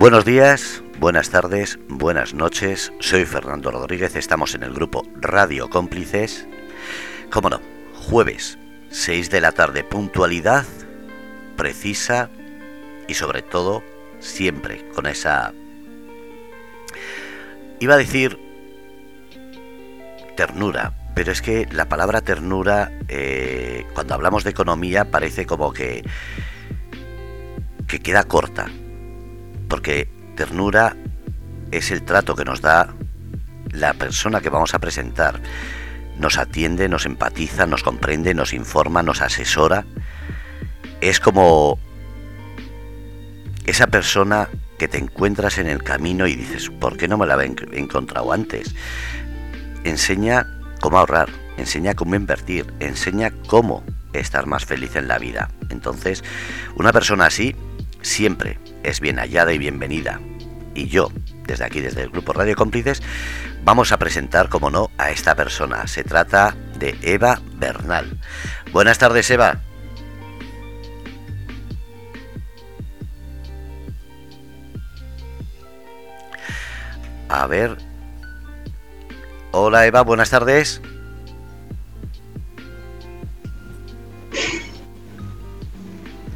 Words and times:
Buenos 0.00 0.24
días, 0.24 0.82
buenas 0.98 1.28
tardes, 1.28 1.78
buenas 1.86 2.32
noches. 2.32 2.90
Soy 3.00 3.26
Fernando 3.26 3.70
Rodríguez, 3.70 4.16
estamos 4.16 4.54
en 4.54 4.62
el 4.62 4.72
grupo 4.72 5.02
Radio 5.16 5.68
Cómplices. 5.68 6.48
Cómo 7.30 7.50
no, 7.50 7.60
jueves, 7.92 8.58
6 8.88 9.28
de 9.28 9.42
la 9.42 9.52
tarde, 9.52 9.84
puntualidad 9.84 10.64
precisa 11.54 12.30
y 13.08 13.12
sobre 13.12 13.42
todo 13.42 13.82
siempre 14.20 14.88
con 14.94 15.06
esa... 15.06 15.52
Iba 17.78 17.92
a 17.92 17.98
decir 17.98 18.38
ternura, 20.34 20.94
pero 21.14 21.30
es 21.30 21.42
que 21.42 21.68
la 21.70 21.90
palabra 21.90 22.22
ternura, 22.22 22.90
eh, 23.08 23.84
cuando 23.92 24.14
hablamos 24.14 24.44
de 24.44 24.50
economía, 24.50 25.10
parece 25.10 25.44
como 25.44 25.74
que, 25.74 26.02
que 27.86 28.00
queda 28.00 28.24
corta 28.24 28.70
porque 29.70 30.08
ternura 30.36 30.96
es 31.70 31.90
el 31.92 32.02
trato 32.02 32.34
que 32.34 32.44
nos 32.44 32.60
da 32.60 32.92
la 33.70 33.94
persona 33.94 34.40
que 34.40 34.50
vamos 34.50 34.74
a 34.74 34.80
presentar. 34.80 35.40
Nos 36.18 36.36
atiende, 36.36 36.88
nos 36.88 37.06
empatiza, 37.06 37.66
nos 37.66 37.82
comprende, 37.82 38.34
nos 38.34 38.52
informa, 38.52 39.02
nos 39.02 39.22
asesora. 39.22 39.86
Es 41.00 41.20
como 41.20 41.78
esa 43.64 43.86
persona 43.86 44.48
que 44.76 44.88
te 44.88 44.98
encuentras 44.98 45.56
en 45.58 45.68
el 45.68 45.82
camino 45.82 46.26
y 46.26 46.34
dices, 46.34 46.68
¿por 46.68 46.96
qué 46.96 47.06
no 47.06 47.16
me 47.16 47.26
la 47.26 47.34
había 47.34 47.54
encontrado 47.72 48.32
antes? 48.32 48.74
Enseña 49.84 50.46
cómo 50.80 50.98
ahorrar, 50.98 51.28
enseña 51.56 51.94
cómo 51.94 52.16
invertir, 52.16 52.66
enseña 52.80 53.30
cómo 53.46 53.84
estar 54.14 54.46
más 54.46 54.66
feliz 54.66 54.96
en 54.96 55.06
la 55.06 55.18
vida. 55.18 55.48
Entonces, 55.70 56.24
una 56.74 56.92
persona 56.92 57.26
así 57.26 57.54
siempre 58.02 58.58
es 58.82 59.00
bien 59.00 59.18
hallada 59.18 59.52
y 59.52 59.58
bienvenida. 59.58 60.20
Y 60.74 60.88
yo, 60.88 61.10
desde 61.46 61.64
aquí, 61.64 61.80
desde 61.80 62.02
el 62.02 62.10
grupo 62.10 62.32
Radio 62.32 62.56
Cómplices, 62.56 63.02
vamos 63.64 63.92
a 63.92 63.98
presentar, 63.98 64.48
como 64.48 64.70
no, 64.70 64.90
a 64.98 65.10
esta 65.10 65.34
persona. 65.34 65.86
Se 65.86 66.04
trata 66.04 66.56
de 66.78 66.96
Eva 67.02 67.40
Bernal. 67.56 68.18
Buenas 68.72 68.98
tardes, 68.98 69.30
Eva. 69.30 69.60
A 77.28 77.46
ver. 77.46 77.76
Hola 79.52 79.86
Eva, 79.86 80.02
buenas 80.02 80.30
tardes. 80.30 80.80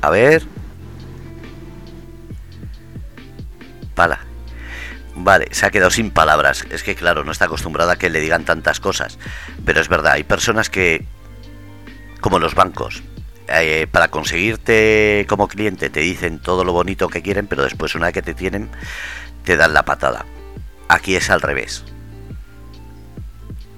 A 0.01 0.11
ver. 0.11 0.54
Pala. 3.95 4.21
Vale, 5.17 5.47
se 5.53 5.67
ha 5.67 5.71
quedado 5.71 5.91
sin 5.91 6.11
palabras. 6.11 6.67
Es 6.71 6.83
que 6.83 6.95
claro, 6.95 7.25
no 7.25 7.33
está 7.33 7.45
acostumbrada 7.45 7.93
a 7.93 7.97
que 7.97 8.11
le 8.11 8.21
digan 8.21 8.45
tantas 8.45 8.81
cosas. 8.81 9.19
Pero 9.65 9.81
es 9.81 9.89
verdad, 9.89 10.13
hay 10.13 10.25
personas 10.25 10.71
que, 10.71 11.07
como 12.21 12.39
los 12.39 12.55
bancos, 12.55 13.03
eh, 13.49 13.87
para 13.91 14.09
conseguirte 14.09 15.27
como 15.29 15.49
cliente 15.49 15.91
te 15.91 16.01
dicen 16.01 16.41
todo 16.41 16.65
lo 16.65 16.73
bonito 16.73 17.09
que 17.09 17.23
quieren, 17.23 17.47
pero 17.47 17.63
después 17.63 17.95
una 17.95 18.07
vez 18.07 18.15
que 18.15 18.23
te 18.23 18.35
tienen, 18.35 18.71
te 19.45 19.57
dan 19.57 19.75
la 19.75 19.85
patada. 19.85 20.25
Aquí 20.89 21.15
es 21.15 21.31
al 21.31 21.41
revés. 21.41 21.85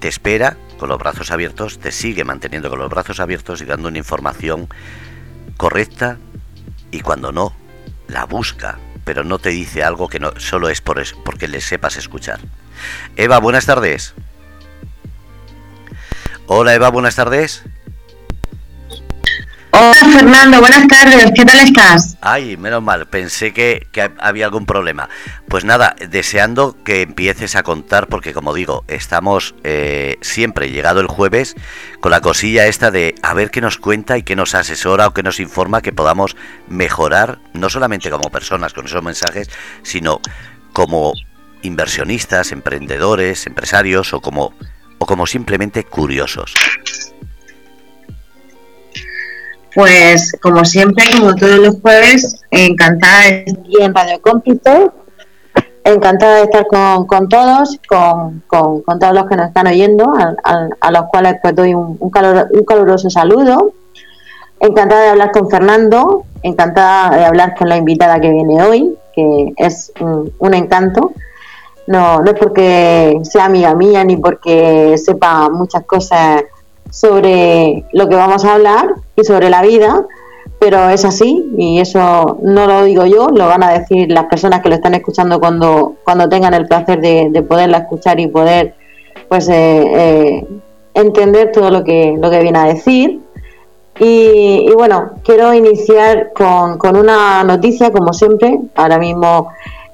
Te 0.01 0.09
espera 0.09 0.57
con 0.79 0.89
los 0.89 0.99
brazos 0.99 1.31
abiertos, 1.31 1.79
te 1.79 1.91
sigue 1.91 2.25
manteniendo 2.25 2.71
con 2.71 2.79
los 2.79 2.91
brazos 2.91 3.21
abiertos 3.21 3.61
y 3.61 3.65
dando 3.65 3.89
una 3.89 3.99
información 3.99 4.69
correcta 5.57 6.19
y 6.91 7.01
cuando 7.01 7.33
no, 7.33 7.55
la 8.09 8.25
busca 8.25 8.79
pero 9.07 9.23
no 9.23 9.39
te 9.39 9.51
dice 9.51 9.85
algo 9.85 10.09
que 10.09 10.19
no 10.19 10.33
solo 10.39 10.69
es 10.69 10.81
por 10.81 10.99
eso, 10.99 11.17
porque 11.25 11.47
le 11.47 11.61
sepas 11.61 11.97
escuchar. 11.97 12.41
Eva, 13.15 13.39
buenas 13.39 13.65
tardes. 13.65 14.15
Hola 16.47 16.75
Eva, 16.75 16.91
buenas 16.91 17.15
tardes. 17.15 17.63
Hola 19.79 19.93
Fernando, 20.11 20.61
buenas 20.61 20.89
tardes, 20.89 21.33
¿qué 21.35 21.45
tal 21.45 21.59
estás? 21.59 22.17
Ay, 22.23 22.57
menos 22.57 22.83
mal, 22.83 23.07
pensé 23.09 23.53
que, 23.53 23.87
había 24.19 24.47
algún 24.47 24.65
problema. 24.65 25.11
Pues 25.49 25.67
nada, 25.67 25.95
deseando 26.09 26.83
que 26.83 27.03
empieces 27.03 27.57
a 27.57 27.63
contar, 27.63 28.07
porque 28.07 28.33
como 28.33 28.55
digo, 28.55 28.87
estamos 28.89 29.55
eh, 29.65 30.17
siempre 30.23 30.71
llegado 30.71 31.01
el 31.01 31.09
jueves 31.09 31.57
con 32.01 32.11
la 32.11 32.23
cosilla 32.23 32.67
esta 32.67 32.91
de 32.91 33.17
a 33.23 33.35
ver 33.35 33.51
qué 33.51 33.61
nos 33.61 33.77
cuenta 33.77 34.17
y 34.17 34.23
qué 34.23 34.35
nos 34.35 34.55
asesora 34.55 35.09
o 35.09 35.13
qué 35.13 35.23
nos 35.23 35.41
informa 35.41 35.83
que 35.83 35.93
podamos 35.93 36.37
mejorar, 36.69 37.39
no 37.53 37.69
solamente 37.69 38.09
como 38.09 38.31
personas 38.31 38.73
con 38.73 38.87
esos 38.87 39.03
mensajes, 39.03 39.51
sino 39.83 40.23
como 40.73 41.13
inversionistas, 41.61 42.51
emprendedores, 42.51 43.47
empresarios 43.47 44.15
o 44.15 44.23
como, 44.23 44.55
o 44.97 45.05
como 45.05 45.27
simplemente 45.27 45.85
curiosos. 45.85 46.55
Pues 49.77 50.33
como 50.41 50.65
siempre, 50.65 51.05
como 51.19 51.35
todos 51.35 51.59
los 51.59 51.81
jueves, 51.83 52.41
encantada 52.51 53.25
de 53.25 53.45
estar 53.47 53.61
aquí 53.61 53.83
en 53.83 53.95
Radio 53.95 54.23
Cómplice, 54.23 54.91
encantada 55.85 56.37
de 56.37 56.43
estar 56.45 56.67
con, 56.67 57.29
todos, 57.29 57.79
con, 57.87 58.43
todos 58.49 59.13
los 59.13 59.27
que 59.27 59.37
nos 59.37 59.49
están 59.49 59.67
oyendo, 59.67 60.11
a, 60.81 60.91
los 60.91 61.03
cuales 61.11 61.35
pues 61.43 61.55
doy 61.55 61.75
un, 61.75 61.99
un, 62.01 62.11
caluroso 62.11 63.11
saludo. 63.11 63.75
Encantada 64.61 65.03
de 65.03 65.09
hablar 65.11 65.31
con 65.33 65.51
Fernando, 65.51 66.25
encantada 66.43 67.15
de 67.15 67.27
hablar 67.27 67.55
con 67.55 67.69
la 67.69 67.77
invitada 67.77 68.19
que 68.19 68.31
viene 68.31 68.63
hoy, 68.63 68.97
que 69.15 69.53
es 69.59 69.93
un, 70.01 70.55
encanto. 70.55 71.13
No, 71.87 72.23
no 72.23 72.31
es 72.31 72.39
porque 72.39 73.21
sea 73.25 73.45
amiga 73.45 73.75
mía 73.75 74.05
ni 74.05 74.17
porque 74.17 74.97
sepa 74.97 75.51
muchas 75.51 75.85
cosas 75.85 76.45
sobre 76.91 77.85
lo 77.93 78.09
que 78.09 78.17
vamos 78.17 78.45
a 78.45 78.55
hablar 78.55 78.95
y 79.17 79.25
sobre 79.25 79.51
la 79.51 79.63
vida, 79.63 80.07
pero 80.59 80.89
es 80.89 81.05
así 81.05 81.45
y 81.57 81.81
eso 81.81 82.39
no 82.43 82.67
lo 82.67 82.85
digo 82.85 83.05
yo, 83.07 83.29
lo 83.29 83.47
van 83.47 83.63
a 83.63 83.79
decir 83.79 84.11
las 84.11 84.25
personas 84.25 84.63
que 84.63 84.69
lo 84.69 84.77
están 84.77 84.95
escuchando 84.95 85.39
cuando, 85.39 85.97
cuando 86.05 86.29
tengan 86.29 86.55
el 86.55 86.67
placer 86.67 87.01
de, 87.01 87.43
poderla 87.43 87.79
escuchar 87.79 88.19
y 88.21 88.29
poder 88.29 88.75
pues 89.29 89.49
eh, 89.49 89.55
eh, 89.55 90.47
entender 90.95 91.53
todo 91.53 91.71
lo 91.71 91.85
que, 91.85 92.17
lo 92.19 92.31
que 92.31 92.41
viene 92.41 92.59
a 92.59 92.65
decir. 92.65 93.21
Y, 93.99 94.71
bueno, 94.75 95.13
quiero 95.25 95.55
iniciar 95.55 96.33
con, 96.35 96.77
con, 96.77 96.97
una 96.99 97.43
noticia, 97.45 97.91
como 97.91 98.13
siempre, 98.13 98.61
ahora 98.75 98.99
mismo 98.99 99.49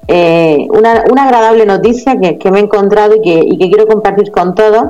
eh, 0.09 0.67
una, 0.71 1.05
una, 1.09 1.23
agradable 1.23 1.65
noticia 1.65 2.19
que, 2.19 2.37
que 2.37 2.51
me 2.51 2.59
he 2.59 2.63
encontrado 2.63 3.15
y 3.15 3.21
que, 3.21 3.39
y 3.45 3.57
que 3.57 3.69
quiero 3.69 3.87
compartir 3.87 4.29
con 4.31 4.55
todos 4.55 4.87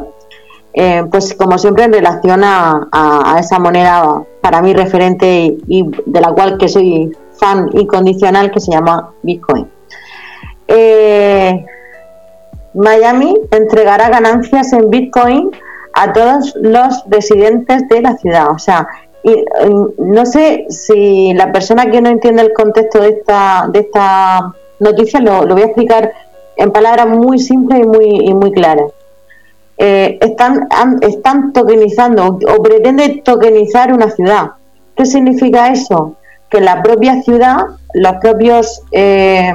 eh, 0.74 1.04
pues 1.12 1.36
como 1.36 1.58
siempre 1.60 1.84
en 1.84 1.94
relación 1.94 2.42
a, 2.44 3.38
esa 3.40 3.60
moneda 3.60 4.24
para 4.42 4.62
mí 4.62 4.74
referente 4.74 5.58
y, 5.68 5.90
de 6.06 6.22
la 6.22 6.32
cual 6.32 6.58
que 6.58 6.68
soy 6.68 7.16
fan 7.40 7.70
incondicional 7.74 8.52
que 8.52 8.60
se 8.60 8.72
llama 8.72 9.12
Bitcoin. 9.22 9.68
Eh, 10.68 11.66
Miami 12.74 13.36
entregará 13.52 14.10
ganancias 14.10 14.74
en 14.74 14.90
Bitcoin 14.90 15.52
a 15.94 16.12
todos 16.12 16.56
los 16.60 17.04
residentes 17.08 17.88
de 17.88 18.02
la 18.02 18.18
ciudad. 18.18 18.50
O 18.50 18.58
sea, 18.58 18.88
y, 19.22 19.46
no 20.00 20.26
sé 20.26 20.66
si 20.70 21.34
la 21.34 21.52
persona 21.52 21.92
que 21.92 22.02
no 22.02 22.10
entiende 22.10 22.42
el 22.42 22.54
contexto 22.54 23.00
de 23.00 23.10
esta, 23.10 23.70
de 23.72 23.80
esta 23.80 24.54
noticia 24.80 25.20
lo, 25.20 25.46
lo 25.46 25.54
voy 25.54 25.64
a 25.64 25.68
explicar 25.68 26.12
en 26.56 26.72
palabras 26.72 27.08
muy 27.08 27.38
simples 27.38 27.82
y 27.82 27.88
muy, 27.88 28.28
y 28.28 28.34
muy 28.34 28.52
claras. 28.52 28.92
Eh, 29.78 30.20
están, 30.22 30.68
están 31.02 31.52
tokenizando 31.52 32.38
o 32.48 32.64
pretende 32.64 33.22
tokenizar 33.24 33.92
una 33.92 34.10
ciudad. 34.10 34.52
¿Qué 34.96 35.06
significa 35.06 35.70
eso? 35.70 36.16
Que 36.50 36.62
la 36.62 36.84
propia 36.84 37.22
ciudad, 37.24 37.58
los 37.94 38.14
propios 38.22 38.82
eh, 38.92 39.54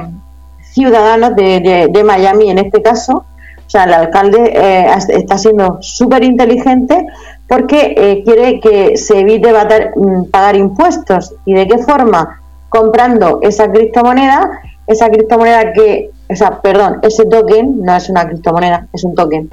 ciudadanos 0.73 1.35
de, 1.35 2.03
Miami 2.05 2.51
en 2.51 2.57
este 2.57 2.81
caso, 2.81 3.25
o 3.65 3.69
sea, 3.69 3.85
el 3.85 3.93
alcalde 3.93 4.51
eh, 4.53 4.87
está 5.09 5.37
siendo 5.37 5.77
súper 5.81 6.23
inteligente 6.23 7.05
porque 7.47 8.21
quiere 8.25 8.59
que 8.59 8.97
se 8.97 9.19
evite 9.19 9.51
mm, 9.51 10.25
pagar 10.25 10.55
impuestos. 10.55 11.33
¿Y 11.45 11.53
de 11.53 11.67
qué 11.67 11.77
forma? 11.77 12.41
Comprando 12.67 13.39
esa 13.41 13.71
criptomoneda, 13.71 14.51
esa 14.85 15.09
criptomoneda 15.09 15.71
que, 15.73 16.11
o 16.29 16.35
sea, 16.35 16.61
perdón, 16.61 16.99
ese 17.03 17.25
token 17.25 17.81
no 17.81 17.95
es 17.95 18.09
una 18.09 18.27
criptomoneda, 18.27 18.87
es 18.93 19.03
un 19.03 19.15
token 19.15 19.49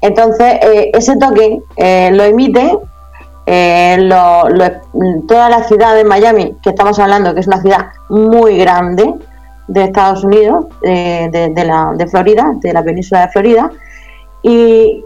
entonces, 0.00 0.54
eh, 0.62 0.90
ese 0.94 1.16
token 1.16 1.62
eh, 1.76 2.10
lo 2.12 2.22
emite 2.22 2.78
eh, 3.46 4.08
toda 5.26 5.48
la 5.48 5.64
ciudad 5.64 5.94
de 5.94 6.04
Miami, 6.04 6.56
que 6.62 6.70
estamos 6.70 6.98
hablando 6.98 7.34
que 7.34 7.40
es 7.40 7.46
una 7.46 7.60
ciudad 7.60 7.88
muy 8.08 8.58
grande 8.58 9.14
de 9.66 9.84
Estados 9.84 10.24
Unidos, 10.24 10.66
de, 10.82 11.28
de 11.30 12.06
Florida, 12.06 12.52
de 12.56 12.72
la 12.72 12.82
península 12.82 13.22
de 13.22 13.28
Florida, 13.28 13.70
y 14.42 15.04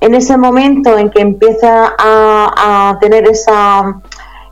en 0.00 0.14
ese 0.14 0.36
momento 0.36 0.98
en 0.98 1.10
que 1.10 1.20
empieza 1.20 1.94
a, 1.98 2.98
tener 3.00 3.28
esa, 3.28 4.00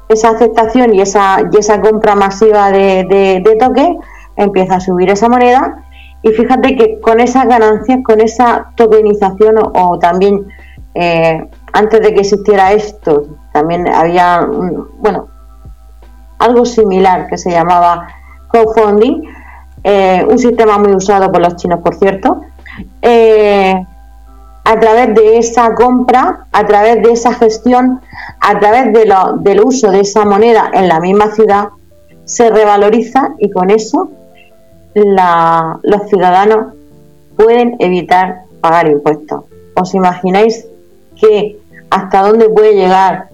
esa 0.09 0.31
aceptación 0.31 0.94
y 0.94 1.00
esa, 1.00 1.38
y 1.53 1.56
esa 1.56 1.81
compra 1.81 2.15
masiva 2.15 2.71
de, 2.71 3.05
de, 3.09 3.99
empieza 4.37 4.77
a 4.77 4.81
subir 4.81 5.11
esa 5.11 5.29
moneda 5.29 5.85
y 6.22 6.28
fíjate 6.31 6.76
que 6.76 7.00
con 7.00 7.20
esas 7.20 7.46
ganancias, 7.46 8.00
con 8.05 8.20
esa 8.20 8.72
tokenización 8.75 9.56
o, 9.58 9.99
también 9.99 10.46
eh, 10.94 11.49
antes 11.72 12.00
de 12.00 12.14
que 12.14 12.20
existiera 12.20 12.72
esto, 12.72 13.26
también 13.52 13.88
había, 13.88 14.46
bueno, 14.99 15.28
algo 16.38 16.64
similar 16.64 17.26
que 17.28 17.38
se 17.38 17.50
llamaba 17.50 18.08
crowdfunding, 18.50 19.22
eh, 19.82 20.26
un 20.28 20.38
sistema 20.38 20.78
muy 20.78 20.93
usado 20.94 21.31
por 21.32 21.40
los 21.40 21.56
chinos, 21.56 21.81
por 21.81 21.94
cierto. 21.94 22.43
Eh, 23.00 23.75
a 24.62 24.78
través 24.78 25.14
de 25.14 25.38
esa 25.38 25.75
compra, 25.75 26.46
a 26.52 26.67
través 26.67 27.02
de 27.02 27.12
esa 27.12 27.32
gestión, 27.32 28.00
a 28.40 28.58
través 28.58 28.93
de 28.93 29.06
lo, 29.06 29.38
del 29.38 29.61
uso 29.64 29.90
de 29.90 30.00
esa 30.00 30.25
moneda 30.26 30.70
en 30.75 30.87
la 30.87 31.00
misma 31.00 31.32
ciudad, 31.32 31.69
se 32.25 32.50
revaloriza 32.50 33.31
y 33.38 33.50
con 33.50 33.70
eso 33.70 34.11
los 34.95 36.09
ciudadanos 36.09 36.75
pueden 37.37 37.77
evitar 37.79 38.43
pagar 38.61 38.89
impuestos. 38.89 39.45
¿Os 39.75 39.95
imagináis 39.95 40.67
que 41.19 41.59
hasta 41.91 42.23
dónde 42.23 42.49
puede 42.49 42.75
llegar 42.75 43.29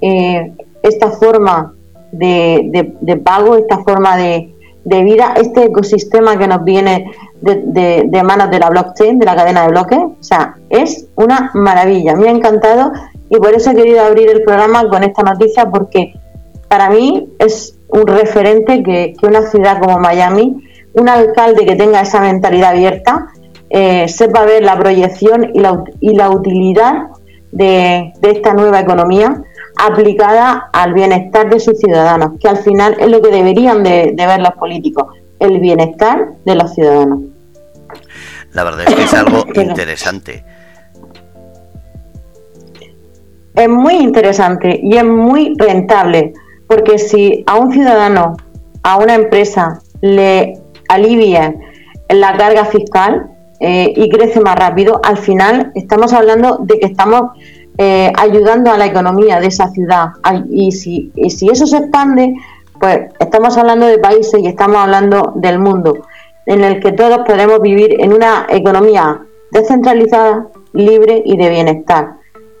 eh, 0.00 0.52
esta 0.82 1.10
forma 1.10 1.74
de, 2.12 3.20
pago, 3.24 3.56
esta 3.56 3.78
forma 3.78 4.16
de, 4.16 4.50
vida, 4.84 5.34
este 5.36 5.64
ecosistema 5.64 6.38
que 6.38 6.46
nos 6.46 6.62
viene 6.64 7.10
de, 7.40 8.22
manos 8.24 8.50
de 8.50 8.58
la 8.58 8.70
blockchain, 8.70 9.18
de 9.18 9.26
la 9.26 9.36
cadena 9.36 9.62
de 9.62 9.68
bloques? 9.68 9.98
O 9.98 10.22
sea, 10.22 10.56
es 10.70 11.06
una 11.16 11.50
maravilla. 11.54 12.14
Me 12.14 12.28
ha 12.28 12.32
encantado 12.32 12.92
y 13.30 13.36
por 13.36 13.54
eso 13.54 13.70
he 13.70 13.74
querido 13.74 14.04
abrir 14.04 14.30
el 14.30 14.42
programa 14.42 14.88
con 14.88 15.02
esta 15.02 15.22
noticia 15.22 15.70
porque 15.70 16.14
para 16.68 16.90
mí 16.90 17.28
es 17.38 17.76
un 17.88 18.06
referente 18.06 18.82
que, 18.82 19.14
una 19.22 19.42
ciudad 19.42 19.80
como 19.80 19.98
Miami, 19.98 20.62
un 20.94 21.08
alcalde 21.08 21.66
que 21.66 21.76
tenga 21.76 22.00
esa 22.00 22.20
mentalidad 22.20 22.70
abierta, 22.70 23.26
eh, 23.70 24.08
sepa 24.08 24.44
ver 24.44 24.62
la 24.62 24.78
proyección 24.78 25.50
y 25.52 25.60
la, 25.60 25.82
y 26.00 26.14
la 26.14 26.30
utilidad 26.30 27.08
de, 27.50 28.12
esta 28.22 28.52
nueva 28.52 28.80
economía 28.80 29.42
aplicada 29.76 30.70
al 30.72 30.94
bienestar 30.94 31.50
de 31.50 31.60
sus 31.60 31.78
ciudadanos, 31.78 32.38
que 32.40 32.48
al 32.48 32.58
final 32.58 32.96
es 32.98 33.08
lo 33.08 33.20
que 33.20 33.30
deberían 33.30 33.82
de, 33.82 34.14
ver 34.16 34.40
los 34.40 34.52
políticos, 34.52 35.08
el 35.40 35.58
bienestar 35.60 36.28
de 36.44 36.54
los 36.54 36.74
ciudadanos. 36.74 37.20
La 38.52 38.64
verdad 38.64 38.84
es 38.86 38.94
que 38.94 39.02
es 39.02 39.14
algo 39.14 39.44
interesante. 39.54 40.44
Es 43.54 43.68
muy 43.68 43.94
interesante 43.94 44.80
y 44.82 44.96
es 44.96 45.04
muy 45.04 45.54
rentable, 45.56 46.32
porque 46.68 46.98
si 46.98 47.44
a 47.46 47.56
un 47.56 47.72
ciudadano, 47.72 48.36
a 48.82 48.96
una 48.98 49.14
empresa, 49.14 49.80
le 50.00 50.63
alivia 50.94 51.54
la 52.08 52.36
carga 52.36 52.64
fiscal, 52.64 53.34
eh, 53.60 53.92
y 53.96 54.10
crece 54.10 54.40
más 54.40 54.56
rápido, 54.56 55.00
al 55.02 55.16
final 55.16 55.72
estamos 55.74 56.12
hablando 56.12 56.58
de 56.60 56.78
que 56.78 56.86
estamos 56.86 57.30
eh, 57.78 58.12
ayudando 58.16 58.70
a 58.70 58.76
la 58.76 58.86
economía 58.86 59.40
de 59.40 59.46
esa 59.46 59.68
ciudad. 59.68 60.08
Y 60.50 60.72
si, 60.72 61.12
si 61.28 61.48
eso 61.48 61.66
se 61.66 61.78
expande, 61.78 62.34
pues 62.78 63.00
estamos 63.18 63.56
hablando 63.56 63.86
de 63.86 63.98
países 63.98 64.40
y 64.42 64.46
estamos 64.46 64.76
hablando 64.76 65.32
del 65.36 65.60
mundo, 65.60 65.94
en 66.46 66.62
el 66.62 66.80
que 66.80 66.92
todos 66.92 67.20
podemos 67.26 67.60
vivir 67.62 67.96
en 68.00 68.12
una 68.12 68.46
economía 68.50 69.22
descentralizada, 69.50 70.48
libre 70.72 71.22
y 71.24 71.36
de 71.36 71.48
bienestar. 71.48 72.16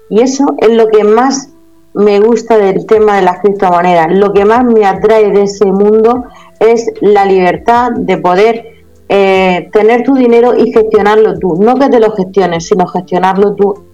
Y 0.08 0.20
eso 0.20 0.54
es 0.58 0.70
lo 0.70 0.88
que 0.88 1.04
más 1.04 1.50
me 1.92 2.20
gusta 2.20 2.56
del 2.56 2.86
tema 2.86 3.16
de 3.16 3.22
las 3.22 3.40
criptomonedas. 3.40 4.12
Lo 4.12 4.32
que 4.32 4.44
más 4.44 4.64
me 4.64 4.86
atrae 4.86 5.30
de 5.30 5.42
ese 5.42 5.66
mundo 5.66 6.24
es 6.60 6.90
la 7.00 7.24
libertad 7.24 7.92
de 7.92 8.18
poder 8.18 8.74
eh, 9.08 9.68
tener 9.72 10.02
tu 10.02 10.14
dinero 10.14 10.54
y 10.56 10.72
gestionarlo 10.72 11.38
tú. 11.38 11.56
No 11.56 11.76
que 11.76 11.88
te 11.88 12.00
lo 12.00 12.12
gestiones, 12.12 12.66
sino 12.66 12.86
gestionarlo 12.86 13.54
tú 13.54 13.84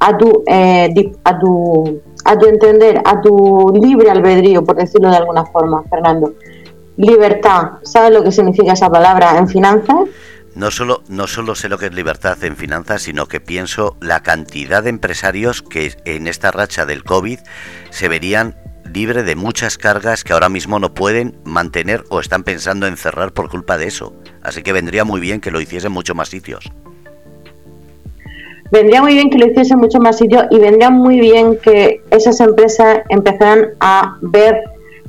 a 0.00 0.16
tu, 0.16 0.42
eh, 0.46 1.12
a 1.24 1.38
tu, 1.38 2.02
a 2.24 2.38
tu 2.38 2.46
entender, 2.46 3.00
a 3.04 3.20
tu 3.20 3.72
libre 3.80 4.10
albedrío, 4.10 4.64
por 4.64 4.76
decirlo 4.76 5.10
de 5.10 5.16
alguna 5.16 5.44
forma, 5.46 5.82
Fernando. 5.88 6.34
Libertad, 6.96 7.78
¿sabes 7.82 8.12
lo 8.12 8.22
que 8.22 8.30
significa 8.30 8.72
esa 8.72 8.90
palabra 8.90 9.38
en 9.38 9.48
finanzas? 9.48 10.08
No 10.54 10.70
solo, 10.70 11.02
no 11.08 11.26
solo 11.26 11.56
sé 11.56 11.68
lo 11.68 11.78
que 11.78 11.86
es 11.86 11.94
libertad 11.94 12.42
en 12.44 12.56
finanzas, 12.56 13.02
sino 13.02 13.26
que 13.26 13.40
pienso 13.40 13.96
la 14.00 14.22
cantidad 14.22 14.84
de 14.84 14.90
empresarios 14.90 15.62
que 15.62 15.96
en 16.04 16.28
esta 16.28 16.52
racha 16.52 16.86
del 16.86 17.02
COVID 17.02 17.40
se 17.90 18.08
verían 18.08 18.56
libre 18.92 19.22
de 19.22 19.36
muchas 19.36 19.78
cargas 19.78 20.24
que 20.24 20.32
ahora 20.32 20.48
mismo 20.48 20.78
no 20.78 20.94
pueden 20.94 21.36
mantener 21.44 22.04
o 22.10 22.20
están 22.20 22.44
pensando 22.44 22.86
en 22.86 22.96
cerrar 22.96 23.32
por 23.32 23.50
culpa 23.50 23.76
de 23.76 23.86
eso. 23.86 24.12
Así 24.42 24.62
que 24.62 24.72
vendría 24.72 25.04
muy 25.04 25.20
bien 25.20 25.40
que 25.40 25.50
lo 25.50 25.60
hiciesen 25.60 25.92
muchos 25.92 26.14
más 26.16 26.28
sitios. 26.28 26.70
Vendría 28.70 29.02
muy 29.02 29.14
bien 29.14 29.30
que 29.30 29.38
lo 29.38 29.46
hiciesen 29.46 29.78
muchos 29.78 30.00
más 30.00 30.18
sitios 30.18 30.46
y 30.50 30.58
vendría 30.58 30.90
muy 30.90 31.20
bien 31.20 31.58
que 31.58 32.02
esas 32.10 32.40
empresas 32.40 33.02
empezaran 33.08 33.68
a 33.78 34.16
ver 34.20 34.62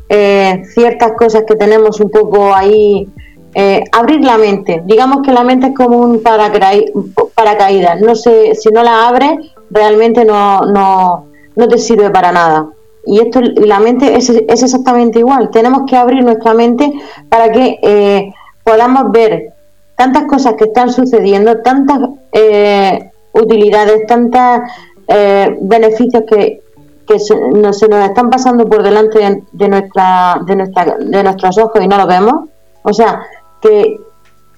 eh, 0.09 0.61
ciertas 0.73 1.13
cosas 1.13 1.45
que 1.47 1.55
tenemos 1.55 1.99
un 1.99 2.11
poco 2.11 2.53
ahí, 2.53 3.09
eh, 3.55 3.83
abrir 3.91 4.23
la 4.23 4.37
mente. 4.37 4.83
Digamos 4.85 5.25
que 5.25 5.31
la 5.31 5.43
mente 5.43 5.67
es 5.67 5.75
como 5.75 5.97
un 5.97 6.21
paracaídas. 6.21 8.01
No 8.01 8.15
sé, 8.15 8.53
si 8.55 8.69
no 8.69 8.83
la 8.83 9.07
abres, 9.07 9.31
realmente 9.71 10.25
no, 10.25 10.61
no, 10.61 11.27
no 11.55 11.67
te 11.67 11.77
sirve 11.77 12.09
para 12.09 12.31
nada. 12.31 12.67
Y 13.05 13.19
esto, 13.19 13.39
la 13.41 13.79
mente 13.79 14.15
es, 14.15 14.29
es, 14.29 14.63
exactamente 14.63 15.19
igual. 15.19 15.49
Tenemos 15.51 15.83
que 15.87 15.95
abrir 15.95 16.23
nuestra 16.23 16.53
mente 16.53 16.91
para 17.29 17.51
que 17.51 17.79
eh, 17.81 18.33
podamos 18.63 19.11
ver 19.11 19.53
tantas 19.95 20.23
cosas 20.23 20.55
que 20.55 20.65
están 20.65 20.91
sucediendo, 20.91 21.61
tantas 21.61 21.99
eh, 22.31 23.11
utilidades, 23.33 24.07
tantos 24.07 24.69
eh, 25.07 25.55
beneficios 25.61 26.23
que, 26.27 26.61
que 27.07 27.19
se, 27.19 27.35
nos, 27.35 27.81
están 27.81 28.29
pasando 28.29 28.67
por 28.67 28.81
delante 28.81 29.19
de, 29.51 29.67
nuestra, 29.67 30.41
de, 30.45 30.55
nuestra, 30.55 30.97
de 30.99 31.23
nuestros 31.23 31.57
ojos 31.59 31.81
y 31.81 31.87
no 31.87 31.97
lo 31.97 32.07
vemos. 32.07 32.49
O 32.81 32.93
sea, 32.93 33.21
que 33.61 33.97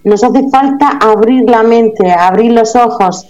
nos 0.06 0.24
hace 0.24 0.50
falta 0.50 1.00
abrir 1.02 1.50
la 1.50 1.64
mente, 1.64 2.12
abrir 2.12 2.54
los 2.54 2.76
ojos, 2.78 3.28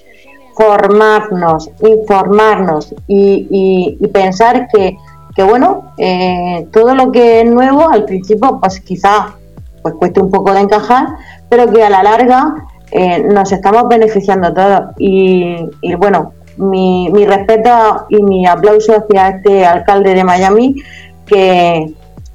formarnos, 0.55 1.69
informarnos 1.81 2.93
y 3.07 4.07
pensar 4.07 4.67
que 4.71 4.95
que 5.37 5.43
bueno, 5.43 5.93
eh, 5.99 6.67
todo 6.73 6.95
lo 6.95 7.11
que 7.11 7.41
es 7.41 7.45
nuevo 7.45 7.87
al 7.91 8.05
principio 8.05 8.59
pues 8.59 8.79
quizá 8.79 9.35
pues 9.83 9.93
cueste 9.93 10.19
un 10.19 10.31
poco 10.31 10.51
de 10.51 10.61
encajar, 10.61 11.09
pero 11.47 11.71
que 11.71 11.83
a 11.83 11.91
la 11.91 12.01
larga 12.01 12.55
eh, 12.89 13.19
nos 13.19 13.51
estamos 13.51 13.87
beneficiando 13.87 14.51
todos. 14.51 14.95
Y, 14.97 15.55
bueno, 15.99 16.33
mi, 16.57 17.09
mi, 17.13 17.27
respeto 17.27 17.69
y 18.09 18.23
mi 18.23 18.47
aplauso 18.47 18.95
hacia 18.95 19.29
este 19.29 19.63
alcalde 19.63 20.15
de 20.15 20.23
Miami 20.23 20.75
que, 21.27 21.93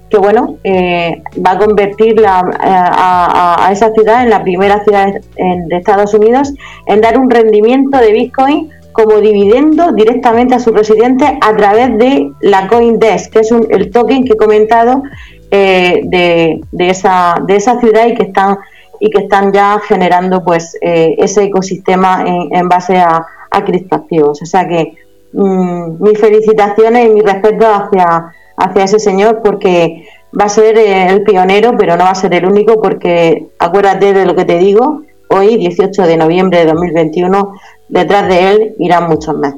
que 0.08 0.18
bueno, 0.18 0.58
eh, 0.62 1.24
va 1.44 1.52
a 1.52 1.58
convertir 1.58 2.22
a, 2.24 3.68
esa 3.72 3.92
ciudad 3.92 4.22
en 4.22 4.30
la 4.30 4.44
primera 4.44 4.84
ciudad 4.84 5.08
de 5.08 5.76
Estados 5.76 6.14
Unidos 6.14 6.54
en 6.86 7.00
dar 7.00 7.18
un 7.18 7.28
rendimiento 7.28 7.98
de 7.98 8.12
Bitcoin 8.12 8.70
como 8.92 9.20
dividendo 9.20 9.92
directamente 9.92 10.54
a 10.54 10.58
sus 10.58 10.74
residentes 10.74 11.30
a 11.40 11.56
través 11.56 11.96
de 11.98 12.30
la 12.40 12.68
CoinDesk, 12.68 13.32
que 13.32 13.40
es 13.40 13.50
el 13.50 13.90
token 13.90 14.24
que 14.24 14.34
he 14.34 14.36
comentado 14.36 15.02
eh, 15.50 16.00
de, 16.04 16.60
esa, 16.78 17.36
de 17.46 17.56
esa 17.56 17.78
ciudad 17.80 18.06
y 18.06 18.14
que 18.14 18.24
están 18.24 18.58
y 19.00 19.10
que 19.10 19.22
están 19.22 19.52
ya 19.52 19.80
generando 19.80 20.44
pues 20.44 20.76
eh, 20.80 21.16
ese 21.18 21.44
ecosistema 21.44 22.24
en, 22.24 22.68
base 22.68 22.96
a, 22.96 23.26
a, 23.50 23.64
criptoactivos. 23.64 24.40
O 24.40 24.46
sea 24.46 24.68
que 24.68 24.94
mm, 25.32 26.00
mis 26.00 26.20
felicitaciones 26.20 27.06
y 27.06 27.10
mi 27.10 27.20
respeto 27.20 27.66
hacia, 27.66 28.32
hacia 28.56 28.84
ese 28.84 29.00
señor 29.00 29.40
porque 29.42 30.06
va 30.38 30.44
a 30.44 30.48
ser 30.48 30.78
eh, 30.78 31.06
el 31.06 31.24
pionero, 31.24 31.76
pero 31.76 31.96
no 31.96 32.04
va 32.04 32.10
a 32.10 32.14
ser 32.14 32.32
el 32.32 32.46
único 32.46 32.80
porque 32.80 33.48
acuérdate 33.58 34.12
de 34.12 34.24
lo 34.24 34.36
que 34.36 34.44
te 34.44 34.58
digo, 34.58 35.02
hoy, 35.28 35.56
18 35.56 36.02
de 36.02 36.16
noviembre 36.16 36.60
de 36.60 36.66
2021, 36.66 37.54
detrás 37.92 38.26
de 38.26 38.50
él 38.50 38.74
irán 38.78 39.08
muchos 39.08 39.36
más. 39.36 39.54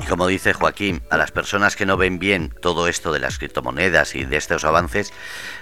Y 0.00 0.06
como 0.06 0.26
dice 0.26 0.52
Joaquín, 0.52 1.02
a 1.10 1.16
las 1.16 1.30
personas 1.30 1.76
que 1.76 1.86
no 1.86 1.96
ven 1.96 2.18
bien 2.18 2.52
todo 2.60 2.88
esto 2.88 3.12
de 3.12 3.20
las 3.20 3.38
criptomonedas 3.38 4.14
y 4.14 4.24
de 4.24 4.36
estos 4.36 4.64
avances, 4.64 5.12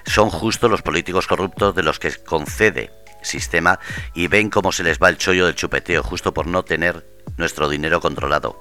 son 0.04 0.30
justo 0.30 0.68
los 0.68 0.82
políticos 0.82 1.26
corruptos 1.26 1.74
de 1.74 1.82
los 1.82 1.98
que 1.98 2.12
concede 2.24 2.90
sistema 3.22 3.80
y 4.14 4.28
ven 4.28 4.50
cómo 4.50 4.70
se 4.70 4.84
les 4.84 4.98
va 4.98 5.08
el 5.08 5.18
chollo 5.18 5.46
del 5.46 5.56
chupeteo 5.56 6.02
justo 6.02 6.32
por 6.32 6.46
no 6.46 6.64
tener 6.64 7.04
nuestro 7.36 7.68
dinero 7.68 8.00
controlado. 8.00 8.56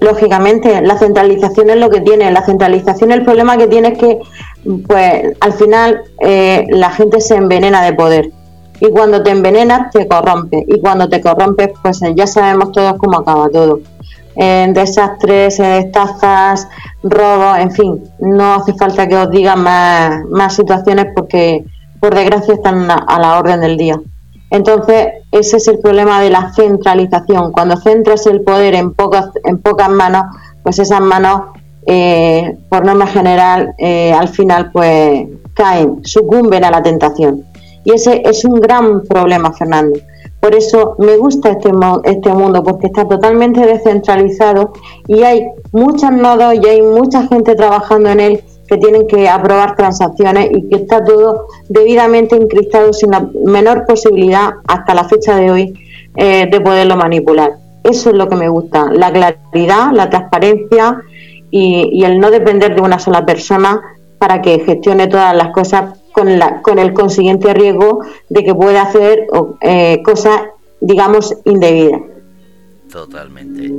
Lógicamente, 0.00 0.80
la 0.82 0.98
centralización 0.98 1.70
es 1.70 1.76
lo 1.76 1.90
que 1.90 2.00
tiene. 2.00 2.30
La 2.30 2.44
centralización, 2.44 3.10
el 3.10 3.24
problema 3.24 3.56
que 3.56 3.66
tiene 3.66 3.88
es 3.88 3.98
que, 3.98 4.18
pues, 4.86 5.36
al 5.40 5.52
final 5.54 6.02
eh, 6.20 6.66
la 6.68 6.90
gente 6.90 7.20
se 7.20 7.36
envenena 7.36 7.82
de 7.82 7.94
poder 7.94 8.30
y 8.80 8.90
cuando 8.90 9.22
te 9.22 9.30
envenenas 9.30 9.90
te 9.90 10.06
corrompes 10.06 10.64
y 10.66 10.80
cuando 10.80 11.08
te 11.08 11.20
corrompes 11.20 11.70
pues 11.82 12.00
ya 12.14 12.26
sabemos 12.26 12.72
todos 12.72 12.94
cómo 12.98 13.18
acaba 13.18 13.48
todo. 13.48 13.80
desastres, 14.36 15.60
estafas, 15.60 16.68
robos, 17.02 17.58
en 17.58 17.70
fin, 17.70 18.04
no 18.18 18.54
hace 18.54 18.74
falta 18.74 19.06
que 19.06 19.16
os 19.16 19.30
diga 19.30 19.56
más, 19.56 20.24
más 20.30 20.54
situaciones 20.54 21.06
porque 21.14 21.64
por 22.00 22.14
desgracia 22.14 22.54
están 22.54 22.90
a 22.90 23.18
la 23.18 23.38
orden 23.38 23.60
del 23.60 23.76
día. 23.76 24.00
Entonces, 24.54 25.08
ese 25.32 25.56
es 25.56 25.66
el 25.66 25.80
problema 25.80 26.20
de 26.20 26.30
la 26.30 26.52
centralización. 26.52 27.50
Cuando 27.50 27.76
centras 27.76 28.24
el 28.26 28.42
poder 28.42 28.74
en 28.74 28.94
pocas, 28.94 29.30
en 29.44 29.58
pocas 29.58 29.88
manos, 29.88 30.26
pues 30.62 30.78
esas 30.78 31.00
manos, 31.00 31.42
eh, 31.86 32.56
por 32.68 32.84
norma 32.84 33.08
general, 33.08 33.74
eh, 33.78 34.12
al 34.12 34.28
final, 34.28 34.70
pues 34.70 35.26
caen, 35.54 36.04
sucumben 36.04 36.64
a 36.64 36.70
la 36.70 36.84
tentación. 36.84 37.44
Y 37.84 37.92
ese 37.92 38.22
es 38.24 38.44
un 38.44 38.60
gran 38.60 39.02
problema, 39.02 39.52
Fernando. 39.52 39.98
Por 40.40 40.54
eso 40.54 40.96
me 40.98 41.16
gusta 41.16 41.50
este, 41.50 41.70
este 42.04 42.32
mundo, 42.32 42.62
porque 42.62 42.88
está 42.88 43.06
totalmente 43.08 43.64
descentralizado 43.64 44.72
y 45.06 45.22
hay 45.22 45.46
muchos 45.72 46.12
nodos 46.12 46.54
y 46.62 46.66
hay 46.66 46.82
mucha 46.82 47.26
gente 47.26 47.54
trabajando 47.54 48.10
en 48.10 48.20
él 48.20 48.44
que 48.68 48.76
tienen 48.78 49.06
que 49.06 49.28
aprobar 49.28 49.76
transacciones 49.76 50.50
y 50.52 50.68
que 50.68 50.76
está 50.76 51.04
todo 51.04 51.46
debidamente 51.68 52.36
encristado 52.36 52.92
sin 52.92 53.10
la 53.10 53.28
menor 53.44 53.84
posibilidad 53.86 54.54
hasta 54.66 54.94
la 54.94 55.04
fecha 55.04 55.36
de 55.36 55.50
hoy 55.50 55.74
eh, 56.16 56.48
de 56.50 56.60
poderlo 56.60 56.96
manipular. 56.96 57.52
Eso 57.82 58.10
es 58.10 58.16
lo 58.16 58.28
que 58.28 58.36
me 58.36 58.48
gusta, 58.48 58.90
la 58.92 59.12
claridad, 59.12 59.92
la 59.92 60.08
transparencia 60.08 61.02
y, 61.50 62.02
el 62.04 62.18
no 62.18 62.30
depender 62.30 62.74
de 62.74 62.80
una 62.80 62.98
sola 62.98 63.26
persona 63.26 63.80
para 64.18 64.40
que 64.40 64.60
gestione 64.60 65.06
todas 65.06 65.36
las 65.36 65.50
cosas 65.50 65.98
con, 66.14 66.38
la, 66.38 66.62
con 66.62 66.78
el 66.78 66.94
consiguiente 66.94 67.52
riesgo 67.52 68.04
de 68.28 68.44
que 68.44 68.54
pueda 68.54 68.82
hacer 68.82 69.26
eh, 69.60 70.00
cosas, 70.04 70.42
digamos, 70.80 71.34
indebidas. 71.44 72.00
Totalmente. 72.90 73.72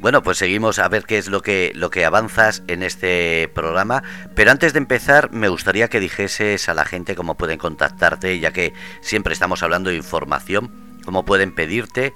Bueno, 0.00 0.22
pues 0.22 0.38
seguimos 0.38 0.78
a 0.78 0.88
ver 0.88 1.04
qué 1.04 1.18
es 1.18 1.28
lo 1.28 1.42
que, 1.42 1.72
lo 1.74 1.90
que 1.90 2.06
avanzas 2.06 2.62
en 2.68 2.82
este 2.82 3.50
programa. 3.52 4.02
Pero 4.34 4.50
antes 4.50 4.72
de 4.72 4.78
empezar, 4.78 5.30
me 5.30 5.48
gustaría 5.48 5.88
que 5.88 6.00
dijeses 6.00 6.70
a 6.70 6.74
la 6.74 6.86
gente 6.86 7.14
cómo 7.14 7.34
pueden 7.34 7.58
contactarte, 7.58 8.38
ya 8.38 8.52
que 8.52 8.72
siempre 9.02 9.34
estamos 9.34 9.62
hablando 9.62 9.90
de 9.90 9.96
información, 9.96 10.70
cómo 11.04 11.26
pueden 11.26 11.54
pedirte 11.54 12.14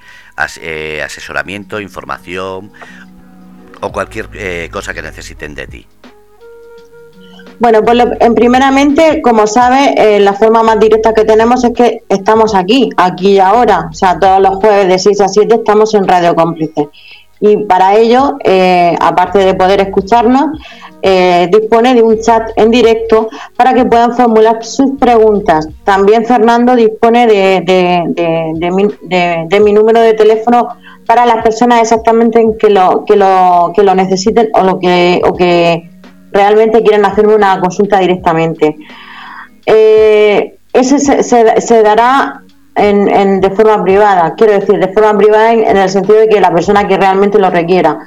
eh, 0.63 1.03
asesoramiento, 1.05 1.79
información 1.79 2.73
o 3.83 3.93
cualquier 3.93 4.31
eh, 4.33 4.71
cosa 4.73 4.95
que 4.95 5.03
necesiten 5.03 5.55
de 5.55 5.67
ti. 5.67 5.87
Bueno, 7.63 7.85
pues 7.85 7.97
en 8.19 8.35
primeramente, 8.35 9.23
como 9.23 9.47
sabes, 9.47 9.93
eh, 9.97 10.19
la 10.19 10.33
forma 10.33 10.65
más 10.65 10.81
directa 10.81 11.15
que 11.15 11.25
tenemos 11.25 11.63
es 11.63 11.71
que 11.71 12.03
estamos 12.09 12.57
aquí, 12.57 12.91
aquí 12.97 13.35
y 13.35 13.39
ahora. 13.39 13.87
O 13.89 13.95
sea, 13.95 14.19
todos 14.19 14.41
los 14.41 14.57
jueves 14.57 14.89
de 14.89 14.99
6 14.99 15.21
a 15.21 15.29
7 15.29 15.55
estamos 15.55 15.95
en 15.95 16.09
Radio 16.09 16.35
Cómplice 16.35 16.89
y 17.39 17.59
para 17.59 17.97
ello, 17.97 18.37
eh, 18.43 18.97
aparte 19.01 19.39
de 19.39 19.55
poder 19.55 19.81
escucharnos, 19.81 20.59
eh, 21.03 21.49
dispone 21.53 21.95
de 21.95 22.03
un 22.03 22.21
chat 22.21 22.51
en 22.57 22.73
directo 22.73 23.29
para 23.57 23.75
que 23.75 23.85
puedan 23.85 24.17
formular 24.17 24.65
sus 24.65 24.99
preguntas. 24.99 25.69
También 25.85 26.25
Fernando 26.25 26.75
dispone 26.75 27.29
de, 27.29 28.71
mi, 29.61 29.73
número 29.73 30.01
de 30.01 30.15
teléfono 30.15 30.69
para 31.07 31.27
las 31.27 31.45
personas 31.45 31.81
exactamente 31.83 32.45
que 32.59 32.71
lo, 32.71 33.05
que 33.05 33.15
lo, 33.15 33.73
que 33.73 33.85
lo 33.85 33.95
necesiten 33.95 34.49
o, 34.55 34.63
lo 34.63 34.81
que, 34.81 35.23
o 35.25 35.35
que 35.35 35.92
realmente 36.33 36.83
quieren 36.83 37.05
hacerme 37.05 37.35
una 37.35 37.61
consulta 37.61 37.99
directamente. 37.99 38.77
Eh, 39.67 40.57
ese 40.73 40.99
se, 40.99 41.23
se, 41.23 41.83
dará 41.83 42.43
en, 42.75 43.41
de 43.41 43.51
forma 43.51 43.83
privada, 43.83 44.35
quiero 44.37 44.55
decir, 44.55 44.79
de 44.79 44.93
forma 44.93 45.17
privada 45.19 45.53
en, 45.53 45.77
el 45.77 45.89
sentido 45.89 46.19
de 46.19 46.29
que 46.29 46.41
la 46.41 46.53
persona 46.53 46.89
que 46.89 46.97
realmente 46.97 47.39
lo 47.39 47.51
requiera. 47.51 47.99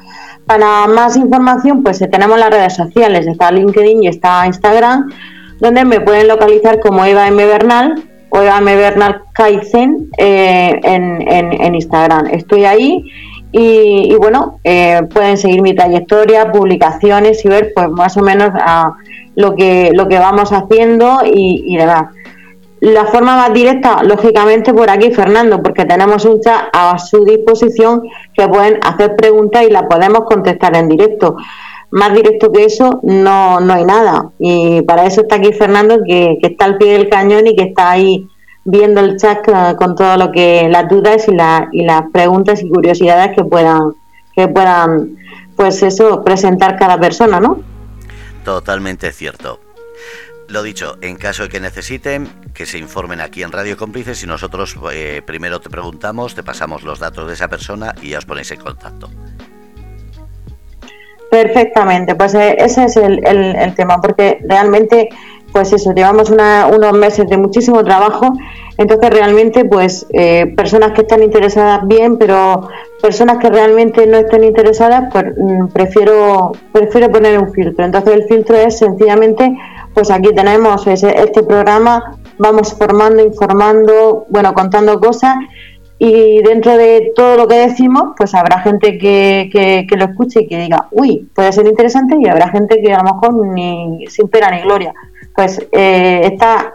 Para 0.45 0.87
más 0.87 1.15
información, 1.15 1.83
pues 1.83 2.01
eh, 2.01 2.07
tenemos 2.07 2.37
las 2.37 2.49
redes 2.49 2.75
sociales, 2.75 3.27
está 3.27 3.51
LinkedIn 3.51 4.03
y 4.03 4.07
está 4.07 4.45
Instagram, 4.45 5.11
donde 5.59 5.85
me 5.85 6.01
pueden 6.01 6.27
localizar 6.27 6.79
como 6.79 7.05
Eva 7.05 7.27
M. 7.27 7.45
Bernal 7.45 8.03
o 8.29 8.41
Eva 8.41 8.57
M. 8.57 8.75
Bernal 8.75 9.21
Kaizen 9.33 10.09
eh, 10.17 10.79
en, 10.83 11.75
Instagram. 11.75 12.27
Estoy 12.27 12.65
ahí 12.65 13.03
y, 13.57 14.13
bueno, 14.15 14.59
eh, 14.65 15.01
pueden 15.13 15.37
seguir 15.37 15.61
mi 15.61 15.73
trayectoria, 15.73 16.51
publicaciones 16.51 17.45
y 17.45 17.47
ver 17.47 17.71
pues 17.73 17.89
más 17.89 18.17
o 18.17 18.21
menos 18.21 18.49
lo 19.35 19.55
que, 19.55 19.91
lo 19.93 20.09
que 20.09 20.19
vamos 20.19 20.51
haciendo 20.51 21.19
y, 21.25 21.63
y 21.65 21.77
demás. 21.77 22.13
La 22.81 23.05
forma 23.05 23.37
más 23.37 23.53
directa, 23.53 24.03
lógicamente, 24.03 24.73
por 24.73 24.89
aquí, 24.89 25.09
Fernando, 25.11 25.63
porque 25.63 25.85
tenemos 25.85 26.25
un 26.25 26.41
chat 26.41 26.65
a 26.73 26.99
su 26.99 27.23
disposición 27.23 28.03
que 28.33 28.45
pueden 28.47 28.79
hacer 28.85 29.15
preguntas 29.15 29.63
y 29.63 29.71
las 29.71 29.83
podemos 29.83 30.25
contestar 30.25 30.75
en 30.75 30.89
directo. 30.89 31.37
Más 31.91 32.13
directo 32.13 32.51
que 32.51 32.65
eso 32.65 32.99
no, 33.03 33.61
no 33.61 33.73
hay 33.73 33.85
nada. 33.85 34.31
Y 34.37 34.81
para 34.81 35.05
eso 35.05 35.21
está 35.21 35.35
aquí 35.37 35.53
Fernando, 35.53 35.99
que, 36.05 36.37
está 36.41 36.65
al 36.65 36.77
pie 36.77 36.91
del 36.97 37.07
cañón 37.07 37.47
y 37.47 37.55
que 37.55 37.63
está 37.63 37.91
ahí 37.91 38.27
viendo 38.65 38.99
el 38.99 39.17
chat 39.17 39.45
con 39.77 39.95
todo 39.95 40.17
lo 40.17 40.31
que 40.31 40.67
las 40.69 40.89
dudas 40.89 41.27
y, 41.27 41.33
la, 41.33 41.69
y 41.71 41.85
las 41.85 42.03
preguntas 42.11 42.61
y 42.61 42.69
curiosidades 42.69 43.35
que 43.35 43.43
puedan 43.43 43.93
que 44.35 44.47
puedan 44.49 45.17
pues 45.55 45.81
eso 45.81 46.23
presentar 46.23 46.77
cada 46.77 46.99
persona, 46.99 47.39
¿no? 47.39 47.61
Totalmente 48.43 49.11
cierto. 49.13 49.61
Lo 50.49 50.61
dicho, 50.61 50.97
en 51.01 51.15
caso 51.15 51.43
de 51.43 51.49
que 51.49 51.59
necesiten, 51.59 52.27
que 52.53 52.65
se 52.65 52.77
informen 52.77 53.19
aquí 53.19 53.41
en 53.41 53.51
Radio 53.51 53.77
Cómplices 53.77 54.21
y 54.23 54.27
nosotros 54.27 54.75
eh, 54.91 55.21
primero 55.25 55.59
te 55.59 55.69
preguntamos, 55.69 56.35
te 56.35 56.43
pasamos 56.43 56.83
los 56.83 56.99
datos 56.99 57.27
de 57.27 57.33
esa 57.33 57.47
persona 57.47 57.95
y 58.01 58.09
ya 58.09 58.19
os 58.19 58.25
ponéis 58.25 58.51
en 58.51 58.59
contacto. 58.59 59.09
Perfectamente, 61.31 62.13
pues 62.15 62.35
eh, 62.35 62.55
ese 62.59 62.85
es 62.85 62.95
el, 62.97 63.73
tema, 63.75 63.99
porque 63.99 64.39
realmente, 64.47 65.09
pues 65.55 65.71
eso, 65.71 65.93
llevamos 65.93 66.29
unos 66.29 66.93
meses 66.97 67.29
de 67.29 67.37
muchísimo 67.37 67.81
trabajo, 67.81 68.33
entonces 68.77 69.09
realmente, 69.09 69.63
pues 69.63 70.05
eh, 70.11 70.53
personas 70.57 70.91
que 70.91 71.03
están 71.03 71.23
interesadas 71.23 71.87
bien, 71.87 72.17
pero 72.17 72.67
personas 73.01 73.37
que 73.37 73.49
realmente 73.49 74.05
no 74.05 74.17
estén 74.17 74.43
interesadas, 74.43 75.05
pues 75.13 75.27
mm, 75.37 75.67
prefiero, 75.67 76.51
prefiero 76.73 77.09
poner 77.09 77.39
un 77.39 77.53
filtro. 77.53 77.85
Entonces 77.85 78.15
el 78.15 78.23
filtro 78.25 78.57
es 78.57 78.77
sencillamente 78.79 79.57
pues 79.93 80.11
aquí 80.11 80.35
tenemos 80.35 80.85
este 80.87 81.43
programa, 81.43 82.17
vamos 82.37 82.73
formando, 82.73 83.23
informando, 83.23 84.25
bueno, 84.29 84.53
contando 84.53 84.99
cosas 84.99 85.37
y 85.97 86.41
dentro 86.41 86.77
de 86.77 87.13
todo 87.15 87.37
lo 87.37 87.47
que 87.47 87.55
decimos, 87.55 88.09
pues 88.17 88.35
habrá 88.35 88.59
gente 88.59 88.97
que, 88.97 89.49
que, 89.49 89.95
lo 89.95 90.03
escuche 90.03 90.41
y 90.41 90.47
que 90.47 90.59
diga, 90.59 90.89
uy, 90.91 91.29
puede 91.33 91.53
ser 91.53 91.65
interesante 91.65 92.17
y 92.19 92.27
habrá 92.27 92.49
gente 92.49 92.81
que 92.81 92.93
a 92.93 92.97
lo 92.97 93.13
mejor 93.13 93.47
ni 93.53 94.05
sin 94.07 94.27
pena 94.27 94.51
ni 94.51 94.63
gloria. 94.63 94.93
Pues 95.35 95.59
eh, 95.71 96.21
está 96.23 96.73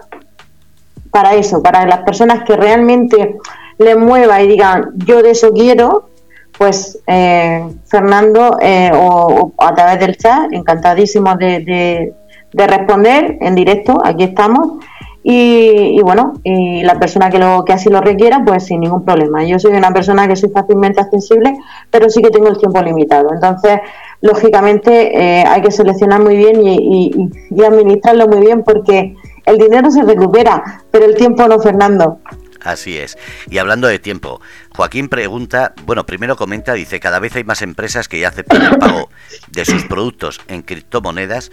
para 1.11 1.35
eso, 1.35 1.62
para 1.62 1.87
las 1.87 2.00
personas 2.02 2.45
que 2.45 2.57
realmente 2.57 3.37
les 3.79 3.97
mueva 3.97 4.43
y 4.43 4.49
digan, 4.49 4.90
yo 4.97 5.23
de 5.23 5.31
eso 5.31 5.52
quiero, 5.52 6.11
pues 6.57 6.99
eh, 7.07 7.67
Fernando 7.87 8.59
eh, 8.61 8.93
o, 8.95 9.52
a 9.59 9.75
través 9.75 9.99
del 10.00 10.17
chat, 10.17 10.52
encantadísimo 10.52 11.35
de, 11.37 12.14
de 12.52 12.67
responder 12.67 13.38
en 13.40 13.55
directo, 13.55 13.99
aquí 14.05 14.25
estamos. 14.25 14.85
Y, 15.23 16.00
bueno, 16.03 16.33
y 16.45 16.83
la 16.83 16.99
persona 16.99 17.29
que, 17.29 17.39
lo, 17.39 17.62
que 17.65 17.75
así 17.75 17.91
lo 17.91 18.00
requiera, 18.00 18.43
pues 18.45 18.65
sin 18.65 18.81
ningún 18.81 19.05
problema. 19.05 19.45
Yo 19.45 19.59
soy 19.59 19.73
una 19.73 19.93
persona 19.93 20.27
que 20.27 20.35
soy 20.35 20.49
fácilmente 20.49 21.00
accesible, 21.00 21.53
pero 21.91 22.09
sí 22.09 22.23
que 22.23 22.31
tengo 22.31 22.49
el 22.49 22.57
tiempo 22.57 22.81
limitado. 22.81 23.29
Entonces, 23.33 23.81
lógicamente, 24.23 25.15
eh, 25.15 25.45
hay 25.47 25.61
que 25.61 25.71
seleccionar 25.71 26.21
muy 26.21 26.37
bien 26.37 26.67
y, 26.67 27.31
y 27.50 27.65
administrarlo 27.65 28.29
muy 28.29 28.41
bien 28.41 28.62
porque 28.65 29.15
el 29.45 29.59
dinero 29.59 29.91
se 29.91 30.03
recupera, 30.03 30.83
pero 30.91 31.05
el 31.05 31.15
tiempo 31.15 31.47
no, 31.47 31.59
Fernando. 31.59 32.19
Así 32.62 32.99
es. 32.99 33.17
Y 33.49 33.59
hablando 33.59 33.89
de 33.89 33.99
tiempo, 33.99 34.41
Joaquín 34.77 35.09
pregunta, 35.09 35.75
bueno, 35.87 36.05
primero 36.05 36.37
comenta, 36.37 36.75
dice, 36.75 37.00
cada 37.00 37.19
vez 37.19 37.35
hay 37.37 37.45
más 37.45 37.62
empresas 37.62 38.09
que 38.09 38.21
ya 38.21 38.29
aceptan 38.29 38.62
el 38.62 38.79
pago 38.79 39.09
de 39.49 39.65
sus 39.65 39.85
productos 39.85 40.41
en 40.49 40.62
criptomonedas 40.62 41.50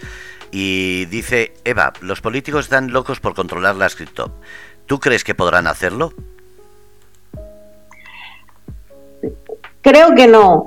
y 0.50 1.06
dice, 1.06 1.52
Eva, 1.64 1.92
los 2.00 2.20
políticos 2.20 2.66
están 2.66 2.92
locos 2.92 3.20
por 3.20 3.34
controlar 3.34 3.76
las 3.76 3.94
cripto. 3.94 4.32
¿Tú 4.86 4.98
crees 4.98 5.24
que 5.24 5.34
podrán 5.34 5.66
hacerlo? 5.66 6.12
Creo 9.80 10.14
que 10.14 10.26
no, 10.26 10.66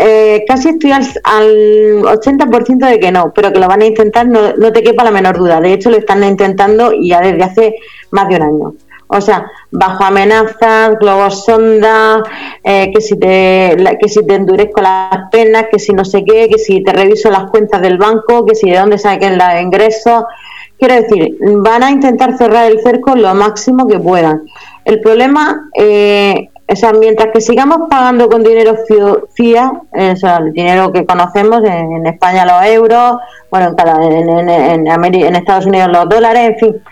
eh, 0.00 0.44
casi 0.46 0.70
estoy 0.70 0.92
al, 0.92 1.04
80% 1.04 2.88
de 2.88 3.00
que 3.00 3.10
no, 3.10 3.32
pero 3.34 3.52
que 3.52 3.58
lo 3.58 3.66
van 3.66 3.82
a 3.82 3.86
intentar, 3.86 4.26
no, 4.26 4.54
no 4.56 4.72
te 4.72 4.82
quepa 4.82 5.04
la 5.04 5.10
menor 5.10 5.36
duda. 5.36 5.60
De 5.60 5.72
hecho, 5.72 5.90
lo 5.90 5.96
están 5.96 6.22
intentando 6.24 6.92
ya 6.92 7.20
desde 7.20 7.42
hace 7.42 7.74
más 8.10 8.28
de 8.28 8.36
un 8.36 8.42
año. 8.42 8.74
O 9.16 9.20
sea, 9.20 9.48
bajo 9.70 10.02
amenazas, 10.02 10.98
globos 10.98 11.44
sonda, 11.44 12.20
eh, 12.64 12.90
que, 12.92 13.00
si 13.00 13.16
te, 13.16 13.76
que 14.00 14.08
si 14.08 14.26
te 14.26 14.34
endurezco 14.34 14.82
las 14.82 15.30
penas, 15.30 15.66
que 15.70 15.78
si 15.78 15.92
no 15.92 16.04
sé 16.04 16.24
qué, 16.24 16.48
que 16.48 16.58
si 16.58 16.82
te 16.82 16.92
reviso 16.92 17.30
las 17.30 17.48
cuentas 17.50 17.80
del 17.80 17.96
banco, 17.96 18.44
que 18.44 18.56
si 18.56 18.68
de 18.68 18.78
dónde 18.78 18.98
saquen 18.98 19.38
los 19.38 19.60
ingresos. 19.60 20.24
Quiero 20.76 20.96
decir, 20.96 21.36
van 21.40 21.84
a 21.84 21.90
intentar 21.92 22.36
cerrar 22.36 22.68
el 22.68 22.80
cerco 22.82 23.14
lo 23.14 23.32
máximo 23.34 23.86
que 23.86 24.00
puedan. 24.00 24.42
El 24.84 25.00
problema 25.00 25.70
eh, 25.78 26.50
O 26.68 26.74
sea, 26.74 26.92
mientras 26.92 27.32
que 27.32 27.40
sigamos 27.40 27.88
pagando 27.88 28.28
con 28.28 28.42
dinero 28.42 28.74
FIA, 29.34 29.72
o 29.92 30.16
sea, 30.16 30.38
el 30.38 30.52
dinero 30.52 30.90
que 30.92 31.06
conocemos 31.06 31.62
en, 31.62 32.04
España 32.06 32.44
los 32.44 32.64
euros, 32.66 33.18
bueno, 33.48 33.76
en, 33.78 34.28
en, 34.28 35.14
en, 35.14 35.36
Estados 35.36 35.66
Unidos 35.66 35.88
los 35.92 36.08
dólares, 36.08 36.50
en 36.50 36.58
fin, 36.58 36.82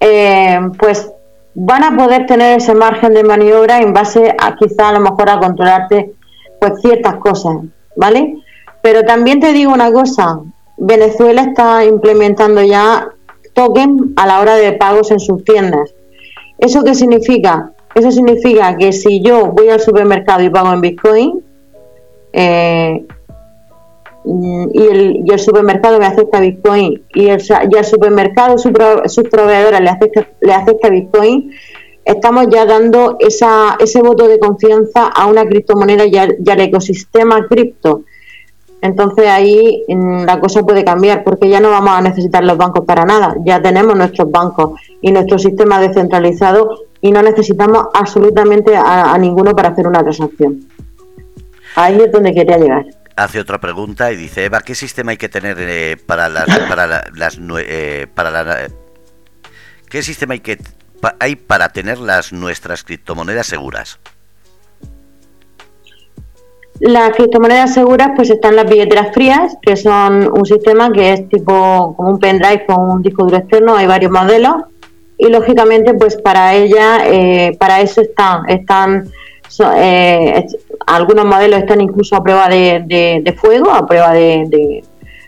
eh, 0.00 0.60
pues 0.78 1.10
van 1.54 1.84
a 1.84 1.96
poder 1.96 2.26
tener 2.26 2.58
ese 2.58 2.74
margen 2.74 3.14
de 3.14 3.24
maniobra 3.24 3.80
en 3.80 3.92
base 3.92 4.34
a 4.38 4.56
quizá 4.56 4.88
a 4.88 4.92
lo 4.92 5.00
mejor 5.00 5.28
a 5.28 5.38
controlarte 5.38 6.12
pues 6.60 6.80
ciertas 6.80 7.16
cosas, 7.16 7.56
¿vale? 7.96 8.36
Pero 8.82 9.04
también 9.04 9.40
te 9.40 9.52
digo 9.52 9.72
una 9.72 9.92
cosa, 9.92 10.40
Venezuela 10.76 11.42
está 11.42 11.84
implementando 11.84 12.62
ya 12.62 13.08
token 13.54 14.14
a 14.16 14.26
la 14.26 14.40
hora 14.40 14.56
de 14.56 14.72
pagos 14.72 15.10
en 15.10 15.20
sus 15.20 15.44
tiendas. 15.44 15.94
¿Eso 16.58 16.82
qué 16.84 16.94
significa? 16.94 17.72
Eso 17.94 18.10
significa 18.10 18.76
que 18.76 18.92
si 18.92 19.20
yo 19.20 19.46
voy 19.48 19.68
al 19.68 19.80
supermercado 19.80 20.42
y 20.42 20.50
pago 20.50 20.72
en 20.72 20.80
Bitcoin, 20.80 21.44
eh, 22.32 23.04
y, 24.24 25.28
el, 25.30 25.38
supermercado 25.38 25.98
me 25.98 26.06
acepta 26.06 26.40
Bitcoin 26.40 27.02
y 27.14 27.28
el, 27.28 27.40
supermercado, 27.84 28.56
su, 28.58 28.72
sus 29.06 29.28
proveedores 29.28 29.80
le 29.80 29.90
acepta, 29.90 30.28
le 30.40 30.52
acepta 30.52 30.90
Bitcoin, 30.90 31.50
estamos 32.04 32.46
ya 32.50 32.64
dando 32.66 33.16
esa, 33.18 33.76
ese 33.78 34.00
voto 34.00 34.28
de 34.28 34.38
confianza 34.38 35.06
a 35.08 35.26
una 35.26 35.44
criptomoneda 35.44 36.06
y 36.06 36.16
al, 36.16 36.60
ecosistema 36.60 37.46
cripto. 37.48 38.02
Entonces 38.80 39.28
ahí 39.28 39.84
mm, 39.88 40.24
la 40.24 40.40
cosa 40.40 40.62
puede 40.62 40.84
cambiar 40.84 41.22
porque 41.22 41.48
ya 41.48 41.60
no 41.60 41.70
vamos 41.70 41.90
a 41.90 42.00
necesitar 42.00 42.42
los 42.42 42.56
bancos 42.56 42.84
para 42.84 43.04
nada. 43.04 43.36
Ya 43.44 43.62
tenemos 43.62 43.96
nuestros 43.96 44.30
bancos 44.30 44.80
y 45.00 45.12
nuestro 45.12 45.38
sistema 45.38 45.80
descentralizado 45.80 46.70
y 47.00 47.12
no 47.12 47.22
necesitamos 47.22 47.86
absolutamente 47.94 48.76
a, 48.76 49.16
ninguno 49.18 49.54
para 49.54 49.70
hacer 49.70 49.86
una 49.86 50.02
transacción. 50.02 50.60
Ahí 51.76 52.00
es 52.00 52.12
donde 52.12 52.34
quería 52.34 52.58
llegar. 52.58 52.86
Hace 53.14 53.40
otra 53.40 53.60
pregunta 53.60 54.10
y 54.10 54.16
dice 54.16 54.44
Eva, 54.46 54.60
¿qué 54.60 54.74
sistema 54.74 55.10
hay 55.10 55.18
que 55.18 55.28
tener 55.28 55.56
eh, 55.60 55.96
para 56.06 56.28
las 56.28 56.46
para 56.60 56.86
las 56.86 57.38
eh, 57.58 58.06
para 58.14 58.30
la, 58.30 58.68
qué 59.88 60.02
sistema 60.02 60.32
hay 60.34 60.40
que 60.40 60.58
hay 61.18 61.36
para 61.36 61.68
tener 61.68 61.98
las 61.98 62.32
nuestras 62.32 62.82
criptomonedas 62.84 63.46
seguras? 63.46 63.98
Las 66.80 67.10
criptomonedas 67.10 67.74
seguras 67.74 68.10
pues 68.16 68.30
están 68.30 68.56
las 68.56 68.68
billeteras 68.68 69.12
frías, 69.12 69.56
que 69.60 69.76
son 69.76 70.28
un 70.36 70.46
sistema 70.46 70.90
que 70.90 71.12
es 71.12 71.28
tipo 71.28 71.94
como 71.96 72.10
un 72.10 72.18
pendrive 72.18 72.64
con 72.66 72.90
un 72.90 73.02
disco 73.02 73.24
duro 73.24 73.36
externo, 73.36 73.76
hay 73.76 73.86
varios 73.86 74.10
modelos 74.10 74.54
y 75.18 75.28
lógicamente 75.28 75.94
pues 75.94 76.16
para 76.16 76.54
ella, 76.54 77.06
eh, 77.06 77.56
para 77.58 77.80
eso 77.80 78.00
están, 78.00 78.48
están 78.48 79.08
eh, 79.60 80.46
algunos 80.86 81.24
modelos 81.24 81.60
están 81.60 81.80
incluso 81.80 82.16
a 82.16 82.22
prueba 82.22 82.48
de, 82.48 83.34
fuego, 83.40 83.70
a 83.70 83.86
prueba 83.86 84.12
de, 84.12 84.82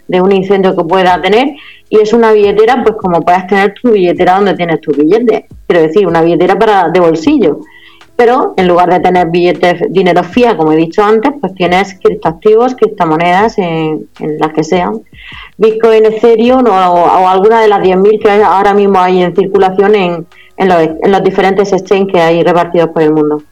un 0.09 0.33
incendio 0.33 0.76
que 0.76 0.85
pueda 0.85 1.21
tener 1.21 1.54
y 1.88 1.99
es 1.99 2.12
una 2.12 2.33
billetera 2.33 2.83
pues 2.83 2.97
como 2.97 3.21
puedas 3.23 3.47
tener 3.47 3.75
tu 3.75 3.90
billetera 3.90 4.37
donde 4.37 4.54
tienes 4.54 4.81
tu 4.81 4.93
billete, 4.93 5.47
quiero 5.66 5.83
decir, 5.83 6.07
una 6.07 6.23
billetera 6.23 6.59
para 6.59 6.88
de 6.88 7.00
bolsillo 7.00 7.61
pero 8.16 8.54
en 8.57 8.69
lugar 8.69 8.90
de 8.90 9.00
tener 9.00 9.28
billetes, 9.28 9.83
dinero 9.90 10.23
fiat, 10.23 10.57
como 10.57 10.73
he 10.73 10.76
dicho 10.76 11.02
antes, 11.02 11.33
pues 11.40 11.52
tienes 11.54 11.99
criptoactivos, 12.00 12.76
criptomonedas, 12.76 13.59
en, 13.59 14.09
en 14.21 14.38
las 14.38 14.52
que 14.52 14.62
sean. 14.62 15.02
Bitcoin, 15.57 16.07
Ethereum 16.07 16.64
o, 16.66 17.28
alguna 17.28 17.61
de 17.61 17.69
las 17.69 17.81
10.000 17.81 18.23
que 18.23 18.31
ahora 18.31 18.73
mismo 18.73 19.00
hay 19.00 19.23
en 19.23 19.35
circulación 19.35 19.95
en, 19.97 20.26
en, 20.57 20.69
los, 20.69 20.81
en 20.81 21.12
los 21.12 21.25
diferentes 21.25 21.73
exchanges 21.73 22.12
que 22.12 22.21
hay 22.21 22.43
repartidos 22.43 22.90
por 22.90 23.02
el 23.02 23.12
mundo. 23.12 23.43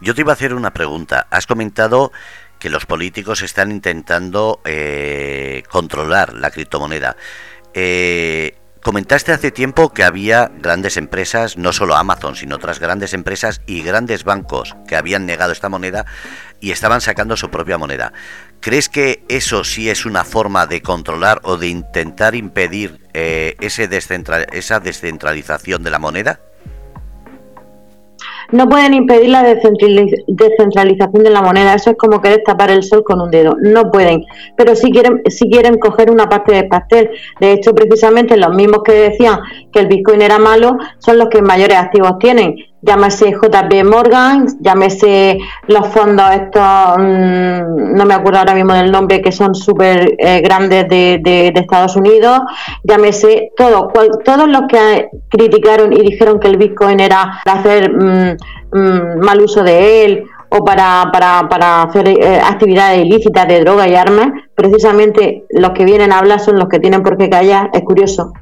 Yo 0.00 0.14
te 0.14 0.22
iba 0.22 0.32
a 0.32 0.34
hacer 0.34 0.54
una 0.54 0.72
pregunta. 0.72 1.26
Has 1.30 1.46
comentado 1.46 2.12
que 2.58 2.70
los 2.70 2.86
políticos 2.86 3.42
están 3.42 3.70
intentando 3.70 4.60
eh, 4.64 5.62
controlar 5.68 6.32
la 6.34 6.50
criptomoneda. 6.50 7.16
Eh, 7.74 8.56
Comentaste 8.84 9.32
hace 9.32 9.50
tiempo 9.50 9.94
que 9.94 10.04
había 10.04 10.52
grandes 10.58 10.98
empresas, 10.98 11.56
no 11.56 11.72
solo 11.72 11.96
Amazon, 11.96 12.36
sino 12.36 12.56
otras 12.56 12.80
grandes 12.80 13.14
empresas 13.14 13.62
y 13.64 13.80
grandes 13.80 14.24
bancos 14.24 14.76
que 14.86 14.94
habían 14.94 15.24
negado 15.24 15.52
esta 15.52 15.70
moneda 15.70 16.04
y 16.60 16.70
estaban 16.70 17.00
sacando 17.00 17.34
su 17.38 17.48
propia 17.48 17.78
moneda. 17.78 18.12
¿Crees 18.60 18.90
que 18.90 19.24
eso 19.30 19.64
sí 19.64 19.88
es 19.88 20.04
una 20.04 20.22
forma 20.22 20.66
de 20.66 20.82
controlar 20.82 21.40
o 21.44 21.56
de 21.56 21.68
intentar 21.68 22.34
impedir 22.34 23.00
eh, 23.14 23.56
ese 23.60 23.88
esa 24.52 24.80
descentralización 24.80 25.82
de 25.82 25.90
la 25.90 25.98
moneda? 25.98 26.40
No 28.54 28.68
pueden 28.68 28.94
impedir 28.94 29.30
la 29.30 29.42
descentralización 29.42 31.24
de 31.24 31.30
la 31.30 31.42
moneda. 31.42 31.74
Eso 31.74 31.90
es 31.90 31.96
como 31.96 32.20
querer 32.20 32.42
tapar 32.46 32.70
el 32.70 32.84
sol 32.84 33.02
con 33.02 33.20
un 33.20 33.30
dedo. 33.30 33.56
No 33.60 33.90
pueden, 33.90 34.24
pero 34.56 34.76
si 34.76 34.92
quieren, 34.92 35.22
si 35.26 35.50
quieren 35.50 35.76
coger 35.78 36.08
una 36.10 36.28
parte 36.28 36.54
del 36.54 36.68
pastel. 36.68 37.10
De 37.40 37.52
hecho, 37.52 37.74
precisamente 37.74 38.36
los 38.36 38.54
mismos 38.54 38.82
que 38.84 38.92
decían 38.92 39.40
que 39.72 39.80
el 39.80 39.88
Bitcoin 39.88 40.22
era 40.22 40.38
malo 40.38 40.78
son 40.98 41.18
los 41.18 41.28
que 41.28 41.42
mayores 41.42 41.76
activos 41.76 42.16
tienen 42.20 42.54
llámese 42.84 43.32
JP 43.32 43.84
Morgan, 43.84 44.46
llámese 44.60 45.38
los 45.68 45.88
fondos 45.88 46.30
estos, 46.32 46.98
mm, 46.98 47.94
no 47.96 48.04
me 48.04 48.14
acuerdo 48.14 48.40
ahora 48.40 48.54
mismo 48.54 48.74
del 48.74 48.92
nombre, 48.92 49.22
que 49.22 49.32
son 49.32 49.54
súper 49.54 50.14
eh, 50.18 50.40
grandes 50.40 50.88
de, 50.88 51.20
de, 51.22 51.52
Estados 51.54 51.96
Unidos, 51.96 52.40
llámese 52.82 53.52
todo, 53.56 53.90
todos 54.24 54.48
los 54.48 54.62
que 54.68 55.08
criticaron 55.30 55.92
y 55.92 56.00
dijeron 56.00 56.38
que 56.38 56.48
el 56.48 56.58
Bitcoin 56.58 57.00
era 57.00 57.40
para 57.44 57.60
hacer 57.60 57.90
mm, 57.90 58.36
mm, 58.72 59.18
mal 59.24 59.40
uso 59.40 59.62
de 59.62 60.04
él 60.04 60.24
o 60.50 60.64
para, 60.64 61.10
para, 61.12 61.48
para 61.48 61.82
hacer 61.82 62.08
eh, 62.08 62.40
actividades 62.44 63.04
ilícitas 63.04 63.48
de 63.48 63.60
droga 63.60 63.88
y 63.88 63.94
armas, 63.94 64.28
precisamente 64.54 65.44
los 65.50 65.70
que 65.70 65.84
vienen 65.84 66.12
a 66.12 66.18
hablar 66.18 66.38
son 66.38 66.58
los 66.58 66.68
que 66.68 66.78
tienen 66.78 67.02
por 67.02 67.16
qué 67.16 67.28
callar, 67.28 67.70
es 67.72 67.82
curioso. 67.82 68.32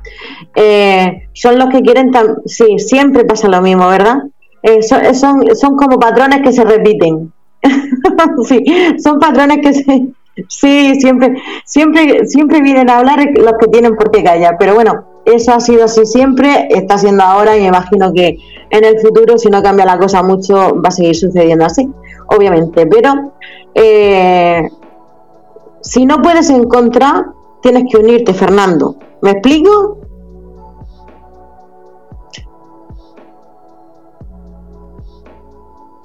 Eh, 0.54 1.28
son 1.32 1.58
los 1.58 1.70
que 1.70 1.80
quieren, 1.80 2.10
sí, 2.44 2.78
siempre 2.78 3.24
pasa 3.24 3.48
lo 3.48 3.62
mismo, 3.62 3.88
¿verdad? 3.88 4.18
Eh, 4.62 4.82
son, 4.82 5.14
son, 5.14 5.56
son, 5.56 5.76
como 5.76 5.98
patrones 5.98 6.42
que 6.42 6.52
se 6.52 6.64
repiten. 6.64 7.32
sí, 8.48 8.64
son 9.02 9.18
patrones 9.18 9.58
que 9.58 9.74
se... 9.74 10.06
Sí, 10.48 10.94
siempre, 10.98 11.34
siempre, 11.66 12.26
siempre 12.26 12.62
vienen 12.62 12.88
a 12.88 12.98
hablar 12.98 13.18
los 13.34 13.52
que 13.60 13.68
tienen 13.68 13.96
por 13.96 14.10
qué 14.10 14.24
callar, 14.24 14.56
pero 14.58 14.74
bueno, 14.74 15.04
eso 15.26 15.52
ha 15.52 15.60
sido 15.60 15.84
así 15.84 16.06
siempre, 16.06 16.68
está 16.70 16.96
siendo 16.96 17.22
ahora 17.22 17.56
y 17.56 17.60
me 17.60 17.66
imagino 17.66 18.12
que 18.14 18.38
en 18.70 18.84
el 18.84 18.98
futuro, 19.00 19.36
si 19.36 19.50
no 19.50 19.62
cambia 19.62 19.84
la 19.84 19.98
cosa 19.98 20.22
mucho, 20.22 20.80
va 20.80 20.88
a 20.88 20.90
seguir 20.90 21.14
sucediendo 21.14 21.66
así, 21.66 21.86
obviamente. 22.28 22.86
Pero 22.86 23.32
eh, 23.74 24.66
si 25.82 26.06
no 26.06 26.22
puedes 26.22 26.48
encontrar, 26.48 27.26
tienes 27.60 27.84
que 27.90 27.98
unirte, 27.98 28.32
Fernando. 28.32 28.96
¿Me 29.20 29.32
explico? 29.32 29.98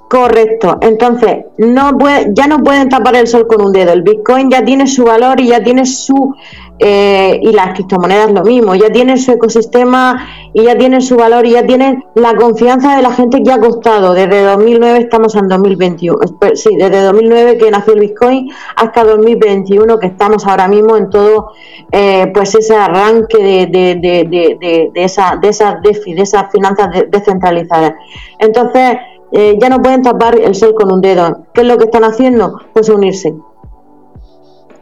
Correcto. 0.08 0.78
Entonces, 0.82 1.46
no 1.58 1.98
ya 2.34 2.48
no 2.48 2.64
pueden 2.64 2.88
tapar 2.88 3.16
el 3.16 3.28
sol 3.28 3.46
con 3.46 3.62
un 3.62 3.74
dedo. 3.74 3.92
El 3.92 4.04
Bitcoin 4.04 4.50
ya 4.50 4.64
tiene 4.64 4.88
su 4.88 5.04
valor 5.04 5.40
y 5.42 5.48
ya 5.48 5.62
tiene 5.62 5.86
su 5.86 6.34
eh, 6.80 7.40
y 7.42 7.52
las 7.54 7.74
criptomonedas 7.74 8.32
lo 8.32 8.44
mismo, 8.44 8.76
ya 8.76 8.92
tienen 8.92 9.18
su 9.18 9.32
ecosistema 9.32 10.28
y 10.54 10.64
ya 10.64 10.78
tienen 10.78 11.02
su 11.02 11.18
valor 11.18 11.44
y 11.48 11.52
ya 11.52 11.66
tienen 11.66 12.06
la 12.14 12.36
confianza 12.36 12.96
de 12.96 13.02
la 13.02 13.12
gente 13.12 13.42
que 13.42 13.52
ha 13.52 13.60
costado. 13.60 14.14
Desde 14.14 14.44
2009 14.44 15.00
estamos 15.00 15.36
en 15.36 15.48
2021, 15.48 16.20
sí, 16.54 16.76
desde 16.78 17.02
2009 17.02 17.58
que 17.58 17.72
nació 17.72 17.94
el 17.94 18.02
Bitcoin 18.02 18.52
hasta 18.76 19.04
2021 19.04 19.98
que 19.98 20.08
estamos 20.08 20.46
ahora 20.46 20.68
mismo 20.68 20.96
en 20.96 21.10
todo 21.10 21.52
eh, 21.92 22.32
pues 22.34 22.54
ese 22.54 22.76
arranque 22.76 23.44
de, 23.44 23.66
de, 23.66 23.96
de, 23.96 24.90
de, 24.94 25.04
esa, 25.04 25.36
de 25.42 25.50
esas 25.50 25.82
de 25.82 25.92
esas 26.16 26.52
finanzas 26.52 26.90
descentralizadas. 27.10 27.94
Entonces, 28.40 28.98
eh, 29.32 29.58
ya 29.60 29.70
no 29.70 29.82
pueden 29.82 30.02
tapar 30.02 30.40
el 30.40 30.56
sol 30.56 30.74
con 30.74 30.92
un 30.92 31.02
dedo. 31.02 31.46
¿Qué 31.54 31.62
es 31.62 31.68
lo 31.68 31.78
que 31.78 31.86
están 31.86 32.04
haciendo? 32.04 32.60
Pues 32.74 32.90
unirse 32.90 33.36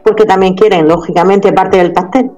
porque 0.06 0.24
también 0.24 0.54
quieren, 0.54 0.86
lógicamente, 0.86 1.52
parte 1.52 1.78
del 1.78 1.92
pastel. 1.92 2.30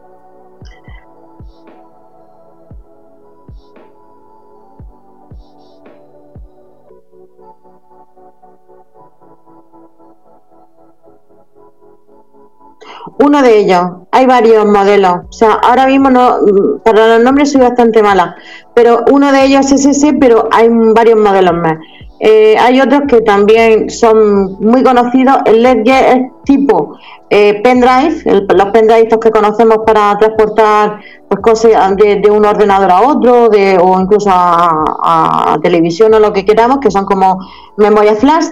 Uno 13.21 13.43
de 13.43 13.59
ellos, 13.59 13.83
hay 14.13 14.25
varios 14.27 14.65
modelos, 14.65 15.19
o 15.29 15.33
sea, 15.33 15.53
ahora 15.53 15.87
mismo 15.87 16.09
no, 16.09 16.39
para 16.83 17.17
los 17.17 17.23
nombres 17.23 17.53
soy 17.53 17.61
bastante 17.61 18.03
mala, 18.03 18.37
pero 18.75 19.05
uno 19.11 19.31
de 19.31 19.45
ellos 19.45 19.71
es 19.73 19.85
ese, 19.85 20.15
pero 20.15 20.49
hay 20.51 20.69
varios 20.71 21.21
modelos 21.21 21.55
más. 21.55 21.79
Eh, 22.21 22.57
hay 22.59 22.81
otros 22.81 23.03
que 23.09 23.21
también 23.21 23.91
son 23.91 24.57
muy 24.61 24.83
conocidos. 24.83 25.39
El 25.45 25.63
Ledger 25.63 26.05
es 26.17 26.45
tipo 26.45 26.97
eh, 27.31 27.61
pendrive, 27.63 28.23
los 28.25 28.67
pendrive 28.71 29.09
que 29.09 29.31
conocemos 29.31 29.79
para 29.87 30.17
transportar 30.19 31.01
pues, 31.29 31.41
cosas 31.41 31.97
de, 31.97 32.29
un 32.31 32.45
ordenador 32.45 32.91
a 32.91 33.03
otro 33.03 33.49
de, 33.49 33.79
o 33.79 34.01
incluso 34.01 34.31
a, 34.33 35.59
televisión 35.63 36.15
o 36.15 36.19
lo 36.19 36.33
que 36.33 36.45
queramos, 36.45 36.79
que 36.79 36.91
son 36.91 37.05
como 37.05 37.39
memoria 37.77 38.15
flash. 38.15 38.47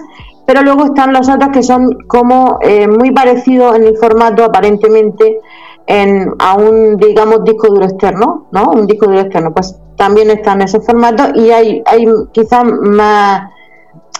Pero 0.45 0.61
luego 0.61 0.85
están 0.85 1.11
los 1.11 1.27
otros 1.27 1.49
que 1.51 1.61
son 1.61 1.89
como 2.07 2.59
eh, 2.61 2.87
muy 2.87 3.11
parecidos 3.11 3.75
en 3.75 3.83
el 3.83 3.97
formato 3.97 4.45
aparentemente 4.45 5.41
en, 5.85 6.33
a 6.39 6.55
un, 6.55 6.95
digamos, 6.95 7.43
disco 7.43 7.67
duro 7.67 7.83
externo, 7.83 8.47
¿no? 8.51 8.71
Un 8.71 8.87
disco 8.87 9.07
duro 9.07 9.19
externo. 9.19 9.51
Pues 9.53 9.77
también 9.97 10.29
están 10.29 10.61
esos 10.61 10.85
formatos 10.85 11.31
y 11.35 11.51
hay, 11.51 11.83
hay 11.85 12.05
quizás 12.31 12.63
más 12.63 13.49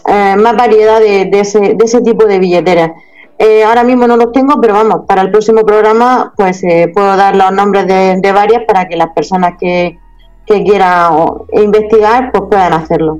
eh, 0.07 0.35
más 0.37 0.55
variedad 0.55 0.99
de, 0.99 1.29
ese, 1.33 1.59
de 1.59 1.85
ese 1.85 2.01
tipo 2.01 2.25
de 2.25 2.39
billeteras. 2.39 2.91
Eh, 3.37 3.63
ahora 3.63 3.83
mismo 3.83 4.07
no 4.07 4.17
los 4.17 4.31
tengo, 4.31 4.59
pero 4.59 4.73
vamos, 4.73 5.01
para 5.07 5.21
el 5.21 5.29
próximo 5.29 5.61
programa 5.61 6.33
pues 6.35 6.63
eh, 6.63 6.89
puedo 6.93 7.15
dar 7.15 7.35
los 7.35 7.51
nombres 7.51 7.85
de, 7.85 8.31
varias 8.31 8.63
para 8.65 8.87
que 8.87 8.95
las 8.95 9.09
personas 9.13 9.55
que, 9.59 9.99
que 10.45 10.63
quieran 10.63 11.13
investigar 11.51 12.31
pues 12.31 12.45
puedan 12.49 12.73
hacerlo. 12.73 13.19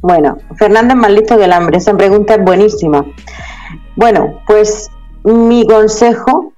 Bueno, 0.00 0.38
Fernández 0.56 0.96
más 0.96 1.10
listo 1.10 1.36
que 1.36 1.44
el 1.44 1.52
hambre. 1.52 1.78
Esa 1.78 1.96
pregunta 1.96 2.34
es 2.34 2.44
buenísima. 2.44 3.04
Bueno, 3.96 4.40
pues 4.46 4.90
mi 5.24 5.66
consejo, 5.66 6.52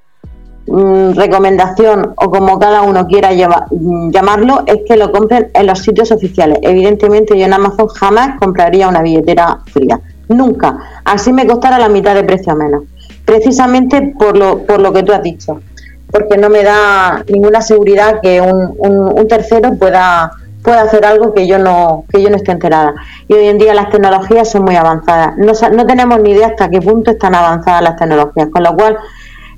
mm, 0.67 1.13
recomendación 1.13 2.13
o 2.17 2.31
como 2.31 2.59
cada 2.59 2.83
uno 2.83 3.07
quiera 3.07 3.31
mm, 3.33 4.11
llamarlo, 4.11 4.63
es 4.67 4.81
que 4.87 4.97
lo 4.97 5.11
compren 5.11 5.51
en 5.55 5.67
los 5.67 5.79
sitios 5.79 6.13
oficiales. 6.13 6.59
Evidentemente 6.63 7.39
yo 7.39 7.47
en 7.47 7.55
Amazon 7.55 7.89
jamás 7.89 8.39
compraría 8.39 8.89
una 8.89 9.03
billetera 9.03 9.61
fría. 9.73 10.01
Nunca. 10.29 10.79
Así 11.05 11.33
me 11.33 11.47
costara 11.47 11.79
la 11.79 11.89
mitad 11.89 12.15
de 12.15 12.25
precio 12.25 12.55
menos. 12.55 12.85
Precisamente 13.25 14.15
por 14.19 14.37
lo, 14.37 14.65
por 14.65 14.81
lo 14.81 14.93
que 14.93 15.03
tú 15.03 15.13
has 15.13 15.23
dicho. 15.23 15.61
Porque 16.13 16.37
no 16.37 16.51
me 16.51 16.63
da 16.63 17.25
ninguna 17.29 17.63
seguridad 17.63 18.21
que 18.21 18.41
un, 18.41 18.75
un 18.79 19.29
tercero 19.29 19.75
pueda 19.77 20.31
puede 20.63 20.79
hacer 20.79 21.05
algo 21.05 21.35
que 21.35 21.47
yo 21.47 21.59
no 21.59 22.05
que 22.11 22.23
yo 22.23 22.31
no 22.31 22.37
esté 22.37 22.53
enterada. 22.53 22.95
Y 23.29 23.35
hoy 23.35 23.49
en 23.49 23.59
día 23.59 23.75
las 23.75 23.91
tecnologías 23.91 24.51
son 24.51 24.65
muy 24.65 24.77
avanzadas. 24.77 25.37
No, 25.39 25.53
no 25.71 25.87
tenemos 25.87 26.21
ni 26.21 26.33
idea 26.33 26.49
hasta 26.49 26.69
qué 26.69 26.81
punto 26.81 27.11
están 27.11 27.35
avanzadas 27.35 27.83
las 27.83 27.97
tecnologías, 27.97 28.49
con 28.51 28.63
lo 28.63 28.75
cual 28.75 28.99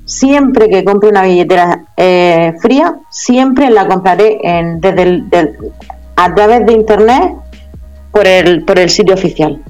siempre 0.05 0.69
que 0.69 0.83
compre 0.83 1.09
una 1.09 1.23
billetera 1.23 1.85
eh, 1.97 2.53
fría, 2.61 2.95
siempre 3.09 3.69
la 3.69 3.87
compraré 3.87 4.37
en, 4.43 4.81
desde 4.81 5.23
a 6.15 6.35
través 6.35 6.65
de 6.65 6.73
internet 6.73 7.33
por 8.11 8.27
el, 8.27 8.63
por 8.63 8.79
el 8.79 8.89
sitio 8.89 9.15
oficial. 9.15 9.61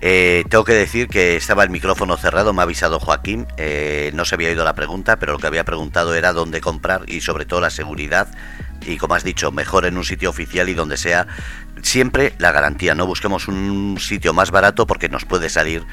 Eh, 0.00 0.44
tengo 0.48 0.64
que 0.64 0.74
decir 0.74 1.08
que 1.08 1.36
estaba 1.36 1.64
el 1.64 1.70
micrófono 1.70 2.16
cerrado, 2.16 2.52
me 2.52 2.60
ha 2.60 2.64
avisado 2.64 3.00
Joaquín, 3.00 3.46
eh, 3.56 4.10
no 4.14 4.24
se 4.24 4.34
había 4.34 4.50
oído 4.50 4.64
la 4.64 4.74
pregunta, 4.74 5.16
pero 5.16 5.32
lo 5.32 5.38
que 5.38 5.46
había 5.46 5.64
preguntado 5.64 6.14
era 6.14 6.32
dónde 6.32 6.60
comprar 6.60 7.02
y 7.08 7.22
sobre 7.22 7.46
todo 7.46 7.60
la 7.60 7.70
seguridad 7.70 8.28
y 8.86 8.96
como 8.96 9.14
has 9.14 9.24
dicho, 9.24 9.52
mejor 9.52 9.86
en 9.86 9.96
un 9.96 10.04
sitio 10.04 10.30
oficial 10.30 10.68
y 10.68 10.74
donde 10.74 10.96
sea 10.96 11.26
siempre 11.82 12.32
la 12.38 12.52
garantía. 12.52 12.94
No 12.94 13.06
busquemos 13.06 13.48
un 13.48 13.96
sitio 13.98 14.32
más 14.32 14.50
barato 14.50 14.86
porque 14.86 15.08
nos 15.08 15.24
puede 15.24 15.48
salir, 15.48 15.84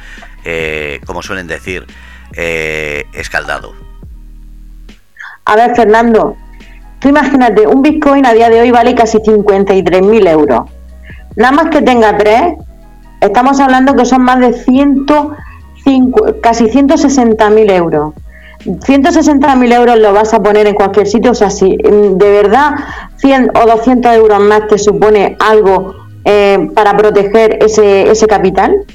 eh, 0.45 1.01
como 1.05 1.21
suelen 1.21 1.47
decir, 1.47 1.85
eh, 2.33 3.05
escaldado. 3.13 3.73
A 5.45 5.55
ver, 5.55 5.75
Fernando, 5.75 6.37
tú 6.99 7.09
imagínate, 7.09 7.65
un 7.67 7.81
Bitcoin 7.81 8.25
a 8.25 8.33
día 8.33 8.49
de 8.49 8.61
hoy 8.61 8.71
vale 8.71 8.93
casi 8.95 9.17
53.000 9.17 10.27
euros. 10.27 10.69
Nada 11.35 11.51
más 11.51 11.69
que 11.69 11.81
tenga 11.81 12.17
tres, 12.17 12.53
estamos 13.21 13.59
hablando 13.59 13.95
que 13.95 14.05
son 14.05 14.21
más 14.23 14.39
de 14.39 14.53
105, 14.53 16.35
casi 16.41 16.65
160.000 16.65 17.71
euros. 17.71 18.13
160.000 18.65 19.73
euros 19.73 19.99
lo 19.99 20.13
vas 20.13 20.33
a 20.33 20.43
poner 20.43 20.67
en 20.67 20.75
cualquier 20.75 21.07
sitio, 21.07 21.31
o 21.31 21.35
sea, 21.35 21.49
si 21.49 21.77
mm, 21.77 22.17
de 22.17 22.31
verdad 22.31 22.71
100 23.17 23.51
o 23.55 23.65
200 23.65 24.15
euros 24.15 24.39
más 24.41 24.67
te 24.67 24.77
supone 24.77 25.37
algo 25.39 25.95
eh, 26.25 26.69
para 26.73 26.95
proteger 26.97 27.63
ese, 27.63 28.09
ese 28.09 28.27
capital. 28.27 28.85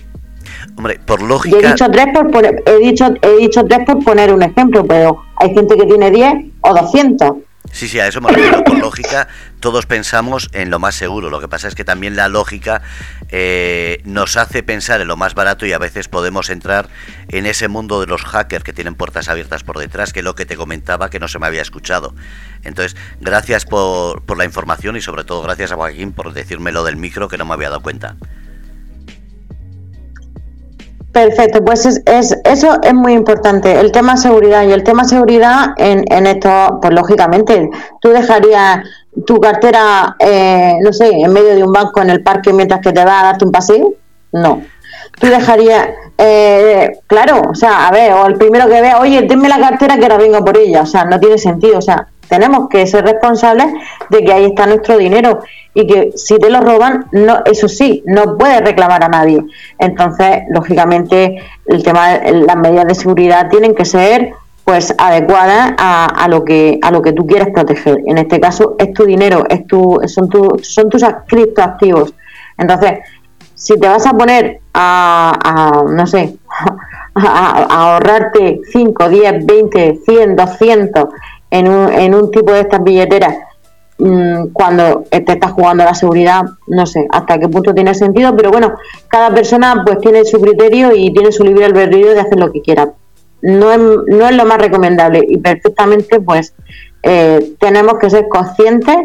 Hombre, 0.77 1.01
por 1.05 1.23
lógica. 1.23 1.57
he 1.57 1.73
dicho, 1.73 1.87
tres 1.91 2.07
por 2.13 2.31
poner, 2.31 2.63
he, 2.67 2.79
dicho, 2.79 3.07
he 3.23 3.37
dicho 3.37 3.65
tres 3.65 3.87
por 3.87 4.05
poner 4.05 4.33
un 4.33 4.43
ejemplo, 4.43 4.85
pero 4.85 5.23
hay 5.37 5.55
gente 5.55 5.77
que 5.77 5.87
tiene 5.87 6.11
10 6.11 6.35
o 6.61 6.75
200. 6.75 7.31
Sí, 7.73 7.89
sí, 7.89 7.99
a 7.99 8.07
eso 8.07 8.21
me 8.21 8.31
refiero. 8.31 8.63
Por 8.63 8.79
lógica, 8.79 9.27
todos 9.59 9.87
pensamos 9.87 10.49
en 10.53 10.71
lo 10.71 10.79
más 10.79 10.95
seguro. 10.95 11.31
Lo 11.31 11.41
que 11.41 11.49
pasa 11.49 11.67
es 11.67 11.75
que 11.75 11.85
también 11.85 12.15
la 12.15 12.29
lógica 12.29 12.83
eh, 13.31 14.01
nos 14.05 14.37
hace 14.37 14.63
pensar 14.63 15.01
en 15.01 15.09
lo 15.09 15.17
más 15.17 15.35
barato 15.35 15.67
y 15.67 15.73
a 15.73 15.79
veces 15.79 16.09
podemos 16.09 16.51
entrar 16.51 16.89
en 17.29 17.47
ese 17.47 17.69
mundo 17.69 18.01
de 18.01 18.07
los 18.07 18.23
hackers 18.23 18.63
que 18.63 18.73
tienen 18.73 18.95
puertas 18.95 19.29
abiertas 19.29 19.65
por 19.65 19.79
detrás, 19.79 20.13
que 20.13 20.21
es 20.21 20.25
lo 20.25 20.35
que 20.35 20.47
te 20.47 20.57
comentaba 20.57 21.11
que 21.11 21.19
no 21.19 21.27
se 21.27 21.39
me 21.39 21.47
había 21.47 21.63
escuchado. 21.63 22.15
Entonces, 22.63 22.97
gracias 23.21 23.65
por, 23.65 24.23
por 24.23 24.39
la 24.39 24.45
información 24.45 24.97
y 24.97 25.01
sobre 25.01 25.25
todo 25.25 25.43
gracias 25.43 25.73
a 25.73 25.77
Joaquín 25.77 26.13
por 26.13 26.33
decirme 26.33 26.71
lo 26.71 26.85
del 26.85 26.97
micro 26.97 27.29
que 27.29 27.39
no 27.39 27.45
me 27.45 27.55
había 27.55 27.71
dado 27.71 27.83
cuenta. 27.83 28.17
Perfecto, 31.15 31.65
pues 31.65 31.87
es, 31.87 32.37
eso 32.43 32.83
es 32.83 32.93
muy 32.93 33.13
importante, 33.13 33.79
el 33.79 33.93
tema 33.93 34.17
seguridad 34.17 34.65
y 34.65 34.73
el 34.73 34.83
tema 34.83 35.05
seguridad 35.05 35.67
en, 35.77 36.05
en 36.13 36.27
esto, 36.27 36.81
pues 36.83 36.93
lógicamente, 36.93 37.71
tú 38.01 38.09
dejarías 38.09 38.81
tu 39.25 39.39
cartera, 39.39 40.17
eh, 40.19 40.75
no 40.83 40.93
sé, 40.93 41.11
en 41.11 41.33
medio 41.33 41.55
de 41.55 41.63
un 41.63 41.73
banco 41.73 42.03
en 42.03 42.11
el 42.11 42.25
parque 42.25 42.53
mientras 42.53 42.81
que 42.81 42.91
te 42.91 43.05
va 43.05 43.21
a 43.21 43.25
darte 43.27 43.45
un 43.45 43.53
paseo, 43.53 43.95
no. 44.33 44.63
Tú 45.21 45.29
dejarías, 45.29 45.87
eh, 46.19 46.99
claro, 47.07 47.43
o 47.49 47.55
sea, 47.55 47.87
a 47.87 47.93
ver, 47.93 48.13
o 48.13 48.27
el 48.27 48.35
primero 48.35 48.67
que 48.67 48.81
vea, 48.81 48.99
oye, 48.99 49.23
denme 49.23 49.49
la 49.49 49.61
cartera 49.61 49.97
que 49.97 50.03
ahora 50.03 50.19
vengo 50.19 50.45
por 50.45 50.57
ella, 50.57 50.83
o 50.83 50.87
sea, 50.87 51.05
no 51.05 51.21
tiene 51.21 51.39
sentido, 51.39 51.79
o 51.79 51.83
sea, 51.83 52.09
tenemos 52.29 52.69
que 52.69 52.87
ser 52.87 53.05
responsables 53.05 53.67
de 54.11 54.25
que 54.25 54.33
ahí 54.33 54.45
está 54.47 54.67
nuestro 54.67 54.99
dinero 54.99 55.41
y 55.75 55.87
que 55.87 56.13
si 56.15 56.39
te 56.39 56.51
lo 56.51 56.61
roban, 56.61 57.07
no, 57.13 57.39
eso 57.45 57.69
sí, 57.69 58.03
no 58.07 58.39
puedes 58.39 58.61
reclamar 58.61 59.05
a 59.05 59.09
nadie. 59.09 59.43
Entonces, 59.79 60.43
lógicamente, 60.51 61.43
el 61.67 61.83
tema, 61.83 62.17
las 62.19 62.57
medidas 62.57 62.87
de 62.87 62.95
seguridad 62.95 63.49
tienen 63.49 63.75
que 63.75 63.85
ser 63.85 64.35
pues 64.65 64.95
adecuadas 64.97 65.75
a, 65.77 66.07
a, 66.07 66.29
lo 66.29 66.43
que 66.43 66.79
a 66.81 66.91
lo 66.91 67.03
que 67.03 67.13
tú 67.13 67.27
quieres 67.27 67.49
proteger. 67.53 67.99
En 68.07 68.17
este 68.17 68.41
caso 68.41 68.77
es 68.79 68.95
tu 68.95 69.05
dinero, 69.05 69.45
es 69.49 69.67
tu, 69.67 70.01
son, 70.07 70.29
tu, 70.29 70.59
son 70.63 70.89
tus 70.89 71.05
criptoactivos. 71.27 72.15
Entonces, 72.57 73.01
si 73.55 73.79
te 73.79 73.89
vas 73.89 74.07
a 74.07 74.13
poner 74.13 74.61
a, 74.73 75.85
no 75.89 76.07
sé, 76.07 76.37
a, 77.15 77.63
ahorrarte 77.95 78.61
5, 78.73 79.09
10, 79.09 79.47
20, 79.47 80.01
100, 80.07 80.37
200 80.37 81.05
en 81.51 81.69
un, 81.69 81.93
en 81.93 82.15
un 82.15 82.31
tipo 82.31 82.53
de 82.53 82.61
estas 82.61 82.83
billeteras 82.83 83.37
Mm, 83.97 84.49
cuando 84.53 85.05
te 85.09 85.33
estás 85.33 85.53
jugando 85.53 85.85
la 85.85 85.95
seguridad, 85.95 86.43
no 86.67 86.85
sé 86.85 87.07
hasta 87.11 87.39
qué 87.39 87.49
punto 87.49 87.73
tiene 87.73 87.95
sentido, 87.95 88.35
pero 88.35 88.51
bueno, 88.51 88.75
cada 89.07 89.33
persona 89.33 89.83
pues 89.87 89.99
tiene 90.01 90.25
su 90.25 90.41
criterio 90.41 90.91
y 90.93 91.13
tiene 91.13 91.31
su 91.31 91.45
libre 91.45 91.67
albedrío 91.67 92.13
de 92.13 92.21
hacer 92.21 92.39
lo 92.41 92.51
que 92.51 92.61
quiera. 92.61 92.93
No 93.43 93.71
es, 93.71 93.79
no 93.79 94.29
es 94.29 94.37
lo 94.37 94.47
más 94.47 94.59
recomendable 94.59 95.21
y 95.29 95.39
perfectamente 95.39 96.19
pues 96.21 96.55
eh, 97.05 97.55
tenemos 97.61 97.99
que 97.99 98.11
ser 98.11 98.27
conscientes 98.29 98.97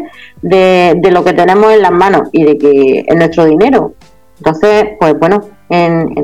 de, 0.42 0.94
de, 0.96 1.10
lo 1.12 1.22
que 1.22 1.34
tenemos 1.34 1.72
en 1.72 1.82
las 1.82 1.92
manos 1.92 2.28
y 2.32 2.42
de 2.44 2.58
que 2.58 3.04
es 3.06 3.16
nuestro 3.16 3.44
dinero. 3.44 3.94
Entonces, 4.38 4.88
pues 4.98 5.16
bueno, 5.18 5.40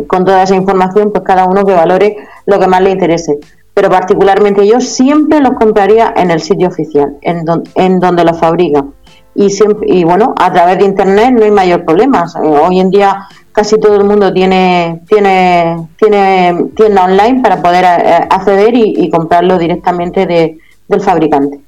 con 0.07 0.25
toda 0.25 0.43
esa 0.43 0.57
información, 0.57 1.13
pues 1.13 1.23
cada 1.23 1.45
uno 1.45 1.65
que 1.65 1.75
valore 1.75 2.17
lo 2.47 2.59
que 2.59 2.67
más 2.67 2.81
le 2.81 2.91
interese 2.91 3.39
pero 3.77 3.91
particularmente 3.91 4.67
yo 4.67 4.81
siempre 4.81 5.39
los 5.41 5.53
compraría 5.53 6.15
en 6.17 6.31
el 6.31 6.41
sitio 6.41 6.69
oficial, 6.69 7.19
en, 7.21 7.45
en 7.75 8.01
donde 8.01 8.25
los 8.25 8.41
fabrican. 8.41 8.95
y, 9.35 9.51
siempre, 9.51 9.87
y 9.93 10.03
bueno, 10.03 10.35
a 10.41 10.51
través 10.51 10.79
de 10.79 10.87
Internet 10.87 11.35
no 11.35 11.45
hay 11.45 11.51
mayor 11.51 11.85
problema. 11.85 12.25
hoy 12.43 12.81
en 12.81 12.89
día 12.89 13.29
casi 13.53 13.79
todo 13.79 13.97
el 13.97 14.05
mundo 14.05 14.33
tiene, 14.33 15.03
tienda 15.09 17.05
online 17.05 17.43
para 17.43 17.61
poder 17.61 17.85
eh, 17.85 18.27
acceder 18.31 18.75
y, 18.75 19.11
comprarlo 19.11 19.59
directamente 19.59 20.25
de, 20.25 20.59
del 20.89 21.01
fabricante. 21.03 21.61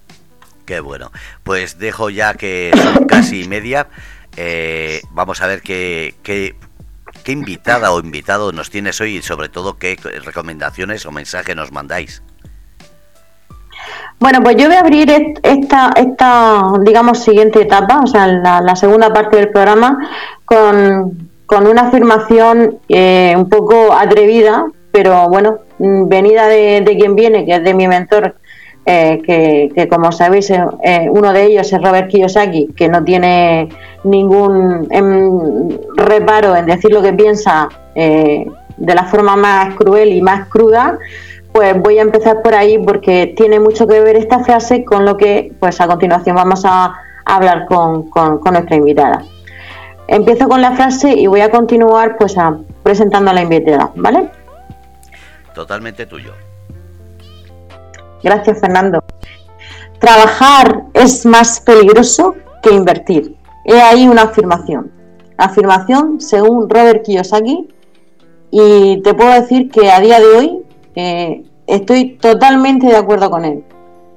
Qué 0.64 0.80
bueno. 0.80 1.12
Pues 1.44 1.78
dejo 1.78 2.08
ya 2.08 2.32
que 2.32 2.70
son 2.74 3.04
casi 3.04 3.46
media. 3.46 3.86
Eh, 4.34 5.02
vamos 5.10 5.42
a 5.42 5.46
ver 5.46 5.60
qué, 5.60 6.14
qué 7.28 7.32
invitada 7.32 7.92
o 7.92 8.00
invitado 8.00 8.52
nos 8.52 8.70
tienes 8.70 9.02
hoy 9.02 9.16
y 9.18 9.22
sobre 9.22 9.50
todo 9.50 9.76
qué 9.76 9.98
recomendaciones 10.24 11.04
o 11.04 11.12
mensaje 11.12 11.54
nos 11.54 11.70
mandáis. 11.72 12.22
Bueno, 14.18 14.42
pues 14.42 14.56
yo 14.56 14.66
voy 14.66 14.76
a 14.76 14.80
abrir 14.80 15.10
esta, 15.42 15.92
esta 15.94 16.62
digamos, 16.80 17.22
siguiente 17.22 17.60
etapa, 17.60 18.00
o 18.02 18.06
sea, 18.06 18.26
la, 18.26 18.76
segunda 18.76 19.12
parte 19.12 19.36
del 19.36 19.50
programa, 19.50 20.08
con, 20.46 21.18
una 21.50 21.82
afirmación 21.82 22.78
eh, 22.88 23.34
un 23.36 23.50
poco 23.50 23.92
atrevida, 23.92 24.64
pero 24.90 25.28
bueno, 25.28 25.58
venida 25.78 26.46
de, 26.46 26.82
quien 26.98 27.14
viene, 27.14 27.44
que 27.44 27.56
es 27.56 27.62
de 27.62 27.74
mi 27.74 27.88
mentor, 27.88 28.36
eh, 28.90 29.70
que, 29.74 29.86
como 29.86 30.10
sabéis, 30.12 30.50
eh, 30.50 31.08
uno 31.10 31.30
de 31.34 31.44
ellos 31.44 31.70
es 31.70 31.82
Robert 31.82 32.08
Kiyosaki, 32.08 32.68
que 32.68 32.88
no 32.88 33.04
tiene 33.04 33.68
ningún 34.04 34.86
em, 34.90 35.68
reparo 35.94 36.56
en 36.56 36.64
decir 36.64 36.90
lo 36.90 37.02
que 37.02 37.12
piensa 37.12 37.68
de 37.94 38.94
la 38.94 39.04
forma 39.04 39.36
más 39.36 39.74
cruel 39.74 40.12
y 40.12 40.22
más 40.22 40.48
cruda, 40.48 40.98
pues 41.52 41.78
voy 41.82 41.98
a 41.98 42.02
empezar 42.02 42.42
por 42.42 42.54
ahí 42.54 42.78
porque 42.78 43.34
tiene 43.36 43.60
mucho 43.60 43.86
que 43.86 44.00
ver 44.00 44.16
esta 44.16 44.38
frase 44.44 44.84
con 44.84 45.04
lo 45.04 45.16
que 45.16 45.52
pues 45.58 45.80
a 45.80 45.86
continuación 45.86 46.36
vamos 46.36 46.62
a 46.64 46.94
hablar 47.24 47.66
con, 47.66 48.08
nuestra 48.50 48.76
invitada. 48.76 49.22
Empiezo 50.06 50.48
con 50.48 50.62
la 50.62 50.72
frase 50.72 51.12
y 51.12 51.26
voy 51.26 51.40
a 51.40 51.50
continuar 51.50 52.16
pues 52.16 52.38
a, 52.38 52.56
presentando 52.82 53.30
a 53.30 53.34
la 53.34 53.42
invitada, 53.42 53.90
¿vale? 53.96 54.30
Totalmente 55.54 56.06
tuyo. 56.06 56.32
Gracias, 58.22 58.60
Fernando. 58.60 59.02
Trabajar 59.98 60.84
es 60.94 61.26
más 61.26 61.60
peligroso 61.60 62.34
que 62.62 62.72
invertir. 62.72 63.36
He 63.64 63.80
ahí 63.80 64.06
una 64.06 64.22
afirmación. 64.22 64.92
Afirmación 65.36 66.20
según 66.20 66.68
Robert 66.68 67.04
Kiyosaki 67.04 67.68
y 68.50 69.02
te 69.02 69.14
puedo 69.14 69.32
decir 69.32 69.70
que 69.70 69.90
a 69.90 70.00
día 70.00 70.18
de 70.20 70.26
hoy 70.26 70.58
eh, 70.94 71.44
estoy 71.66 72.16
totalmente 72.16 72.86
de 72.86 72.96
acuerdo 72.96 73.30
con 73.30 73.44
él. 73.44 73.64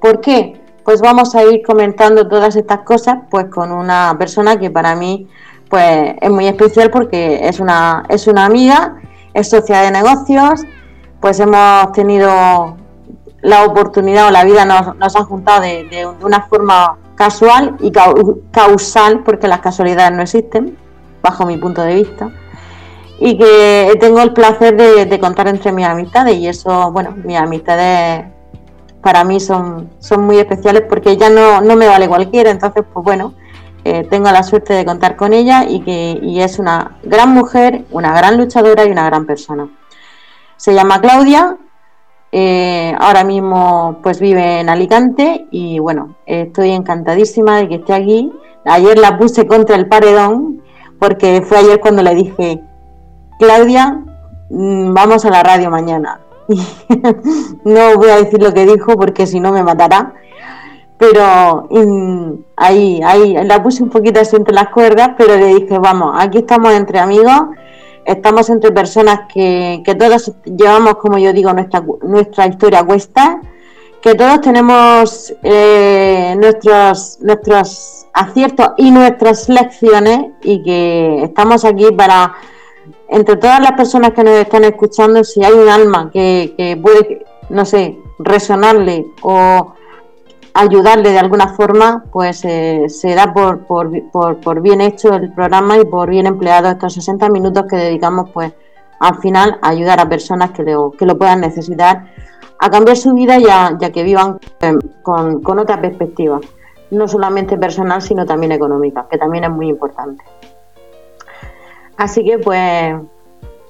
¿Por 0.00 0.20
qué? 0.20 0.60
Pues 0.84 1.00
vamos 1.00 1.34
a 1.34 1.44
ir 1.44 1.62
comentando 1.62 2.26
todas 2.26 2.56
estas 2.56 2.80
cosas 2.80 3.18
pues 3.30 3.46
con 3.46 3.70
una 3.70 4.16
persona 4.18 4.58
que 4.58 4.70
para 4.70 4.96
mí 4.96 5.28
pues 5.68 6.16
es 6.20 6.30
muy 6.30 6.48
especial 6.48 6.90
porque 6.90 7.46
es 7.48 7.60
una, 7.60 8.04
es 8.08 8.26
una 8.26 8.46
amiga, 8.46 8.96
es 9.32 9.48
socia 9.48 9.80
de 9.82 9.90
negocios, 9.90 10.62
pues 11.20 11.38
hemos 11.40 11.92
tenido 11.92 12.76
la 13.42 13.64
oportunidad 13.64 14.28
o 14.28 14.30
la 14.30 14.44
vida 14.44 14.64
nos, 14.64 14.96
nos 14.96 15.16
ha 15.16 15.24
juntado 15.24 15.62
de, 15.62 16.08
una 16.22 16.42
forma 16.42 16.96
casual 17.14 17.76
y 17.80 17.92
causal, 18.50 19.22
porque 19.24 19.48
las 19.48 19.60
casualidades 19.60 20.16
no 20.16 20.22
existen, 20.22 20.78
bajo 21.22 21.44
mi 21.44 21.56
punto 21.56 21.82
de 21.82 21.94
vista 21.94 22.30
y 23.24 23.38
que 23.38 23.96
tengo 24.00 24.20
el 24.20 24.32
placer 24.32 24.76
de, 24.76 25.20
contar 25.20 25.46
entre 25.46 25.70
mis 25.70 25.86
amistades 25.86 26.34
y 26.36 26.48
eso, 26.48 26.90
bueno, 26.90 27.14
mis 27.22 27.36
amistades 27.36 28.24
para 29.00 29.22
mí 29.22 29.38
son, 29.38 29.90
son 30.00 30.26
muy 30.26 30.38
especiales 30.38 30.82
porque 30.88 31.12
ella 31.12 31.30
no, 31.30 31.60
no 31.60 31.76
me 31.76 31.86
vale 31.86 32.08
cualquiera, 32.08 32.50
entonces 32.50 32.82
pues 32.92 33.04
bueno, 33.04 33.34
eh, 33.84 34.04
tengo 34.10 34.28
la 34.32 34.42
suerte 34.42 34.74
de 34.74 34.84
contar 34.84 35.14
con 35.14 35.32
ella 35.32 35.64
y 35.68 35.82
que 35.82 36.18
y 36.20 36.40
es 36.40 36.58
una 36.58 36.98
gran 37.04 37.30
mujer, 37.30 37.84
una 37.92 38.12
gran 38.12 38.38
luchadora 38.38 38.84
y 38.84 38.90
una 38.90 39.06
gran 39.06 39.24
persona. 39.24 39.68
Se 40.56 40.74
llama 40.74 41.00
Claudia, 41.00 41.58
eh, 42.34 42.94
ahora 42.98 43.24
mismo 43.24 43.98
pues 44.02 44.18
vive 44.18 44.60
en 44.60 44.70
Alicante 44.70 45.46
y 45.50 45.78
bueno, 45.78 46.16
estoy 46.24 46.70
encantadísima 46.70 47.58
de 47.58 47.68
que 47.68 47.74
esté 47.76 47.92
aquí. 47.92 48.32
Ayer 48.64 48.98
la 48.98 49.18
puse 49.18 49.46
contra 49.46 49.76
el 49.76 49.86
paredón 49.86 50.62
porque 50.98 51.42
fue 51.42 51.58
ayer 51.58 51.78
cuando 51.78 52.02
le 52.02 52.14
dije, 52.14 52.62
Claudia, 53.38 54.00
mm, 54.48 54.94
vamos 54.94 55.26
a 55.26 55.30
la 55.30 55.42
radio 55.42 55.70
mañana. 55.70 56.20
no 57.64 57.96
voy 57.96 58.08
a 58.08 58.16
decir 58.16 58.42
lo 58.42 58.54
que 58.54 58.64
dijo 58.64 58.96
porque 58.96 59.26
si 59.26 59.38
no 59.38 59.52
me 59.52 59.62
matará. 59.62 60.14
Pero 60.96 61.68
mm, 61.70 62.32
ahí, 62.56 63.02
ahí 63.04 63.34
la 63.44 63.62
puse 63.62 63.82
un 63.82 63.90
poquito 63.90 64.20
así 64.20 64.36
entre 64.36 64.54
las 64.54 64.68
cuerdas, 64.68 65.10
pero 65.18 65.36
le 65.36 65.46
dije, 65.46 65.78
vamos, 65.78 66.14
aquí 66.16 66.38
estamos 66.38 66.72
entre 66.72 66.98
amigos, 66.98 67.42
estamos 68.04 68.50
entre 68.50 68.72
personas 68.72 69.20
que, 69.32 69.82
que 69.84 69.94
todos 69.94 70.32
llevamos, 70.44 70.96
como 70.96 71.18
yo 71.18 71.32
digo, 71.32 71.52
nuestra, 71.52 71.84
nuestra 72.02 72.46
historia 72.46 72.84
cuesta, 72.84 73.40
que 74.02 74.14
todos 74.14 74.40
tenemos 74.40 75.32
eh, 75.42 76.34
nuestros, 76.36 77.18
nuestros 77.20 78.06
aciertos 78.12 78.70
y 78.76 78.90
nuestras 78.90 79.48
lecciones 79.48 80.26
y 80.42 80.62
que 80.62 81.22
estamos 81.24 81.64
aquí 81.64 81.86
para 81.92 82.34
entre 83.08 83.36
todas 83.36 83.60
las 83.60 83.72
personas 83.72 84.12
que 84.12 84.24
nos 84.24 84.34
están 84.34 84.64
escuchando, 84.64 85.22
si 85.22 85.44
hay 85.44 85.52
un 85.52 85.68
alma 85.68 86.10
que, 86.12 86.78
puede, 86.82 87.24
no 87.50 87.64
sé, 87.64 87.98
resonarle 88.18 89.06
o 89.22 89.74
ayudarle 90.54 91.10
de 91.10 91.18
alguna 91.18 91.48
forma, 91.48 92.04
pues 92.12 92.44
eh, 92.44 92.88
se 92.88 93.14
da 93.14 93.32
por, 93.32 93.66
por, 93.66 94.60
bien 94.60 94.80
hecho 94.80 95.14
el 95.14 95.32
programa 95.32 95.78
y 95.78 95.84
por 95.84 96.10
bien 96.10 96.26
empleado 96.26 96.68
estos 96.68 96.94
60 96.94 97.28
minutos 97.30 97.64
que 97.68 97.76
dedicamos 97.76 98.30
pues 98.30 98.52
al 99.00 99.16
final 99.16 99.58
ayudar 99.62 100.00
a 100.00 100.08
personas 100.08 100.50
que 100.50 100.62
lo, 100.62 100.90
que 100.92 101.06
lo 101.06 101.16
puedan 101.16 101.40
necesitar 101.40 102.06
a 102.58 102.70
cambiar 102.70 102.96
su 102.96 103.12
vida 103.14 103.38
y 103.38 103.46
a, 103.48 103.76
que 103.92 104.02
vivan 104.02 104.38
eh, 104.60 104.74
con, 105.02 105.42
con 105.42 105.58
otra 105.58 105.80
perspectiva, 105.80 106.40
no 106.90 107.08
solamente 107.08 107.56
personal 107.56 108.02
sino 108.02 108.24
también 108.24 108.52
económica, 108.52 109.06
que 109.10 109.18
también 109.18 109.44
es 109.44 109.50
muy 109.50 109.68
importante. 109.68 110.22
Así 111.96 112.24
que 112.24 112.38
pues 112.38 112.94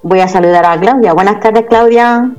voy 0.03 0.19
a 0.19 0.27
saludar 0.27 0.65
a 0.65 0.79
Claudia. 0.79 1.13
Buenas 1.13 1.39
tardes, 1.39 1.65
Claudia. 1.67 2.31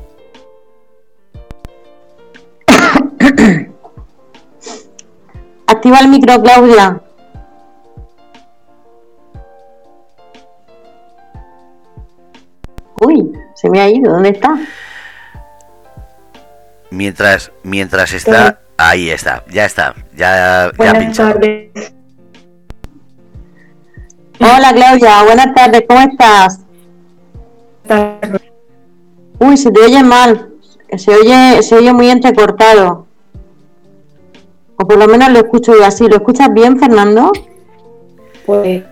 Activa 5.75 5.99
el 5.99 6.09
micro, 6.09 6.41
Claudia. 6.41 7.01
Uy, 13.01 13.33
se 13.55 13.69
me 13.69 13.81
ha 13.81 13.91
ido. 13.91 14.13
¿Dónde 14.13 14.29
está? 14.29 14.57
Mientras, 16.91 17.51
mientras 17.65 18.13
está, 18.13 18.61
ahí 18.77 19.11
está, 19.11 19.43
ya 19.51 19.65
está, 19.65 19.97
ya, 20.15 20.71
Buenas 20.77 21.17
tardes. 21.17 21.93
Hola 24.39 24.73
Claudia, 24.73 25.25
buenas 25.25 25.55
tardes, 25.55 25.83
¿cómo 25.89 26.01
estás? 26.01 26.61
Uy, 29.41 29.57
se 29.57 29.73
te 29.73 29.81
oye 29.81 30.05
mal, 30.05 30.53
se 30.97 31.11
oye, 31.11 31.63
se 31.65 31.75
oye 31.75 31.93
muy 31.93 32.11
entrecortado. 32.11 33.04
O 34.77 34.87
por 34.87 34.99
lo 34.99 35.07
menos 35.07 35.31
lo 35.31 35.39
escucho 35.39 35.75
yo 35.75 35.85
así. 35.85 36.09
¿Lo 36.09 36.17
escuchas 36.17 36.53
bien, 36.53 36.79
Fernando? 36.79 37.33
Pues. 38.47 38.83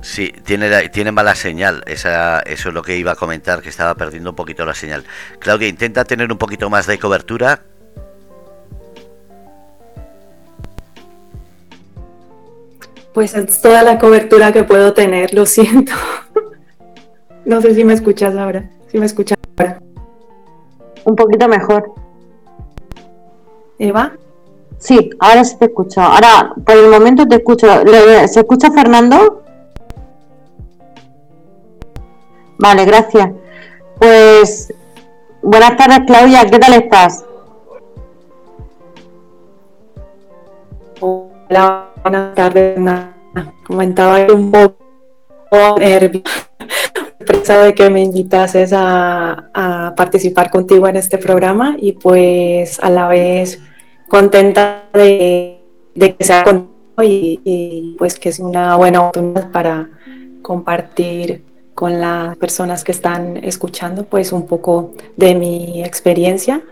Sí, 0.00 0.32
tiene, 0.44 0.88
tiene 0.88 1.12
mala 1.12 1.34
señal. 1.34 1.82
Esa, 1.86 2.40
eso 2.40 2.68
es 2.68 2.74
lo 2.74 2.82
que 2.82 2.96
iba 2.96 3.12
a 3.12 3.16
comentar, 3.16 3.60
que 3.60 3.68
estaba 3.68 3.94
perdiendo 3.94 4.30
un 4.30 4.36
poquito 4.36 4.64
la 4.64 4.74
señal. 4.74 5.04
Claudia, 5.38 5.68
intenta 5.68 6.04
tener 6.04 6.30
un 6.30 6.38
poquito 6.38 6.70
más 6.70 6.86
de 6.86 6.98
cobertura 6.98 7.60
Pues 13.16 13.34
es 13.34 13.62
toda 13.62 13.82
la 13.82 13.98
cobertura 13.98 14.52
que 14.52 14.62
puedo 14.62 14.92
tener, 14.92 15.32
lo 15.32 15.46
siento. 15.46 15.92
no 17.46 17.62
sé 17.62 17.74
si 17.74 17.82
me 17.82 17.94
escuchas 17.94 18.36
ahora. 18.36 18.68
Si 18.88 18.98
me 18.98 19.06
escuchas 19.06 19.38
ahora. 19.56 19.80
Un 21.04 21.16
poquito 21.16 21.48
mejor. 21.48 21.94
¿Eva? 23.78 24.12
Sí, 24.78 25.10
ahora 25.18 25.44
sí 25.44 25.56
te 25.58 25.66
escucho. 25.66 26.00
Ahora, 26.00 26.52
por 26.64 26.76
el 26.76 26.90
momento 26.90 27.26
te 27.26 27.36
escucho. 27.36 27.66
¿Se 28.26 28.40
escucha 28.40 28.70
Fernando? 28.70 29.42
Vale, 32.58 32.84
gracias. 32.84 33.30
Pues 33.98 34.72
buenas 35.42 35.76
tardes, 35.76 36.00
Claudia. 36.06 36.44
¿Qué 36.50 36.58
tal 36.58 36.74
estás? 36.74 37.24
Hola, 41.00 41.88
buenas 42.02 42.34
tardes. 42.34 42.78
Comentaba 43.66 44.26
un 44.32 44.50
poco 44.50 45.78
nerviosa 45.78 46.45
de 47.26 47.74
que 47.74 47.90
me 47.90 48.02
invitases 48.02 48.72
a, 48.72 49.50
a, 49.54 49.94
participar 49.96 50.50
contigo 50.50 50.88
en 50.88 50.96
este 50.96 51.18
programa 51.18 51.76
y 51.78 51.92
pues 51.92 52.78
a 52.80 52.90
la 52.90 53.08
vez 53.08 53.60
contenta 54.08 54.84
de 54.92 55.60
de 55.94 56.14
que 56.14 56.24
sea 56.24 56.44
con 56.44 56.68
y, 57.02 57.40
y 57.44 57.94
pues 57.98 58.18
que 58.18 58.30
es 58.30 58.38
una 58.38 58.76
buena 58.76 59.02
oportunidad 59.02 59.50
para 59.50 59.90
compartir 60.42 61.44
con 61.74 62.00
las 62.00 62.36
personas 62.36 62.84
que 62.84 62.92
están 62.92 63.36
escuchando 63.44 64.04
pues 64.04 64.32
un 64.32 64.46
poco 64.46 64.92
de 65.16 65.34
mi 65.34 65.84
experiencia 65.84 66.62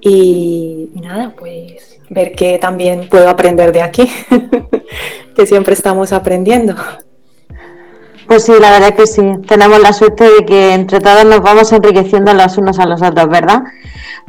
y, 0.00 0.90
nada, 0.94 1.34
pues 1.36 1.98
ver 2.10 2.32
que 2.32 2.58
también 2.58 3.08
puedo 3.08 3.28
aprender 3.28 3.72
de 3.72 3.80
aquí, 3.80 4.08
que 5.34 5.46
siempre 5.46 5.72
estamos 5.72 6.12
aprendiendo. 6.12 6.76
Pues 8.26 8.44
sí, 8.44 8.52
la 8.60 8.70
verdad 8.70 8.94
que 8.94 9.06
sí. 9.06 9.22
Tenemos 9.46 9.80
la 9.80 9.92
suerte 9.92 10.24
de 10.24 10.44
que 10.44 10.72
entre 10.72 11.00
todos 11.00 11.24
nos 11.24 11.40
vamos 11.40 11.72
enriqueciendo 11.72 12.32
los 12.32 12.56
unos 12.58 12.78
a 12.78 12.86
los 12.86 13.02
otros, 13.02 13.28
¿verdad? 13.28 13.62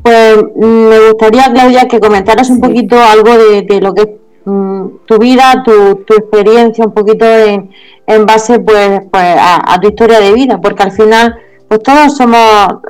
Pues 0.02 0.38
mm, 0.56 0.66
me 0.66 1.00
gustaría, 1.10 1.52
Claudia, 1.52 1.88
que 1.88 2.00
comentaras 2.00 2.50
un 2.50 2.60
poquito 2.60 2.98
algo 3.02 3.32
de, 3.38 3.80
lo 3.82 3.94
que 3.94 4.02
es 4.02 4.10
mm, 4.46 4.86
tu 5.06 5.18
vida, 5.18 5.64
tu, 5.64 6.04
tu, 6.06 6.14
experiencia, 6.14 6.86
un 6.86 6.94
poquito 6.94 7.26
en, 7.26 7.72
en 8.06 8.26
base 8.26 8.60
pues, 8.60 9.02
pues 9.12 9.36
a, 9.40 9.80
tu 9.82 9.88
historia 9.88 10.20
de 10.20 10.34
vida, 10.34 10.60
porque 10.62 10.84
al 10.84 10.92
final, 10.92 11.36
pues 11.68 11.82
todos 11.82 12.18
somos 12.18 12.82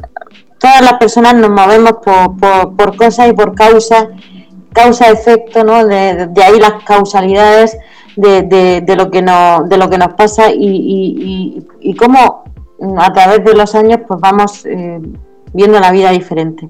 todas 0.57 0.81
las 0.81 0.93
personas 0.93 1.35
nos 1.35 1.51
movemos 1.51 1.93
por, 2.03 2.75
por, 2.75 2.97
cosas 2.97 3.29
y 3.29 3.33
por 3.33 3.53
causas, 3.55 4.07
causa-efecto, 4.73 5.63
¿no? 5.63 5.85
De, 5.85 6.29
ahí 6.43 6.59
las 6.59 6.83
causalidades 6.83 7.77
de, 8.15 8.81
de, 8.81 8.95
lo 8.95 9.09
que 9.09 9.21
nos, 9.21 9.67
de 9.69 9.77
lo 9.77 9.89
que 9.89 9.97
nos 9.97 10.13
pasa 10.13 10.51
y, 10.51 10.65
y, 10.65 11.67
y, 11.81 11.95
cómo 11.95 12.43
a 12.97 13.13
través 13.13 13.43
de 13.43 13.53
los 13.53 13.75
años 13.75 13.99
pues 14.07 14.19
vamos 14.19 14.65
eh, 14.65 15.01
viendo 15.53 15.79
la 15.79 15.91
vida 15.91 16.11
diferente. 16.11 16.69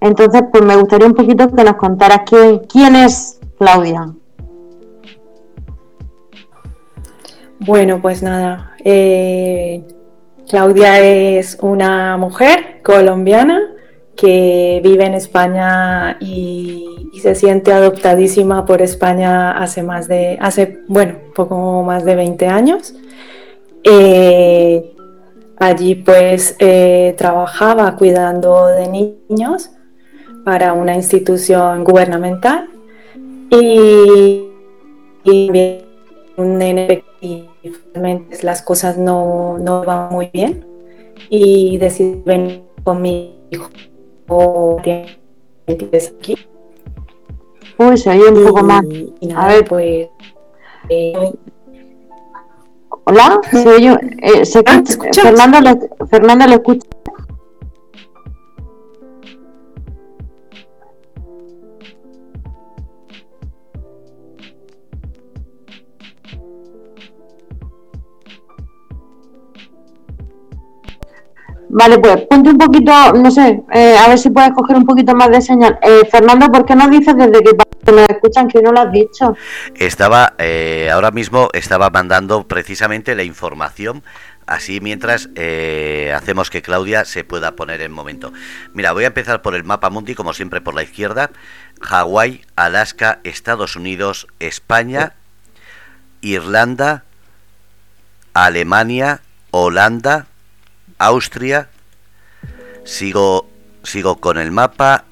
Entonces, 0.00 0.42
pues 0.50 0.64
me 0.64 0.76
gustaría 0.76 1.06
un 1.06 1.14
poquito 1.14 1.48
que 1.48 1.64
nos 1.64 1.76
contaras 1.76 2.22
quién, 2.26 2.60
quién 2.60 2.96
es 2.96 3.40
Claudia. 3.58 4.12
Bueno, 7.60 8.00
pues 8.02 8.22
nada, 8.22 8.72
eh, 8.84 9.84
Claudia 10.48 11.00
es 11.00 11.56
una 11.62 12.16
mujer 12.16 12.80
colombiana 12.82 13.60
que 14.16 14.80
vive 14.84 15.06
en 15.06 15.14
España 15.14 16.16
y, 16.20 16.93
se 17.20 17.34
siente 17.34 17.72
adoptadísima 17.72 18.66
por 18.66 18.82
España 18.82 19.52
hace 19.52 19.82
más 19.82 20.08
de, 20.08 20.38
hace, 20.40 20.80
bueno, 20.88 21.14
poco 21.34 21.82
más 21.82 22.04
de 22.04 22.14
20 22.14 22.46
años. 22.46 22.94
Eh, 23.84 24.94
allí 25.58 25.94
pues 25.94 26.56
eh, 26.58 27.14
trabajaba 27.16 27.96
cuidando 27.96 28.66
de 28.66 28.88
niños 28.88 29.70
para 30.44 30.72
una 30.72 30.94
institución 30.94 31.84
gubernamental 31.84 32.68
y, 33.50 34.48
y 35.24 35.78
un 36.36 36.58
nene 36.58 37.04
y 37.20 37.48
las 38.42 38.62
cosas 38.62 38.98
no, 38.98 39.58
no 39.58 39.84
van 39.84 40.12
muy 40.12 40.30
bien 40.32 40.66
y 41.30 41.78
decidí 41.78 42.20
venir 42.24 42.62
con 42.82 43.00
mi 43.00 43.34
hijo 43.50 43.70
aquí. 45.66 46.36
Uy, 47.78 47.96
se 47.98 48.10
oye 48.10 48.28
un 48.30 48.46
poco 48.46 48.62
más. 48.62 48.84
a 49.36 49.46
ver, 49.48 49.64
pues. 49.64 50.08
Eh, 50.88 51.32
Hola, 53.06 53.40
se 53.50 53.68
oye. 53.68 53.98
Eh, 54.22 54.44
se, 54.46 54.62
ah, 54.64 54.82
Fernando, 55.12 55.60
le, 55.60 55.78
Fernando 56.08 56.46
le 56.46 56.54
escucha. 56.54 56.86
Vale, 71.76 71.98
pues 71.98 72.18
ponte 72.30 72.50
un 72.50 72.58
poquito, 72.58 72.92
no 73.14 73.32
sé, 73.32 73.64
eh, 73.72 73.96
a 73.98 74.06
ver 74.06 74.16
si 74.16 74.30
puedes 74.30 74.52
coger 74.52 74.76
un 74.76 74.86
poquito 74.86 75.12
más 75.12 75.28
de 75.28 75.42
señal. 75.42 75.76
Eh, 75.82 76.08
Fernando, 76.08 76.46
¿por 76.52 76.64
qué 76.64 76.76
no 76.76 76.88
dices 76.88 77.16
desde 77.16 77.42
que 77.42 77.90
nos 77.90 78.08
escuchan 78.10 78.46
que 78.46 78.62
no 78.62 78.70
lo 78.70 78.82
has 78.82 78.92
dicho? 78.92 79.36
Estaba, 79.74 80.34
eh, 80.38 80.88
ahora 80.92 81.10
mismo 81.10 81.48
estaba 81.52 81.90
mandando 81.90 82.46
precisamente 82.46 83.16
la 83.16 83.24
información, 83.24 84.04
así 84.46 84.80
mientras 84.80 85.28
hacemos 86.14 86.48
que 86.48 86.62
Claudia 86.62 87.04
se 87.04 87.24
pueda 87.24 87.56
poner 87.56 87.80
en 87.80 87.90
momento. 87.90 88.32
Mira, 88.72 88.92
voy 88.92 89.02
a 89.02 89.08
empezar 89.08 89.42
por 89.42 89.56
el 89.56 89.64
mapa 89.64 89.90
mundi, 89.90 90.14
como 90.14 90.32
siempre 90.32 90.60
por 90.60 90.76
la 90.76 90.84
izquierda. 90.84 91.32
Hawái, 91.80 92.42
Alaska, 92.54 93.18
Estados 93.24 93.74
Unidos, 93.74 94.28
España, 94.38 95.14
Irlanda, 96.20 97.02
Alemania, 98.32 99.22
Holanda, 99.50 100.28
Austria, 100.98 101.68
sigo, 102.84 103.48
sigo 103.82 104.20
con 104.20 104.38
el 104.38 104.50
mapa, 104.50 105.04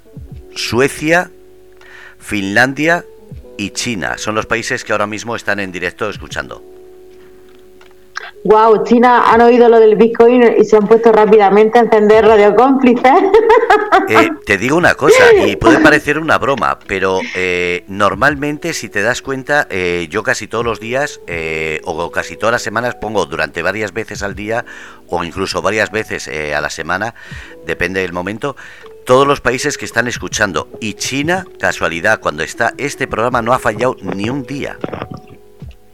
Suecia, 0.54 1.30
Finlandia 2.18 3.04
y 3.58 3.70
China. 3.70 4.18
Son 4.18 4.34
los 4.34 4.46
países 4.46 4.84
que 4.84 4.92
ahora 4.92 5.06
mismo 5.06 5.36
están 5.36 5.60
en 5.60 5.72
directo 5.72 6.08
escuchando. 6.08 6.71
Wow, 8.44 8.82
China 8.82 9.32
han 9.32 9.40
oído 9.40 9.68
lo 9.68 9.78
del 9.78 9.94
Bitcoin 9.94 10.56
y 10.58 10.64
se 10.64 10.76
han 10.76 10.88
puesto 10.88 11.12
rápidamente 11.12 11.78
a 11.78 11.82
encender 11.82 12.26
Radio 12.26 12.54
Cómplice. 12.56 13.08
Eh, 14.08 14.30
te 14.44 14.58
digo 14.58 14.76
una 14.76 14.94
cosa, 14.94 15.32
y 15.34 15.54
puede 15.56 15.78
parecer 15.78 16.18
una 16.18 16.38
broma, 16.38 16.78
pero 16.86 17.20
eh, 17.36 17.84
normalmente, 17.86 18.72
si 18.72 18.88
te 18.88 19.02
das 19.02 19.22
cuenta, 19.22 19.68
eh, 19.70 20.08
yo 20.10 20.22
casi 20.22 20.48
todos 20.48 20.64
los 20.64 20.80
días 20.80 21.20
o 21.84 22.10
casi 22.10 22.36
todas 22.36 22.52
las 22.52 22.62
semanas 22.62 22.96
pongo 22.96 23.26
durante 23.26 23.62
varias 23.62 23.92
veces 23.92 24.22
al 24.22 24.34
día 24.34 24.64
o 25.08 25.22
incluso 25.22 25.62
varias 25.62 25.90
veces 25.92 26.28
a 26.28 26.60
la 26.60 26.70
semana, 26.70 27.14
depende 27.66 28.00
del 28.00 28.12
momento, 28.12 28.56
todos 29.04 29.26
los 29.26 29.40
países 29.40 29.78
que 29.78 29.84
están 29.84 30.08
escuchando. 30.08 30.68
Y 30.80 30.94
China, 30.94 31.46
casualidad, 31.60 32.18
cuando 32.18 32.42
está 32.42 32.72
este 32.78 33.06
programa 33.06 33.42
no 33.42 33.52
ha 33.52 33.58
fallado 33.58 33.96
ni 34.02 34.30
un 34.30 34.42
día. 34.44 34.78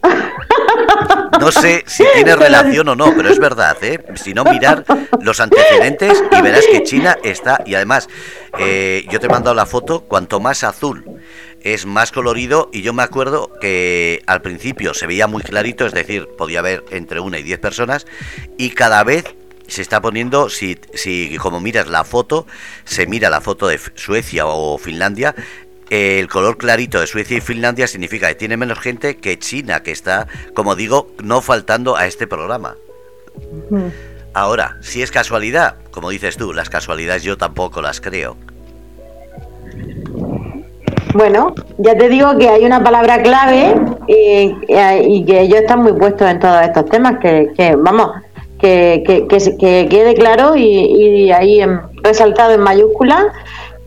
No 1.40 1.52
sé 1.52 1.84
si 1.86 2.04
tiene 2.14 2.36
relación 2.36 2.88
o 2.88 2.96
no, 2.96 3.14
pero 3.16 3.30
es 3.30 3.38
verdad, 3.38 3.76
¿eh? 3.82 4.02
Si 4.16 4.34
no, 4.34 4.44
mirar 4.44 4.84
los 5.20 5.40
antecedentes 5.40 6.22
y 6.30 6.42
verás 6.42 6.66
que 6.66 6.82
China 6.82 7.16
está, 7.22 7.62
y 7.64 7.74
además, 7.74 8.08
eh, 8.58 9.06
yo 9.10 9.20
te 9.20 9.26
he 9.26 9.30
mandado 9.30 9.54
la 9.54 9.66
foto, 9.66 10.02
cuanto 10.02 10.40
más 10.40 10.64
azul 10.64 11.04
es 11.62 11.86
más 11.86 12.12
colorido, 12.12 12.70
y 12.72 12.82
yo 12.82 12.92
me 12.92 13.02
acuerdo 13.02 13.52
que 13.60 14.22
al 14.26 14.42
principio 14.42 14.94
se 14.94 15.06
veía 15.06 15.26
muy 15.26 15.42
clarito, 15.42 15.86
es 15.86 15.92
decir, 15.92 16.28
podía 16.38 16.60
haber 16.60 16.84
entre 16.90 17.20
una 17.20 17.38
y 17.38 17.42
diez 17.42 17.58
personas, 17.58 18.06
y 18.56 18.70
cada 18.70 19.02
vez 19.04 19.24
se 19.66 19.82
está 19.82 20.00
poniendo, 20.00 20.48
si, 20.48 20.78
si 20.94 21.36
como 21.38 21.60
miras 21.60 21.88
la 21.88 22.04
foto, 22.04 22.46
se 22.84 23.06
mira 23.06 23.28
la 23.28 23.40
foto 23.40 23.68
de 23.68 23.78
Suecia 23.94 24.46
o 24.46 24.78
Finlandia, 24.78 25.34
el 25.90 26.28
color 26.28 26.58
clarito 26.58 27.00
de 27.00 27.06
Suecia 27.06 27.38
y 27.38 27.40
Finlandia 27.40 27.86
significa 27.86 28.28
que 28.28 28.34
tiene 28.34 28.56
menos 28.56 28.78
gente 28.78 29.16
que 29.16 29.38
China, 29.38 29.82
que 29.82 29.90
está, 29.90 30.26
como 30.54 30.74
digo, 30.74 31.08
no 31.22 31.40
faltando 31.40 31.96
a 31.96 32.06
este 32.06 32.26
programa. 32.26 32.76
Ahora, 34.34 34.76
si 34.80 35.02
es 35.02 35.10
casualidad, 35.10 35.76
como 35.90 36.10
dices 36.10 36.36
tú, 36.36 36.52
las 36.52 36.68
casualidades 36.68 37.22
yo 37.22 37.36
tampoco 37.36 37.80
las 37.80 38.00
creo. 38.00 38.36
Bueno, 41.14 41.54
ya 41.78 41.96
te 41.96 42.08
digo 42.08 42.36
que 42.36 42.48
hay 42.48 42.64
una 42.64 42.84
palabra 42.84 43.22
clave 43.22 43.74
y, 44.06 45.24
que 45.24 45.40
ellos 45.40 45.60
están 45.60 45.82
muy 45.82 45.92
puestos 45.94 46.30
en 46.30 46.38
todos 46.38 46.62
estos 46.62 46.84
temas, 46.86 47.18
que, 47.18 47.76
vamos, 47.78 48.10
que, 48.60 49.02
que, 49.06 49.26
que, 49.26 49.88
quede 49.88 50.14
claro 50.14 50.54
y, 50.54 50.62
y 50.62 51.32
ahí 51.32 51.62
resaltado 52.02 52.52
en 52.52 52.60
mayúsculas 52.60 53.26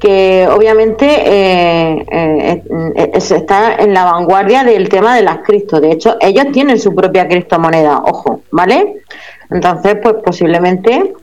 que 0.01 0.47
obviamente 0.51 1.05
eh, 1.05 2.05
eh, 2.11 2.63
eh, 2.95 3.11
está 3.13 3.75
en 3.75 3.93
la 3.93 4.05
vanguardia 4.05 4.63
del 4.63 4.89
tema 4.89 5.15
de 5.15 5.21
las 5.21 5.37
cripto. 5.45 5.79
De 5.79 5.91
hecho, 5.91 6.17
ellos 6.19 6.47
tienen 6.51 6.79
su 6.79 6.95
propia 6.95 7.27
criptomoneda, 7.27 7.99
ojo, 7.99 8.41
¿vale? 8.49 9.03
Entonces, 9.51 9.97
pues 10.01 10.15
posiblemente 10.25 11.13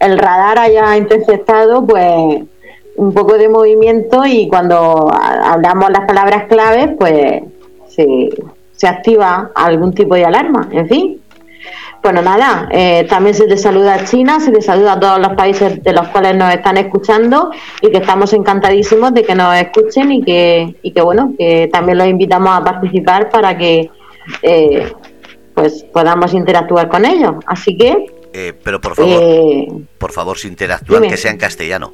el 0.00 0.18
radar 0.18 0.58
haya 0.58 0.96
interceptado 0.96 1.84
pues 1.84 2.42
un 2.96 3.12
poco 3.12 3.36
de 3.36 3.50
movimiento 3.50 4.24
y 4.24 4.48
cuando 4.48 5.10
hablamos 5.12 5.90
las 5.90 6.06
palabras 6.06 6.44
claves, 6.48 6.88
pues 6.98 7.42
se, 7.88 8.30
se 8.72 8.88
activa 8.88 9.50
algún 9.54 9.92
tipo 9.92 10.14
de 10.14 10.24
alarma, 10.24 10.70
en 10.72 10.88
fin. 10.88 11.21
Bueno, 12.02 12.20
nada, 12.20 12.68
eh, 12.72 13.06
también 13.08 13.32
se 13.32 13.46
te 13.46 13.56
saluda 13.56 13.94
a 13.94 14.04
China, 14.04 14.40
se 14.40 14.50
te 14.50 14.60
saluda 14.60 14.94
a 14.94 15.00
todos 15.00 15.20
los 15.20 15.34
países 15.34 15.80
de 15.84 15.92
los 15.92 16.08
cuales 16.08 16.34
nos 16.34 16.52
están 16.52 16.76
escuchando 16.76 17.52
y 17.80 17.90
que 17.92 17.98
estamos 17.98 18.32
encantadísimos 18.32 19.14
de 19.14 19.22
que 19.22 19.36
nos 19.36 19.54
escuchen 19.54 20.10
y 20.10 20.22
que, 20.22 20.74
y 20.82 20.90
que 20.90 21.00
bueno, 21.00 21.32
que 21.38 21.68
también 21.72 21.98
los 21.98 22.08
invitamos 22.08 22.58
a 22.58 22.64
participar 22.64 23.30
para 23.30 23.56
que 23.56 23.88
eh, 24.42 24.92
pues 25.54 25.84
podamos 25.92 26.34
interactuar 26.34 26.88
con 26.88 27.04
ellos. 27.04 27.34
Así 27.46 27.76
que... 27.76 28.06
Eh, 28.32 28.52
pero 28.64 28.80
por 28.80 28.96
favor, 28.96 29.22
por 29.98 30.10
favor, 30.10 30.38
si 30.38 30.48
interactúan, 30.48 31.02
que 31.02 31.16
sea 31.16 31.30
en 31.30 31.38
castellano. 31.38 31.92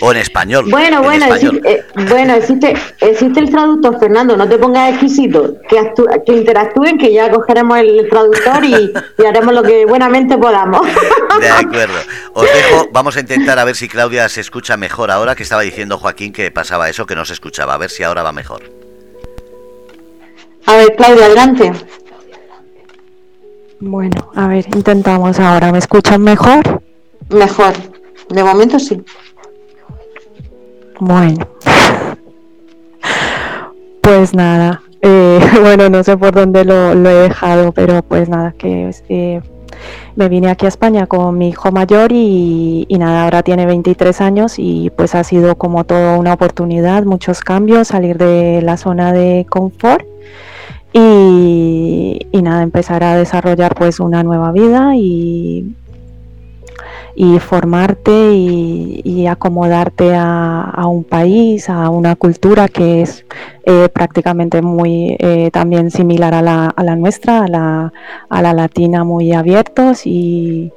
O 0.00 0.12
en 0.12 0.18
español. 0.18 0.66
Bueno, 0.70 1.02
bueno, 1.02 1.26
Existe, 1.34 1.70
eh, 1.70 1.84
bueno, 2.08 2.34
existe, 2.34 2.74
existe 3.00 3.40
el 3.40 3.50
traductor, 3.50 3.98
Fernando, 3.98 4.36
no 4.36 4.48
te 4.48 4.58
pongas 4.58 4.90
exquisito, 4.90 5.56
que, 5.68 5.92
que 6.26 6.32
interactúen, 6.32 6.98
que 6.98 7.12
ya 7.12 7.30
cogeremos 7.30 7.78
el 7.78 8.08
traductor 8.08 8.64
y, 8.64 8.92
y, 9.18 9.24
haremos 9.24 9.54
lo 9.54 9.62
que 9.62 9.86
buenamente 9.86 10.36
podamos. 10.36 10.86
De 11.40 11.48
acuerdo. 11.50 11.98
Os 12.34 12.44
dejo, 12.44 12.88
vamos 12.92 13.16
a 13.16 13.20
intentar 13.20 13.58
a 13.58 13.64
ver 13.64 13.76
si 13.76 13.88
Claudia 13.88 14.28
se 14.28 14.40
escucha 14.40 14.76
mejor 14.76 15.10
ahora, 15.10 15.34
que 15.34 15.42
estaba 15.42 15.62
diciendo 15.62 15.98
Joaquín 15.98 16.32
que 16.32 16.50
pasaba 16.50 16.88
eso, 16.88 17.06
que 17.06 17.14
no 17.14 17.24
se 17.24 17.32
escuchaba, 17.32 17.74
a 17.74 17.78
ver 17.78 17.90
si 17.90 18.02
ahora 18.02 18.22
va 18.22 18.32
mejor. 18.32 18.62
A 20.66 20.76
ver, 20.76 20.94
Claudia, 20.96 21.26
adelante. 21.26 21.72
Bueno, 23.80 24.30
a 24.34 24.46
ver, 24.46 24.66
intentamos 24.74 25.40
ahora. 25.40 25.72
¿Me 25.72 25.78
escuchan 25.78 26.22
mejor? 26.22 26.82
Mejor. 27.30 27.72
De 28.30 28.44
momento 28.44 28.78
sí. 28.78 29.02
Bueno. 30.98 31.46
Pues 34.00 34.34
nada. 34.34 34.82
Eh, 35.02 35.40
bueno, 35.60 35.88
no 35.88 36.02
sé 36.04 36.16
por 36.16 36.32
dónde 36.32 36.64
lo, 36.64 36.92
he 36.92 37.28
dejado, 37.28 37.72
pero 37.72 38.02
pues 38.02 38.28
nada, 38.28 38.52
que 38.56 38.90
eh, 39.08 39.40
me 40.16 40.28
vine 40.28 40.50
aquí 40.50 40.66
a 40.66 40.68
España 40.68 41.06
con 41.06 41.38
mi 41.38 41.48
hijo 41.48 41.72
mayor 41.72 42.12
y, 42.12 42.86
y, 42.88 42.98
nada, 42.98 43.24
ahora 43.24 43.42
tiene 43.42 43.66
23 43.66 44.20
años 44.20 44.58
y 44.58 44.90
pues 44.90 45.14
ha 45.14 45.24
sido 45.24 45.56
como 45.56 45.84
toda 45.84 46.18
una 46.18 46.34
oportunidad, 46.34 47.04
muchos 47.04 47.40
cambios, 47.40 47.88
salir 47.88 48.18
de 48.18 48.60
la 48.62 48.76
zona 48.76 49.12
de 49.12 49.46
confort 49.48 50.04
y, 50.92 52.26
nada, 52.42 52.62
empezar 52.62 53.04
a 53.04 53.16
desarrollar 53.16 53.74
pues 53.74 54.00
una 54.00 54.22
nueva 54.22 54.50
vida 54.52 54.96
y, 54.96 55.74
y 57.14 57.38
formarte 57.38 58.32
y, 58.32 59.26
acomodarte 59.26 60.14
a, 60.14 60.86
un 60.86 61.04
país, 61.04 61.68
a 61.68 61.88
una 61.90 62.16
cultura 62.16 62.68
que 62.68 63.02
es 63.02 63.24
eh, 63.64 63.88
prácticamente 63.92 64.62
muy 64.62 65.16
eh, 65.18 65.50
también 65.52 65.90
similar 65.90 66.34
a 66.34 66.42
la, 66.42 66.96
nuestra, 66.96 67.44
a 67.44 68.42
la, 68.42 68.52
latina, 68.52 69.04
muy 69.04 69.32
abiertos 69.32 70.06
y, 70.06 70.72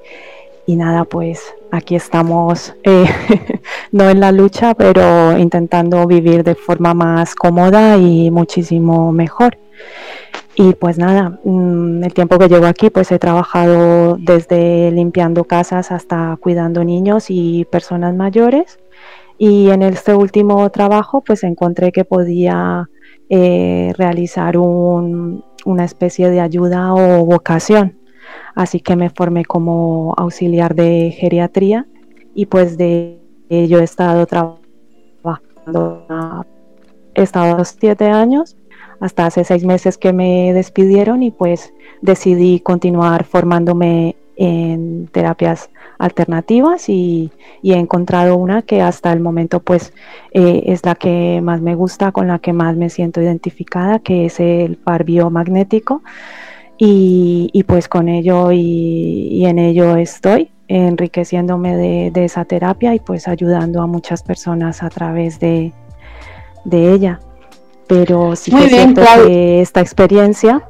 y 0.68 0.76
nada, 0.76 1.06
pues 1.06 1.41
aquí 1.72 1.95
estamos, 1.95 2.76
eh, 2.84 3.06
no 3.91 4.10
en 4.10 4.20
la 4.20 4.32
lucha, 4.32 4.76
pero 4.76 5.38
intentando 5.38 6.06
vivir 6.06 6.43
de 6.43 6.56
forma 6.56 6.93
más 6.93 7.34
cómoda 7.34 7.97
y 7.97 8.30
muchísimo 8.30 9.12
mejor. 9.12 9.58
Y 10.55 10.73
pues 10.73 10.97
nada, 10.99 11.39
mm, 11.43 12.03
el 12.03 12.13
tiempo 12.13 12.38
que 12.38 12.47
llevo 12.47 12.67
aquí, 12.67 12.89
pues 12.89 13.11
he 13.11 13.17
trabajado 13.17 14.17
desde 14.19 14.91
limpiando 14.91 15.45
casas 15.45 15.91
hasta 15.91 16.38
cuidando 16.39 16.84
niños 16.84 17.25
y 17.29 17.65
personas 17.65 18.15
mayores. 18.15 18.79
Y 19.38 19.69
en 19.71 19.81
este 19.81 20.13
último 20.13 20.69
trabajo, 20.69 21.21
pues 21.21 21.43
encontré 21.43 21.91
que 21.91 22.05
podía 22.05 22.89
eh, 23.29 23.93
realizar 23.97 24.57
una 24.57 25.86
especie 25.86 26.29
de 26.29 26.39
ayuda 26.39 26.93
o 26.93 27.25
vocación. 27.25 27.97
Así 28.55 28.79
que 28.79 28.95
me 28.95 29.09
formé 29.09 29.45
como 29.45 30.13
auxiliar 30.17 30.75
de 30.75 31.11
geriatría 31.17 31.88
y 32.36 32.45
pues 32.45 32.77
de 32.77 33.19
ello 33.49 33.79
he 33.79 33.84
estado 33.84 34.25
trabajando, 34.27 34.65
he 37.15 37.21
estado 37.23 37.63
siete 37.65 38.05
años 38.05 38.55
hasta 39.04 39.26
hace 39.26 39.43
seis 39.43 39.66
meses 39.66 39.97
que 39.97 40.14
me 40.14 40.54
despidieron 40.54 41.24
y 41.24 41.32
pues 41.32 41.74
decidí 42.01 42.62
continuar 42.62 43.26
formándome 43.26 44.16
en 44.38 45.10
terapias 45.12 45.70
alternativas 45.99 46.88
y, 46.88 47.30
he 47.62 47.74
encontrado 47.74 48.38
una 48.38 48.62
que 48.62 48.82
hasta 48.82 49.12
el 49.12 49.20
momento 49.20 49.60
pues 49.60 49.93
eh, 50.32 50.64
es 50.68 50.86
la 50.86 50.95
que 50.95 51.41
más 51.43 51.60
me 51.60 51.76
gusta, 51.76 52.14
con 52.14 52.30
la 52.30 52.39
que 52.39 52.54
más 52.54 52.78
me 52.78 52.89
siento 52.89 53.22
identificada, 53.22 53.99
que 53.99 54.26
es 54.28 54.39
el 54.39 54.78
par 54.78 55.04
biomagnético. 55.04 56.01
Y, 56.78 57.64
pues 57.68 57.88
con 57.88 58.08
ello 58.08 58.51
y, 58.54 59.45
en 59.45 59.60
ello 59.60 59.97
estoy 59.97 60.49
enriqueciéndome 60.70 61.76
de, 61.76 62.26
esa 62.26 62.45
terapia 62.45 62.95
y 62.95 62.99
pues 62.99 63.28
ayudando 63.28 63.82
a 63.82 63.88
muchas 63.88 64.24
personas 64.24 64.82
a 64.82 64.89
través 64.89 65.39
de 65.39 65.74
ella 66.72 67.20
pero 67.88 68.36
sí 68.36 68.51
que 68.51 68.69
siento 68.69 69.01
que 69.25 69.61
esta 69.61 69.81
experiencia. 69.81 70.61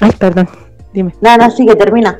Ay, 0.00 0.12
perdón, 0.18 0.48
dime. 0.92 1.14
Nada, 1.20 1.48
no, 1.48 1.50
sigue, 1.50 1.74
termina. 1.76 2.16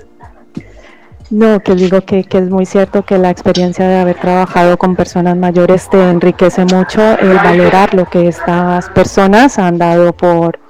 No, 1.31 1.61
que 1.61 1.75
digo 1.75 2.03
que, 2.03 2.23
que, 2.25 2.39
es 2.39 2.51
muy 2.51 2.67
cierto 2.67 3.03
que 3.03 3.19
la 3.19 3.31
experiencia 3.31 3.89
de 3.89 3.97
haber 3.97 4.21
trabajado 4.21 4.77
con 4.77 4.95
personas 4.95 5.37
mayores 5.37 5.89
te 5.89 6.11
enriquece 6.11 6.65
mucho 6.67 7.01
el 7.19 7.35
valorar 7.37 7.95
lo 7.95 8.05
que 8.05 8.29
estas 8.29 8.91
personas 8.91 9.59
han 9.59 9.79
dado 9.79 10.13
por, 10.13 10.61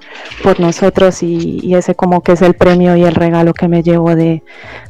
por 0.42 0.60
nosotros 0.60 1.22
y, 1.22 1.58
y 1.62 1.74
ese 1.74 1.94
como 1.94 2.22
que 2.22 2.32
es 2.32 2.42
el 2.42 2.54
premio 2.54 2.96
y 2.96 3.04
el 3.04 3.14
regalo 3.14 3.52
que 3.52 3.68
me 3.68 3.82
llevo 3.82 4.14
de, 4.14 4.42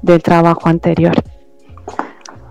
del 0.03 0.23
trabajo 0.23 0.69
anterior. 0.69 1.15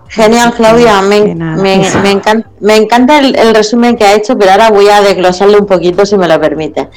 Genial, 0.08 0.54
Claudia. 0.54 1.02
Me, 1.02 1.34
me, 1.34 2.10
encanta, 2.10 2.50
me 2.60 2.76
encanta 2.76 3.18
el, 3.18 3.54
resumen 3.54 3.96
que 3.96 4.04
ha 4.04 4.14
hecho, 4.14 4.38
pero 4.38 4.52
ahora 4.52 4.70
voy 4.70 4.88
a 4.88 5.00
desglosarle 5.00 5.58
un 5.58 5.66
poquito, 5.66 6.06
si 6.06 6.16
me 6.16 6.28
lo 6.28 6.40
permite. 6.40 6.88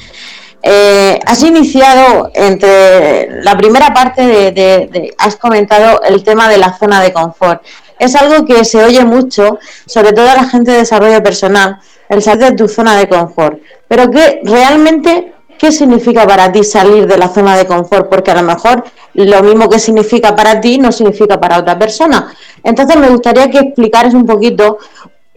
Eh, 0.62 1.18
has 1.24 1.42
iniciado 1.42 2.30
entre 2.34 3.42
la 3.42 3.56
primera 3.56 3.94
parte 3.94 4.22
de, 4.52 5.14
has 5.18 5.36
comentado 5.36 6.02
el 6.02 6.22
tema 6.24 6.48
de 6.48 6.58
la 6.58 6.76
zona 6.76 7.00
de 7.00 7.12
confort. 7.12 7.62
Es 7.98 8.14
algo 8.14 8.44
que 8.44 8.64
se 8.64 8.82
oye 8.84 9.04
mucho, 9.04 9.58
sobre 9.86 10.12
todo 10.12 10.28
a 10.30 10.34
la 10.34 10.48
gente 10.48 10.70
de 10.70 10.78
desarrollo 10.78 11.22
personal, 11.22 11.78
el 12.08 12.22
salir 12.22 12.50
de 12.50 12.52
tu 12.52 12.68
zona 12.68 12.96
de 12.96 13.08
confort. 13.08 13.58
Pero 13.88 14.10
que 14.10 14.40
realmente, 14.44 15.32
¿qué 15.58 15.72
significa 15.72 16.26
para 16.26 16.50
ti 16.50 16.62
salir 16.64 17.06
de 17.06 17.18
la 17.18 17.28
zona 17.28 17.56
de 17.56 17.66
confort? 17.66 18.08
Porque 18.08 18.30
a 18.30 18.40
lo 18.40 18.42
mejor 18.42 18.84
lo 19.14 19.42
mismo 19.42 19.68
que 19.68 19.78
significa 19.78 20.34
para 20.34 20.60
ti 20.60 20.78
no 20.78 20.92
significa 20.92 21.38
para 21.38 21.58
otra 21.58 21.78
persona. 21.78 22.32
Entonces 22.62 22.96
me 22.96 23.08
gustaría 23.08 23.50
que 23.50 23.58
explicaras 23.58 24.14
un 24.14 24.24
poquito 24.24 24.78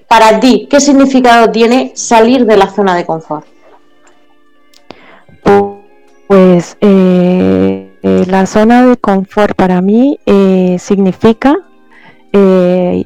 para 0.08 0.40
ti 0.40 0.68
qué 0.70 0.80
significado 0.80 1.52
tiene 1.52 1.92
salir 1.96 2.46
de 2.46 2.58
la 2.58 2.70
zona 2.70 2.96
de 2.96 3.06
confort. 3.06 3.46
Pues 6.28 6.78
eh, 6.80 7.92
eh, 8.04 8.26
la 8.28 8.46
zona 8.46 8.86
de 8.86 8.98
confort 8.98 9.56
para 9.56 9.82
mí 9.82 10.20
eh, 10.26 10.78
significa, 10.80 11.58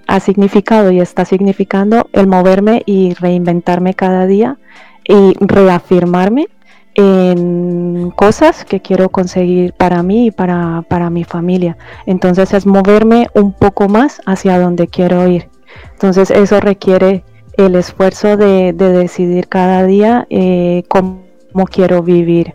ha 0.07 0.19
significado 0.19 0.91
y 0.91 0.99
está 0.99 1.25
significando 1.25 2.07
el 2.13 2.27
moverme 2.27 2.83
y 2.85 3.15
reinventarme 3.15 3.95
cada 3.95 4.27
día 4.27 4.57
y 5.03 5.33
reafirmarme 5.39 6.47
en 6.95 8.11
cosas 8.15 8.63
que 8.65 8.81
quiero 8.81 9.09
conseguir 9.09 9.73
para 9.73 10.01
mí 10.01 10.27
y 10.27 10.31
para, 10.31 10.83
para, 10.87 11.09
mi 11.09 11.23
familia. 11.23 11.77
Entonces 12.05 12.53
es 12.53 12.65
moverme 12.65 13.27
un 13.33 13.53
poco 13.53 13.87
más 13.89 14.21
hacia 14.25 14.59
donde 14.59 14.87
quiero 14.87 15.27
ir. 15.27 15.49
Entonces 15.93 16.31
eso 16.31 16.59
requiere 16.61 17.23
el 17.57 17.75
esfuerzo 17.75 18.37
de, 18.37 18.73
decidir 18.73 19.47
cada 19.47 19.85
día 19.85 20.25
eh, 20.29 20.83
cómo, 20.87 21.23
quiero 21.69 22.01
vivir 22.01 22.53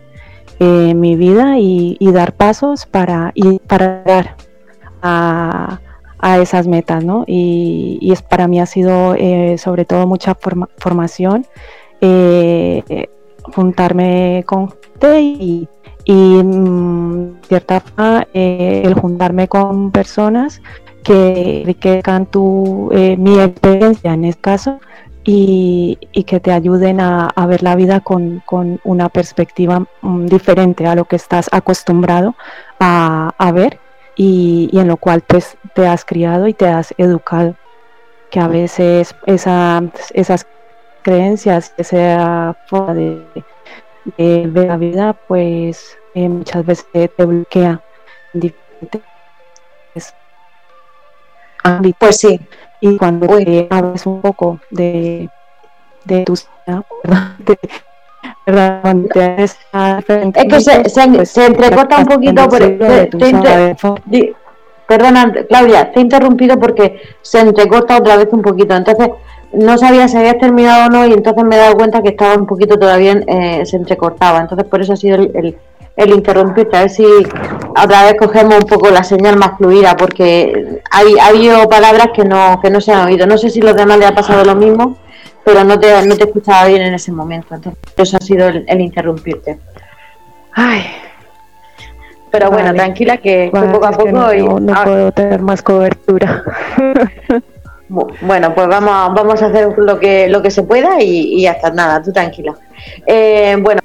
eh, 0.59 0.93
mi 0.93 1.15
vida 1.15 1.57
y, 1.57 1.97
dar 2.11 2.33
pasos 2.33 2.85
para, 2.85 3.31
y 3.33 3.59
para 3.59 4.03
dar 4.03 4.35
a, 5.01 5.79
esas 6.39 6.67
metas. 6.67 7.03
¿no? 7.03 7.25
Y, 7.27 8.11
es, 8.11 8.21
para 8.21 8.47
mí 8.47 8.59
ha 8.59 8.65
sido 8.65 9.15
eh, 9.15 9.57
sobre 9.57 9.85
todo 9.85 10.07
mucha 10.07 10.35
formación 10.77 11.45
juntarme 13.43 14.43
con 14.45 14.69
gente 14.69 15.21
y, 15.21 15.67
y 16.05 16.13
mm, 16.13 17.41
cierta 17.47 17.79
forma 17.79 18.27
eh, 18.33 18.81
el 18.85 18.93
juntarme 18.93 19.47
con 19.47 19.91
personas 19.91 20.61
que 21.03 21.61
enriquezcan 21.61 22.25
tu, 22.27 22.89
eh, 22.91 23.17
mi 23.17 23.39
experiencia 23.39 24.13
en 24.13 24.25
este 24.25 24.41
caso 24.41 24.79
y, 25.23 25.97
que 26.25 26.39
te 26.39 26.51
ayuden 26.51 26.99
a, 26.99 27.29
ver 27.47 27.63
la 27.63 27.75
vida 27.75 27.99
con, 27.99 28.43
una 28.83 29.09
perspectiva 29.09 29.85
mm, 30.01 30.25
diferente 30.25 30.87
a 30.87 30.95
lo 30.95 31.05
que 31.05 31.15
estás 31.15 31.49
acostumbrado 31.51 32.35
a, 32.79 33.51
ver 33.53 33.79
y, 34.15 34.69
en 34.73 34.87
lo 34.87 34.97
cual 34.97 35.21
pues 35.21 35.57
te 35.75 35.87
has 35.87 36.05
criado 36.05 36.47
y 36.47 36.53
te 36.53 36.67
has 36.67 36.93
educado. 36.97 37.55
Que 38.29 38.39
a 38.39 38.47
veces 38.47 39.13
esa, 39.25 39.83
esas 40.13 40.47
creencias, 41.01 41.73
esa 41.77 42.55
forma 42.67 42.93
de, 42.93 43.23
ver 44.17 44.67
la 44.67 44.77
vida, 44.77 45.13
pues 45.13 45.97
eh, 46.13 46.27
muchas 46.27 46.65
veces 46.65 46.87
te 46.93 47.25
bloquea 47.25 47.81
en 48.33 48.39
diferentes 48.39 50.13
ámbitos. 51.63 51.99
Pues 51.99 52.17
sí. 52.17 52.39
Y 52.79 52.97
cuando 52.97 53.27
te 53.37 53.67
hablas 53.69 54.05
un 54.07 54.21
poco 54.21 54.59
de, 54.71 55.29
de 56.05 56.23
tu 56.23 56.33
¿verdad? 56.65 56.83
es 59.45 59.57
que 60.47 60.59
se, 60.61 60.89
se, 60.89 61.07
pues, 61.07 61.29
se 61.29 61.45
entrecorta 61.45 61.97
un 61.99 62.05
poquito, 62.05 62.49
por, 62.49 64.01
perdona, 64.87 65.31
Claudia, 65.47 65.91
te 65.91 65.99
he 65.99 66.01
interrumpido 66.01 66.59
porque 66.59 67.01
se 67.21 67.39
entrecorta 67.39 67.97
otra 67.97 68.17
vez 68.17 68.27
un 68.31 68.41
poquito. 68.41 68.75
Entonces, 68.75 69.09
no 69.53 69.77
sabía 69.77 70.07
si 70.07 70.17
habías 70.17 70.37
terminado 70.37 70.87
o 70.87 70.89
no 70.89 71.05
y 71.05 71.13
entonces 71.13 71.43
me 71.43 71.55
he 71.55 71.59
dado 71.59 71.75
cuenta 71.75 72.01
que 72.01 72.09
estaba 72.09 72.35
un 72.35 72.45
poquito 72.45 72.77
todavía, 72.77 73.21
eh, 73.27 73.65
se 73.65 73.77
entrecortaba. 73.77 74.39
Entonces, 74.39 74.67
por 74.67 74.81
eso 74.81 74.93
ha 74.93 74.97
sido 74.97 75.15
el, 75.17 75.57
el, 75.95 76.09
interrumpirte. 76.09 76.77
A 76.77 76.81
ver 76.81 76.89
si 76.89 77.05
otra 77.05 78.03
vez 78.03 78.15
cogemos 78.17 78.55
un 78.55 78.65
poco 78.65 78.89
la 78.89 79.03
señal 79.03 79.37
más 79.37 79.57
fluida 79.57 79.95
porque 79.97 80.81
hay, 80.89 81.17
ha 81.19 81.27
habido 81.27 81.67
palabras 81.69 82.09
que 82.13 82.23
no, 82.23 82.59
que 82.61 82.69
no 82.69 82.81
se 82.81 82.93
han 82.93 83.07
oído. 83.07 83.27
No 83.27 83.37
sé 83.37 83.49
si 83.49 83.61
los 83.61 83.75
demás 83.75 83.99
le 83.99 84.05
ha 84.05 84.15
pasado 84.15 84.43
lo 84.45 84.55
mismo, 84.55 84.97
pero 85.43 85.63
no 85.63 85.79
te, 85.79 86.05
no 86.05 86.15
te 86.15 86.23
escuchaba 86.23 86.67
bien 86.67 86.81
en 86.81 86.93
ese 86.93 87.11
momento. 87.11 87.55
Entonces, 87.55 87.81
eso 87.97 88.17
ha 88.17 88.21
sido 88.21 88.47
el, 88.47 88.65
el 88.67 88.81
interrumpirte. 88.81 89.59
Ay, 90.53 90.85
pero 92.31 92.49
bueno, 92.49 92.73
tranquila 92.73 93.17
que, 93.17 93.49
poco 93.51 93.85
a 93.85 93.91
poco 93.91 94.11
no, 94.11 94.83
puedo 94.83 95.11
tener 95.11 95.41
más 95.41 95.61
cobertura. 95.61 96.43
bueno, 98.21 98.55
pues 98.55 98.67
vamos, 98.67 99.13
vamos 99.13 99.41
a 99.41 99.47
hacer 99.47 99.77
lo 99.77 99.99
que 99.99 100.27
lo 100.29 100.41
que 100.41 100.49
se 100.49 100.63
pueda 100.63 101.01
y, 101.01 101.45
hasta 101.45 101.71
nada, 101.71 102.01
tú 102.01 102.11
tranquila. 102.11 102.55
Eh, 103.05 103.57
bueno, 103.59 103.81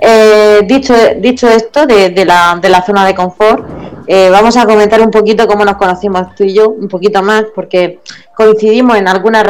eh, 0.00 0.60
dicho 0.66 0.94
dicho 1.18 1.48
esto 1.48 1.86
de, 1.86 2.24
la, 2.24 2.58
de 2.60 2.68
la 2.68 2.82
zona 2.82 3.06
de 3.06 3.14
confort, 3.14 3.64
eh, 4.06 4.30
vamos 4.30 4.56
a 4.56 4.64
comentar 4.64 5.00
un 5.00 5.10
poquito 5.10 5.46
cómo 5.46 5.64
nos 5.64 5.76
conocimos 5.76 6.34
tú 6.34 6.44
y 6.44 6.54
yo, 6.54 6.70
un 6.70 6.88
poquito 6.88 7.22
más, 7.22 7.44
porque 7.54 8.00
coincidimos 8.34 8.96
en 8.96 9.08
algunas 9.08 9.44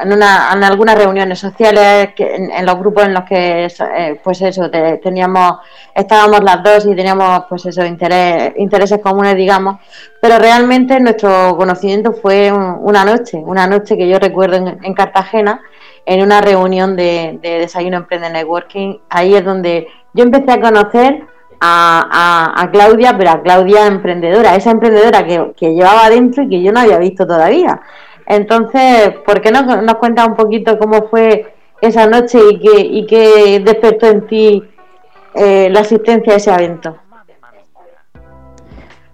en, 0.00 0.12
una, 0.12 0.50
en 0.52 0.64
algunas 0.64 0.96
reuniones 0.96 1.38
sociales, 1.38 2.10
en, 2.16 2.66
los 2.66 2.78
grupos 2.78 3.04
en 3.04 3.14
los 3.14 3.24
que, 3.24 3.66
eh, 3.66 4.20
pues 4.22 4.40
eso, 4.42 4.70
teníamos, 4.70 5.58
estábamos 5.94 6.42
las 6.42 6.62
dos 6.62 6.86
y 6.86 6.94
teníamos, 6.94 7.44
pues 7.48 7.66
eso, 7.66 7.84
intereses 7.84 9.00
comunes, 9.02 9.36
digamos, 9.36 9.76
pero 10.20 10.38
realmente 10.38 10.98
nuestro 11.00 11.56
conocimiento 11.56 12.12
fue 12.12 12.52
una 12.52 13.04
noche, 13.04 13.38
una 13.38 13.66
noche 13.66 13.96
que 13.96 14.08
yo 14.08 14.18
recuerdo 14.18 14.56
en, 14.56 14.94
Cartagena, 14.94 15.60
en 16.06 16.22
una 16.22 16.40
reunión 16.40 16.96
de, 16.96 17.38
Desayuno 17.42 17.98
Emprende 17.98 18.30
Networking, 18.30 18.98
ahí 19.10 19.34
es 19.34 19.44
donde 19.44 19.88
yo 20.14 20.24
empecé 20.24 20.52
a 20.52 20.60
conocer 20.60 21.22
a, 21.60 22.54
a, 22.56 22.70
Claudia, 22.70 23.16
pero 23.16 23.30
a 23.30 23.42
Claudia 23.42 23.86
emprendedora, 23.86 24.54
esa 24.54 24.70
emprendedora 24.70 25.26
que, 25.26 25.52
que 25.56 25.74
llevaba 25.74 26.08
dentro 26.08 26.44
y 26.44 26.48
que 26.48 26.62
yo 26.62 26.72
no 26.72 26.80
había 26.80 26.98
visto 26.98 27.26
todavía. 27.26 27.80
Entonces, 28.28 29.14
¿por 29.24 29.40
qué 29.40 29.50
no 29.50 29.62
nos 29.62 29.94
cuentas 29.94 30.28
un 30.28 30.36
poquito 30.36 30.78
cómo 30.78 31.08
fue 31.08 31.54
esa 31.80 32.06
noche 32.06 32.38
y 32.50 32.60
qué, 32.60 32.80
y 32.80 33.06
qué 33.06 33.60
despertó 33.64 34.06
en 34.06 34.26
ti 34.26 34.62
eh, 35.34 35.70
la 35.70 35.80
asistencia 35.80 36.34
a 36.34 36.36
ese 36.36 36.52
evento? 36.52 36.98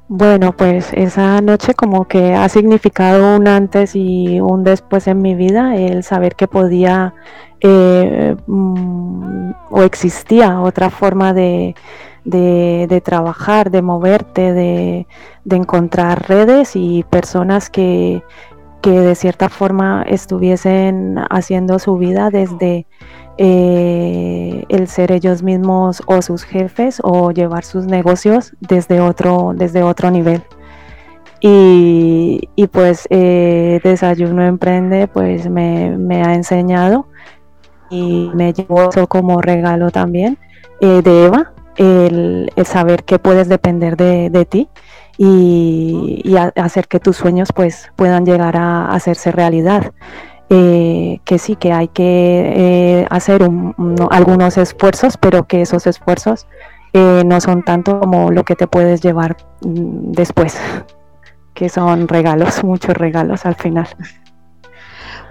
Bueno, 0.08 0.52
pues 0.52 0.92
esa 0.92 1.40
noche 1.40 1.74
como 1.74 2.06
que 2.06 2.34
ha 2.34 2.48
significado 2.48 3.36
un 3.36 3.46
antes 3.46 3.94
y 3.94 4.40
un 4.40 4.64
después 4.64 5.06
en 5.06 5.22
mi 5.22 5.36
vida, 5.36 5.76
el 5.76 6.02
saber 6.02 6.34
que 6.34 6.48
podía 6.48 7.14
eh, 7.60 8.34
mm, 8.48 9.52
o 9.70 9.82
existía 9.82 10.60
otra 10.60 10.90
forma 10.90 11.32
de, 11.32 11.76
de, 12.24 13.00
trabajar, 13.04 13.70
de 13.70 13.80
moverte, 13.80 14.52
de, 14.52 15.06
de, 15.44 15.56
encontrar 15.56 16.28
redes 16.28 16.72
y 16.74 17.04
personas 17.04 17.70
que, 17.70 18.22
que 18.84 19.00
de 19.00 19.14
cierta 19.14 19.48
forma 19.48 20.04
estuviesen 20.06 21.16
haciendo 21.30 21.78
su 21.78 21.96
vida 21.96 22.28
desde 22.28 22.86
eh, 23.38 24.66
el 24.68 24.88
ser 24.88 25.10
ellos 25.10 25.42
mismos 25.42 26.02
o 26.04 26.20
sus 26.20 26.42
jefes 26.42 27.00
o 27.02 27.30
llevar 27.30 27.64
sus 27.64 27.86
negocios 27.86 28.52
desde 28.60 29.00
otro, 29.00 29.54
desde 29.56 29.82
otro 29.82 30.10
nivel. 30.10 30.42
Y, 31.40 32.46
pues 32.72 33.06
eh, 33.08 33.80
Desayuno 33.82 34.44
Emprende 34.44 35.08
pues 35.08 35.48
me, 35.48 36.22
ha 36.22 36.34
enseñado 36.34 37.08
y 37.88 38.30
me 38.34 38.52
llevó 38.52 38.90
como 39.08 39.40
regalo 39.40 39.92
también 39.92 40.36
eh, 40.82 41.00
de 41.02 41.24
Eva, 41.24 41.52
el, 41.76 42.52
saber 42.66 43.04
que 43.04 43.18
puedes 43.18 43.48
depender 43.48 43.96
de, 43.96 44.28
de 44.28 44.44
ti 44.44 44.68
y, 45.16 46.36
hacer 46.56 46.88
que 46.88 47.00
tus 47.00 47.16
sueños 47.16 47.50
pues 47.54 47.90
puedan 47.96 48.24
llegar 48.24 48.56
a, 48.56 48.92
hacerse 48.92 49.32
realidad. 49.32 49.92
Eh, 50.50 51.20
que 51.24 51.38
sí, 51.38 51.56
que 51.56 51.72
hay 51.72 51.88
que 51.88 52.02
eh, 52.04 53.06
hacer 53.08 53.48
algunos 54.10 54.58
esfuerzos, 54.58 55.16
pero 55.16 55.44
que 55.44 55.62
esos 55.62 55.86
esfuerzos 55.86 56.46
eh, 56.92 57.22
no 57.24 57.40
son 57.40 57.62
tanto 57.64 57.98
como 57.98 58.30
lo 58.30 58.44
que 58.44 58.54
te 58.54 58.66
puedes 58.66 59.00
llevar 59.00 59.36
mm, 59.62 60.12
después, 60.12 60.56
que 61.54 61.68
son 61.68 62.08
regalos, 62.08 62.62
muchos 62.62 62.94
regalos 62.94 63.46
al 63.46 63.54
final. 63.54 63.88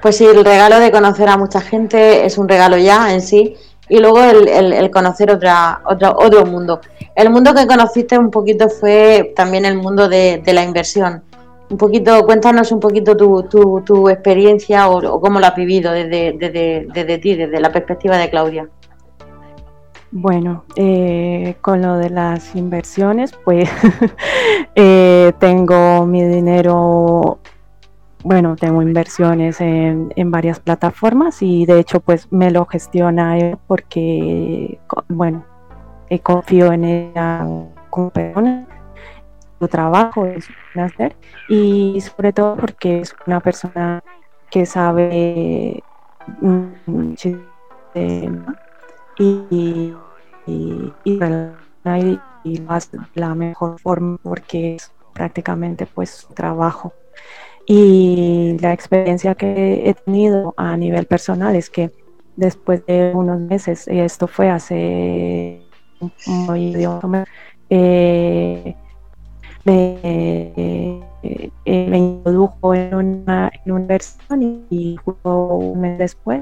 Pues 0.02 0.18
sí, 0.18 0.26
el 0.26 0.44
regalo 0.44 0.80
de 0.80 0.92
conocer 0.92 1.30
a 1.30 1.38
mucha 1.38 1.62
gente 1.62 2.26
es 2.26 2.38
un 2.38 2.50
regalo 2.50 2.78
ya 2.78 3.14
en 3.14 3.22
sí, 3.22 3.56
y 3.94 4.00
luego 4.00 4.24
el, 4.24 4.74
el, 4.74 4.90
conocer 4.90 5.30
otra, 5.30 5.84
otra, 5.86 6.16
otro 6.18 6.48
mundo. 6.48 6.82
El 7.14 7.30
mundo 7.30 7.54
que 7.54 7.68
conociste 7.68 8.18
un 8.18 8.32
poquito 8.32 8.68
fue 8.68 9.34
también 9.36 9.66
el 9.66 9.78
mundo 9.78 10.10
de, 10.10 10.42
la 10.48 10.64
inversión. 10.64 11.22
Un 11.70 11.78
poquito, 11.78 12.26
cuéntanos 12.26 12.72
un 12.72 12.80
poquito 12.80 13.16
tu, 13.16 13.44
tu, 13.44 13.84
tu 13.86 14.10
experiencia 14.10 14.90
o, 14.90 15.22
cómo 15.22 15.40
lo 15.40 15.46
has 15.46 15.56
vivido 15.56 15.92
desde, 15.92 16.34
desde, 16.34 16.88
desde, 16.92 17.18
ti, 17.20 17.36
desde 17.36 17.60
la 17.60 17.72
perspectiva 17.72 18.18
de 18.18 18.32
Claudia. 18.32 18.68
Bueno, 20.10 20.64
eh, 20.76 21.54
con 21.62 21.84
lo 21.84 21.98
de 21.98 22.10
las 22.10 22.56
inversiones, 22.56 23.32
pues 23.46 23.70
eh, 24.76 25.34
tengo 25.38 26.08
mi 26.08 26.24
dinero 26.24 27.38
bueno, 28.24 28.56
tengo 28.56 28.82
inversiones 28.82 29.60
en, 29.60 30.10
varias 30.32 30.60
plataformas 30.60 31.42
y 31.42 31.66
de 31.66 31.80
hecho 31.80 32.00
pues 32.00 32.32
me 32.32 32.52
lo 32.52 32.66
gestiona 32.66 33.38
él 33.38 33.58
porque, 33.68 34.80
bueno, 35.10 35.46
eh, 36.10 36.20
confío 36.20 36.72
en 36.72 36.86
ella 36.86 37.46
como 37.90 38.10
persona, 38.10 38.66
su 39.60 39.68
trabajo 39.68 40.26
es 40.26 40.48
hacer 40.76 41.16
y 41.50 42.00
sobre 42.02 42.34
todo 42.34 42.56
porque 42.56 43.02
es 43.02 43.16
una 43.28 43.40
persona 43.40 44.02
que 44.50 44.66
sabe 44.66 45.84
mm, 46.40 47.14
y, 49.18 49.94
y, 50.46 50.94
y, 51.04 51.20
la 53.16 53.36
mejor 53.36 53.80
forma 53.80 54.18
porque 54.24 54.76
es 54.76 54.92
prácticamente 55.14 55.86
pues 55.86 56.10
su 56.10 56.34
trabajo 56.34 56.94
y 57.66 58.58
la 58.60 58.74
experiencia 58.74 59.36
que 59.36 59.90
he 59.90 59.94
tenido 59.94 60.54
a 60.58 60.76
nivel 60.76 61.06
personal 61.06 61.56
es 61.56 61.70
que 61.70 61.92
después 62.36 62.86
de 62.86 63.12
unos 63.14 63.40
meses, 63.40 63.88
y 63.88 64.00
esto 64.00 64.28
fue 64.28 64.50
hace 64.50 65.62
un 66.28 66.58
idioma, 66.58 67.26
eh, 67.70 68.76
me, 69.64 70.00
eh, 70.04 71.52
me, 71.66 71.98
introdujo 71.98 72.76
en 72.76 72.94
una, 72.96 73.52
en 73.66 73.88
versión 73.88 74.66
y, 74.70 74.98
justo 74.98 75.46
un 75.56 75.82
mes 75.82 75.98
después 75.98 76.42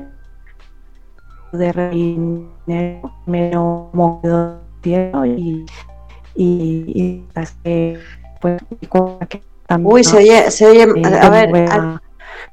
de 1.52 1.90
dinero 1.90 3.12
me 3.26 3.52
movió 3.52 4.60
y, 4.84 5.28
y, 5.28 5.66
y, 6.36 6.84
y 6.94 7.28
pues, 8.40 8.64
Uy, 9.84 10.04
se 10.04 10.18
oye, 10.18 10.52
se 10.52 10.68
oye, 10.68 10.84
a, 10.84 11.30
ver, 11.30 11.56
a, 11.70 12.02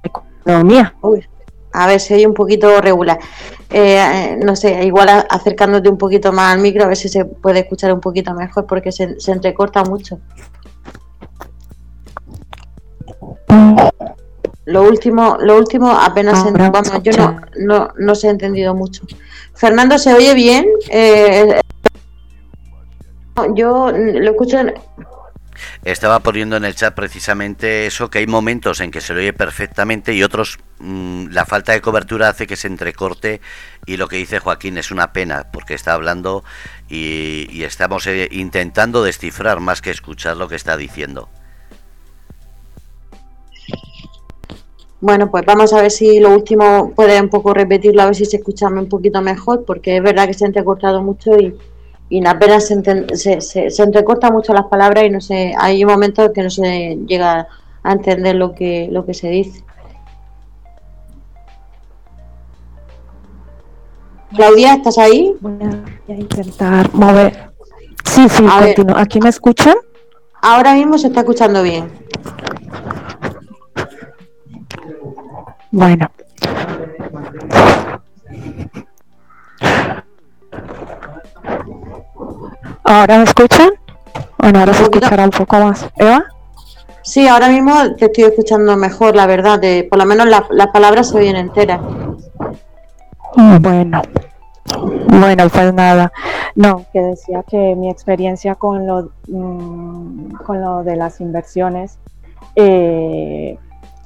economía. 0.03 0.95
a 1.73 1.87
ver, 1.87 2.01
se 2.01 2.14
oye 2.14 2.27
un 2.27 2.35
poquito 2.35 2.81
regular. 2.81 3.19
Eh, 3.71 4.39
no 4.43 4.57
sé, 4.57 4.85
igual 4.85 5.27
acercándote 5.29 5.89
un 5.89 5.99
poquito 5.99 6.33
más 6.33 6.55
al 6.55 6.61
micro, 6.61 6.85
a 6.85 6.89
ver 6.89 6.97
si 6.97 7.09
se 7.09 7.25
puede 7.25 7.61
escuchar 7.61 7.93
un 7.93 8.01
poquito 8.01 8.33
mejor 8.35 8.66
porque 8.66 8.93
se, 8.93 9.21
se 9.21 9.33
entrecorta 9.33 9.85
mucho. 9.85 10.19
Lo 14.64 14.83
último, 14.83 15.39
lo 15.41 15.57
último 15.57 15.91
apenas 15.91 16.45
vamos, 16.45 17.03
yo 17.03 17.12
no, 17.16 17.41
no, 17.59 17.89
no 17.97 18.14
se 18.14 18.29
ha 18.29 18.31
entendido 18.31 18.75
mucho. 18.75 19.03
Fernando, 19.55 19.97
¿se 19.99 20.12
oye 20.12 20.35
bien? 20.35 20.66
Eh, 20.91 21.61
yo 23.55 23.91
lo 23.91 24.31
escucho 24.31 24.59
estaba 25.85 26.21
poniendo 26.21 26.57
en 26.57 26.65
el 26.65 26.75
chat 26.75 26.95
precisamente 26.95 27.87
eso, 27.87 28.11
que 28.11 28.19
hay 28.19 28.27
momentos 28.27 28.81
en 28.81 28.91
que 28.91 29.01
se 29.01 29.15
lo 29.15 29.21
oye 29.21 29.33
perfectamente 29.33 30.15
y 30.15 30.23
otros 30.23 30.59
mm, 30.79 31.29
la 31.31 31.45
falta 31.47 31.73
de 31.73 31.81
cobertura 31.81 32.29
hace 32.29 32.47
que 32.47 32.57
se 32.57 32.69
entrecorte 32.69 33.41
y 33.87 33.97
lo 33.97 34.09
que 34.09 34.17
dice 34.17 34.39
Joaquín 34.39 34.79
es 34.79 34.91
una 34.91 35.13
pena 35.13 35.47
porque 35.53 35.75
está 35.75 35.95
hablando 35.95 36.45
y, 36.89 37.63
estamos 37.63 38.07
eh, 38.07 38.29
intentando 38.31 39.03
descifrar 39.03 39.61
más 39.61 39.83
que 39.83 39.91
escuchar 39.91 40.37
lo 40.37 40.49
que 40.49 40.57
está 40.57 40.77
diciendo. 40.77 41.29
Bueno, 45.01 45.31
pues 45.31 45.45
vamos 45.47 45.73
a 45.73 45.83
ver 45.83 45.93
si 45.93 46.19
lo 46.19 46.31
último 46.31 46.93
puede 46.95 47.21
un 47.21 47.29
poco 47.29 47.55
repetirlo, 47.55 48.03
a 48.03 48.07
ver 48.07 48.17
si 48.17 48.25
se 48.25 48.39
escucha 48.39 48.67
un 48.67 48.89
poquito 48.89 49.23
mejor, 49.23 49.65
porque 49.65 49.97
es 49.97 50.03
verdad 50.03 50.27
que 50.27 50.35
se 50.35 50.45
ha 50.45 50.49
entrecortado 50.49 51.03
mucho 51.03 51.39
y, 51.39 51.55
y 52.11 52.27
apenas 52.27 52.67
se, 52.67 53.41
se, 53.41 53.71
se, 53.71 53.83
entrecorta 53.83 54.31
mucho 54.31 54.55
las 54.55 54.67
palabras 54.67 55.05
y 55.05 55.11
no 55.11 55.21
sé, 55.21 55.55
hay 55.59 55.85
momentos 55.85 56.31
que 56.35 56.43
no 56.43 56.51
se 56.51 56.99
llega 57.07 57.47
a 57.83 57.93
entender 57.93 58.37
lo 58.37 58.55
que, 58.55 58.89
lo 58.91 59.05
que 59.05 59.15
se 59.15 59.29
dice. 59.29 59.63
Claudia, 64.35 64.75
¿estás 64.75 64.99
ahí? 64.99 65.35
Voy 65.41 65.59
a, 66.09 66.13
intentar 66.13 66.93
mover. 66.95 67.51
Sí, 68.05 68.29
sí, 68.29 68.45
¿Aquí 68.97 69.21
me 69.21 69.29
escuchan? 69.29 69.77
Ahora 70.41 70.75
mismo 70.75 70.97
se 70.99 71.09
está 71.09 71.21
escuchando 71.21 71.63
bien. 71.63 71.91
Bueno. 75.71 76.11
¿Ahora 82.89 83.18
me 83.18 83.24
escuchan? 83.24 83.68
Bueno, 84.39 84.61
ahora 84.61 84.72
se 84.72 84.84
escuchará 84.84 85.24
un 85.24 85.30
poco 85.30 85.59
más. 85.59 85.86
¿Eva? 85.97 86.24
Sí, 87.03 87.28
ahora 87.28 87.51
mismo 87.51 87.74
te 87.99 88.07
estoy 88.07 88.24
escuchando 88.24 88.74
mejor, 88.78 89.14
la 89.14 89.26
verdad. 89.26 89.61
De, 89.61 89.86
por 89.91 89.99
lo 89.99 90.07
menos 90.07 90.26
las 90.26 90.66
palabras 90.68 91.11
se 91.11 91.18
oyen 91.18 91.36
enteras. 91.36 91.82
Bueno, 93.61 94.01
bueno, 95.07 95.49
pues 95.51 95.74
nada. 95.74 96.11
No, 96.55 96.86
que 96.91 97.03
decía 97.03 97.43
que 97.43 97.74
mi 97.76 97.91
experiencia 97.91 98.55
con 98.55 98.86
lo, 98.86 99.11
mm, 99.28 100.30
con 100.47 100.62
lo 100.62 100.82
de 100.82 100.97
las 100.97 101.20
inversiones 101.20 101.99
eh, 102.57 103.59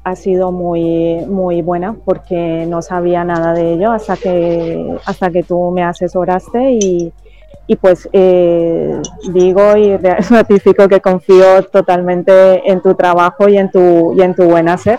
ha 0.02 0.16
sido 0.16 0.50
muy, 0.50 1.24
muy 1.26 1.62
buena 1.62 1.94
porque 2.04 2.66
no 2.68 2.82
sabía 2.82 3.22
nada 3.22 3.52
de 3.52 3.74
ello 3.74 3.92
hasta 3.92 4.16
que, 4.16 4.98
hasta 5.04 5.30
que 5.30 5.44
tú 5.44 5.70
me 5.70 5.84
asesoraste 5.84 6.72
y, 6.72 7.12
y 7.66 7.76
pues 7.76 8.08
eh, 8.12 9.00
digo 9.32 9.76
y 9.76 9.96
ratifico 10.30 10.88
que 10.88 11.00
confío 11.00 11.62
totalmente 11.64 12.70
en 12.70 12.80
tu 12.80 12.94
trabajo 12.94 13.48
y 13.48 13.58
en 13.58 13.70
tu, 13.70 14.14
y 14.16 14.22
en 14.22 14.34
tu 14.34 14.44
buen 14.44 14.68
hacer 14.68 14.98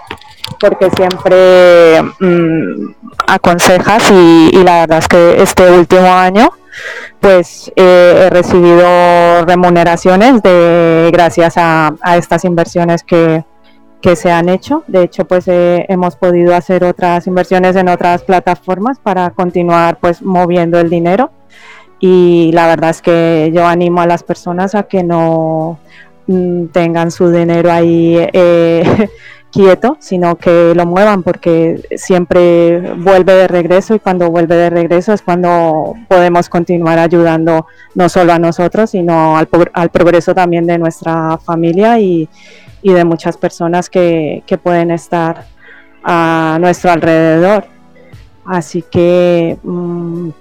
porque 0.60 0.89
siempre 0.91 2.01
mm, 2.20 2.93
aconsejas 3.28 4.12
y, 4.12 4.64
la 4.64 4.82
verdad 4.82 4.99
es 4.99 5.08
que 5.08 5.41
este 5.41 5.70
último 5.72 6.08
año 6.08 6.51
pues 7.20 7.72
eh, 7.76 8.26
he 8.26 8.30
recibido 8.30 9.45
remuneraciones 9.45 10.41
de 10.41 11.10
gracias 11.14 11.56
a, 11.58 11.93
estas 12.18 12.45
inversiones 12.45 13.04
que, 13.04 13.43
se 14.16 14.30
han 14.30 14.49
hecho. 14.49 14.84
De 14.88 15.04
hecho, 15.04 15.24
pues 15.24 15.47
eh, 15.47 15.86
hemos 15.88 16.18
podido 16.18 16.54
hacer 16.54 16.84
otras 16.84 17.26
inversiones 17.26 17.78
en 17.78 17.88
otras 17.88 18.24
plataformas 18.24 18.99
para 18.99 19.30
continuar 19.30 19.97
pues 20.01 20.22
moviendo 20.22 20.78
el 20.78 20.89
dinero. 20.89 21.32
Y 22.06 22.51
la 22.51 22.68
verdad 22.68 22.89
es 22.89 23.01
que 23.01 23.49
yo 23.56 23.66
animo 23.66 24.01
a 24.01 24.06
las 24.06 24.24
personas 24.24 24.76
a 24.76 24.84
que 24.84 25.04
no 25.06 25.80
mm, 26.28 26.66
tengan 26.66 27.12
su 27.12 27.32
dinero 27.32 27.72
ahí 27.72 28.18
eh, 28.34 29.08
quieto, 29.54 29.95
sino 30.01 30.36
que 30.36 30.74
lo 30.76 30.86
muevan 30.86 31.24
porque 31.24 31.82
siempre 31.95 32.93
vuelve 32.97 33.36
de 33.36 33.47
regreso 33.47 33.95
y 33.95 33.99
cuando 33.99 34.30
vuelve 34.30 34.54
de 34.54 34.70
regreso 34.70 35.14
es 35.14 35.22
cuando 35.22 35.93
podemos 36.10 36.49
continuar 36.49 36.99
ayudando 36.99 37.68
no 37.95 38.10
solo 38.10 38.34
a 38.34 38.39
nosotros, 38.39 38.89
sino 38.89 39.38
al, 39.38 39.47
al 39.72 39.89
progreso 39.89 40.36
también 40.36 40.68
de 40.68 40.78
nuestra 40.78 41.38
familia 41.38 42.01
y, 42.01 42.28
y 42.82 42.91
de 42.91 43.06
muchas 43.06 43.38
personas 43.38 43.89
que, 43.89 44.43
que, 44.45 44.58
pueden 44.58 44.91
estar 44.91 45.45
a 46.04 46.58
nuestro 46.60 46.91
alrededor. 46.91 47.64
Así 48.43 48.82
que 48.91 49.58
mm, 49.64 50.32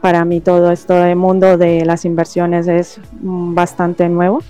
para 0.00 0.24
mí 0.24 0.40
todo 0.40 0.70
esto 0.70 0.94
del 0.94 1.16
mundo 1.16 1.56
de 1.56 1.84
las 1.84 2.04
inversiones 2.04 2.68
es 2.68 3.00
mm, 3.20 3.54
bastante 3.54 4.08
nuevo 4.08 4.40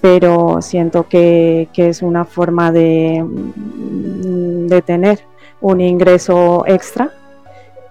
pero 0.00 0.62
siento 0.62 1.06
que, 1.08 1.68
es 1.74 2.02
una 2.02 2.24
forma 2.24 2.72
de, 2.72 3.22
mm, 3.22 4.66
de, 4.66 4.82
tener 4.82 5.20
un 5.60 5.80
ingreso 5.80 6.64
extra 6.66 7.10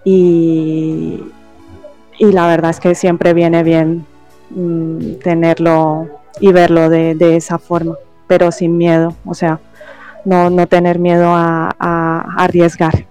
y, 0.03 1.23
la 2.19 2.47
verdad 2.47 2.71
es 2.71 2.79
que 2.79 2.95
siempre 2.95 3.33
viene 3.33 3.63
bien 3.63 4.05
mm, 4.49 5.15
tenerlo 5.23 6.07
y 6.39 6.51
verlo 6.51 6.89
de, 6.89 7.35
esa 7.35 7.59
forma, 7.59 7.95
pero 8.27 8.51
sin 8.51 8.77
miedo, 8.77 9.13
o 9.25 9.33
sea, 9.33 9.59
no, 10.25 10.49
no 10.49 10.67
tener 10.67 10.99
miedo 10.99 11.27
a, 11.27 11.69
arriesgar 12.37 13.05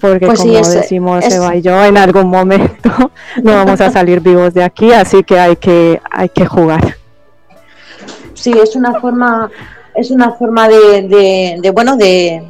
porque 0.00 0.26
pues 0.26 0.40
como 0.40 0.54
decimos 0.54 1.24
Eva 1.24 1.56
y 1.56 1.62
yo, 1.62 1.84
en 1.84 1.96
algún 1.96 2.28
momento 2.28 2.90
no 3.42 3.52
vamos 3.52 3.80
a 3.80 3.90
salir 3.90 4.20
vivos 4.20 4.54
de 4.54 4.64
aquí, 4.64 4.92
así 4.92 5.22
que 5.22 5.38
hay 5.38 5.56
que, 5.56 6.00
hay 6.10 6.28
que 6.28 6.46
jugar 6.46 6.96
sí, 8.40 8.52
es 8.62 8.74
una 8.74 9.00
forma, 9.00 9.50
es 9.94 10.10
una 10.10 10.32
forma 10.32 10.68
de, 10.68 11.58
de, 11.60 11.70
bueno, 11.70 11.96
de, 11.96 12.42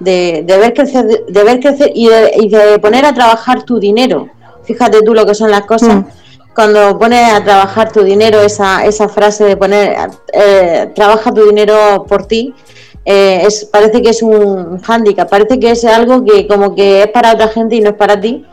de, 0.00 0.44
ver 0.46 0.72
crecer, 0.74 1.06
de, 1.06 1.44
ver 1.44 1.60
crecer 1.60 1.92
y 1.94 2.08
de, 2.08 2.32
y 2.36 2.48
de, 2.48 2.78
poner 2.78 3.04
a 3.04 3.14
trabajar 3.14 3.62
tu 3.62 3.78
dinero. 3.78 4.28
Fíjate 4.64 5.02
tú 5.02 5.14
lo 5.14 5.26
que 5.26 5.34
son 5.34 5.50
las 5.50 5.62
cosas. 5.66 5.96
Mm. 5.96 6.06
Cuando 6.54 6.98
pones 6.98 7.32
a 7.32 7.42
trabajar 7.42 7.92
tu 7.92 8.02
dinero, 8.02 8.40
esa, 8.40 8.84
esa 8.84 9.08
frase 9.08 9.44
de 9.44 9.56
poner, 9.56 9.96
eh, 10.32 10.90
trabaja 10.94 11.32
tu 11.32 11.44
dinero 11.44 12.06
por 12.08 12.26
ti, 12.26 12.54
eh, 13.04 13.42
es, 13.46 13.66
parece 13.66 14.00
que 14.00 14.10
es 14.10 14.22
un 14.22 14.80
hándicap, 14.80 15.28
parece 15.28 15.58
que 15.58 15.70
es 15.70 15.84
algo 15.84 16.24
que 16.24 16.46
como 16.46 16.74
que 16.74 17.02
es 17.02 17.08
para 17.08 17.32
otra 17.32 17.48
gente 17.48 17.76
y 17.76 17.80
no 17.80 17.90
es 17.90 17.96
para 17.96 18.20
ti 18.20 18.46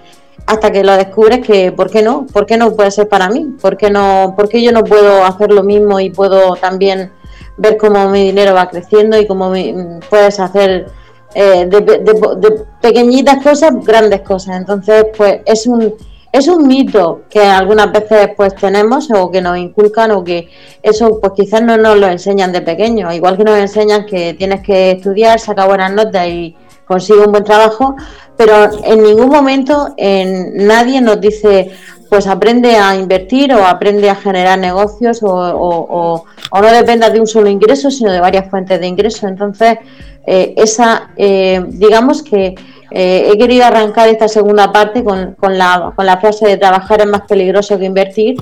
hasta 0.45 0.71
que 0.71 0.83
lo 0.83 0.97
descubres 0.97 1.39
que 1.45 1.71
¿por 1.71 1.89
qué 1.89 2.01
no? 2.01 2.25
¿Por 2.27 2.45
qué 2.45 2.57
no 2.57 2.75
puede 2.75 2.91
ser 2.91 3.07
para 3.07 3.29
mí? 3.29 3.55
¿Por 3.61 3.77
qué 3.77 3.89
no? 3.89 4.33
¿Por 4.35 4.49
qué 4.49 4.61
yo 4.61 4.71
no 4.71 4.83
puedo 4.83 5.23
hacer 5.23 5.51
lo 5.51 5.63
mismo 5.63 5.99
y 5.99 6.09
puedo 6.09 6.55
también 6.55 7.11
ver 7.57 7.77
cómo 7.77 8.09
mi 8.09 8.25
dinero 8.25 8.53
va 8.53 8.69
creciendo 8.69 9.19
y 9.19 9.27
cómo 9.27 9.53
puedes 10.09 10.39
hacer 10.39 10.87
eh, 11.33 11.65
de, 11.67 12.65
pequeñitas 12.81 13.43
cosas 13.43 13.73
grandes 13.85 14.21
cosas? 14.21 14.57
Entonces, 14.57 15.05
pues 15.15 15.39
es 15.45 15.67
un 15.67 15.93
es 16.31 16.47
un 16.47 16.67
mito 16.67 17.23
que 17.29 17.41
algunas 17.41 17.91
veces 17.91 18.29
pues 18.35 18.55
tenemos 18.55 19.09
o 19.11 19.29
que 19.29 19.41
nos 19.41 19.57
inculcan 19.57 20.11
o 20.11 20.23
que 20.23 20.49
eso 20.81 21.19
pues 21.19 21.33
quizás 21.35 21.61
no 21.61 21.77
nos 21.77 21.97
lo 21.97 22.07
enseñan 22.07 22.51
de 22.51 22.61
pequeño, 22.61 23.11
igual 23.11 23.37
que 23.37 23.43
nos 23.43 23.57
enseñan 23.57 24.05
que 24.05 24.33
tienes 24.33 24.61
que 24.61 24.91
estudiar, 24.91 25.39
sacar 25.39 25.67
buenas 25.67 25.91
notas 25.91 26.27
y 26.27 26.55
consigue 26.85 27.19
un 27.19 27.31
buen 27.31 27.43
trabajo, 27.43 27.95
pero 28.37 28.69
en 28.83 29.03
ningún 29.03 29.29
momento 29.29 29.93
en, 29.97 30.67
nadie 30.67 31.01
nos 31.01 31.19
dice, 31.21 31.71
pues 32.09 32.27
aprende 32.27 32.75
a 32.75 32.95
invertir 32.95 33.53
o 33.53 33.65
aprende 33.65 34.09
a 34.09 34.15
generar 34.15 34.59
negocios 34.59 35.19
o, 35.21 36.25
no 36.51 36.71
dependa 36.71 37.09
de 37.09 37.19
un 37.19 37.27
solo 37.27 37.49
ingreso, 37.49 37.89
sino 37.89 38.11
de 38.11 38.19
varias 38.19 38.49
fuentes 38.49 38.79
de 38.79 38.87
ingreso. 38.87 39.27
Entonces, 39.27 39.77
eh, 40.25 40.53
esa, 40.57 41.11
eh, 41.15 41.63
digamos 41.67 42.21
que 42.23 42.55
eh, 42.91 43.29
he 43.31 43.37
querido 43.37 43.65
arrancar 43.65 44.09
esta 44.09 44.27
segunda 44.27 44.71
parte 44.71 45.03
con, 45.03 45.35
la 45.57 46.17
frase 46.19 46.47
de 46.47 46.57
trabajar 46.57 47.01
es 47.01 47.07
más 47.07 47.21
peligroso 47.21 47.79
que 47.79 47.85
invertir 47.85 48.35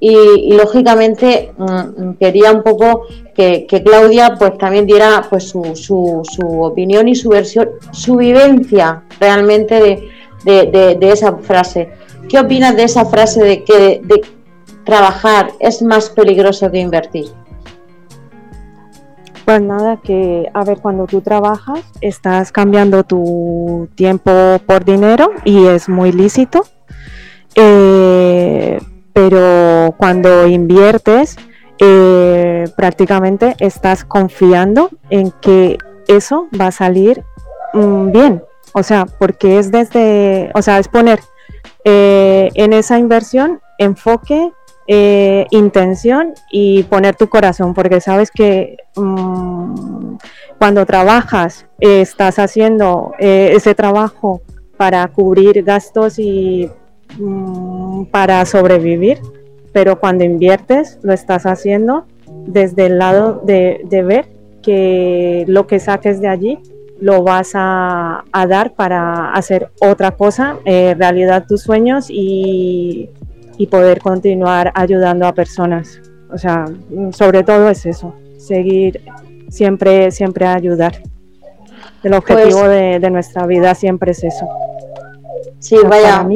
y, 0.00 0.54
lógicamente 0.54 1.52
mm, 1.56 2.12
quería 2.18 2.50
un 2.52 2.62
poco 2.62 3.02
que, 3.34 3.66
Claudia 3.84 4.36
pues 4.38 4.56
también 4.56 4.86
diera 4.86 5.26
pues 5.28 5.48
su, 5.48 5.76
su, 5.76 6.22
su, 6.24 6.62
opinión 6.62 7.08
y 7.08 7.14
su 7.14 7.28
versión, 7.28 7.68
su 7.92 8.16
vivencia 8.16 9.02
realmente 9.20 10.08
de, 10.44 10.96
de, 10.98 11.12
esa 11.12 11.36
frase. 11.36 11.90
¿Qué 12.28 12.38
opinas 12.38 12.76
de 12.76 12.84
esa 12.84 13.04
frase 13.04 13.42
de 13.42 13.64
que 13.64 14.00
de 14.02 14.22
trabajar 14.84 15.52
es 15.60 15.82
más 15.82 16.08
peligroso 16.08 16.70
que 16.70 16.78
invertir? 16.78 17.26
Pues 19.50 19.62
nada, 19.62 19.96
que 19.96 20.48
a 20.54 20.62
ver, 20.62 20.78
cuando 20.78 21.06
tú 21.06 21.22
trabajas 21.22 21.80
estás 22.00 22.52
cambiando 22.52 23.02
tu 23.02 23.88
tiempo 23.96 24.30
por 24.64 24.84
dinero 24.84 25.32
y 25.44 25.66
es 25.66 25.88
muy 25.88 26.12
lícito. 26.12 26.64
Eh, 27.56 28.80
pero 29.12 29.92
cuando 29.96 30.46
inviertes, 30.46 31.34
eh, 31.80 32.66
prácticamente 32.76 33.56
estás 33.58 34.04
confiando 34.04 34.88
en 35.10 35.32
que 35.40 35.78
eso 36.06 36.46
va 36.58 36.68
a 36.68 36.70
salir 36.70 37.24
mm, 37.72 38.12
bien. 38.12 38.44
O 38.72 38.84
sea, 38.84 39.04
porque 39.04 39.58
es 39.58 39.72
desde, 39.72 40.52
o 40.54 40.62
sea, 40.62 40.78
es 40.78 40.86
poner 40.86 41.18
eh, 41.84 42.50
en 42.54 42.72
esa 42.72 43.00
inversión 43.00 43.60
enfoque, 43.78 44.52
eh, 44.86 45.46
intención 45.50 46.34
y 46.50 46.82
poner 46.84 47.14
tu 47.16 47.28
corazón, 47.28 47.74
porque 47.74 48.00
sabes 48.00 48.30
que 48.30 48.76
mm, 48.96 50.16
cuando 50.58 50.84
trabajas, 50.86 51.66
estás 51.78 52.38
haciendo 52.38 53.12
ese 53.18 53.74
trabajo 53.74 54.42
para 54.76 55.06
cubrir 55.08 55.62
gastos 55.62 56.18
y 56.18 56.70
Mm, 57.18 58.04
para 58.06 58.44
sobrevivir, 58.46 59.18
pero 59.72 59.98
cuando 59.98 60.24
inviertes 60.24 60.98
lo 61.02 61.12
estás 61.12 61.44
haciendo 61.44 62.06
desde 62.46 62.86
el 62.86 62.98
lado 62.98 63.42
de, 63.44 63.84
ver 64.04 64.26
que 64.62 65.44
lo 65.48 65.66
que 65.66 65.80
saques 65.80 66.20
de 66.20 66.28
allí 66.28 66.58
lo 67.00 67.22
vas 67.22 67.52
a, 67.54 68.24
dar 68.48 68.74
para 68.74 69.32
hacer 69.32 69.70
otra 69.80 70.12
cosa, 70.12 70.58
eh, 70.64 70.94
realidad 70.96 71.46
tus 71.48 71.62
sueños 71.62 72.06
y, 72.10 73.10
y 73.60 73.66
poder 73.66 74.00
continuar 74.00 74.72
ayudando 74.74 75.26
a 75.26 75.34
personas. 75.34 76.00
O 76.32 76.38
sea, 76.38 76.64
sobre 77.12 77.42
todo 77.42 77.68
es 77.68 77.84
eso, 77.84 78.14
seguir 78.38 79.02
siempre, 79.50 80.10
siempre 80.10 80.46
ayudar. 80.46 81.02
El 82.02 82.14
objetivo 82.14 82.60
pues 82.60 83.02
de, 83.02 83.10
nuestra 83.10 83.44
vida 83.44 83.74
siempre 83.74 84.12
es 84.12 84.24
eso. 84.24 84.48
Sí, 85.58 85.76
vaya, 85.86 86.26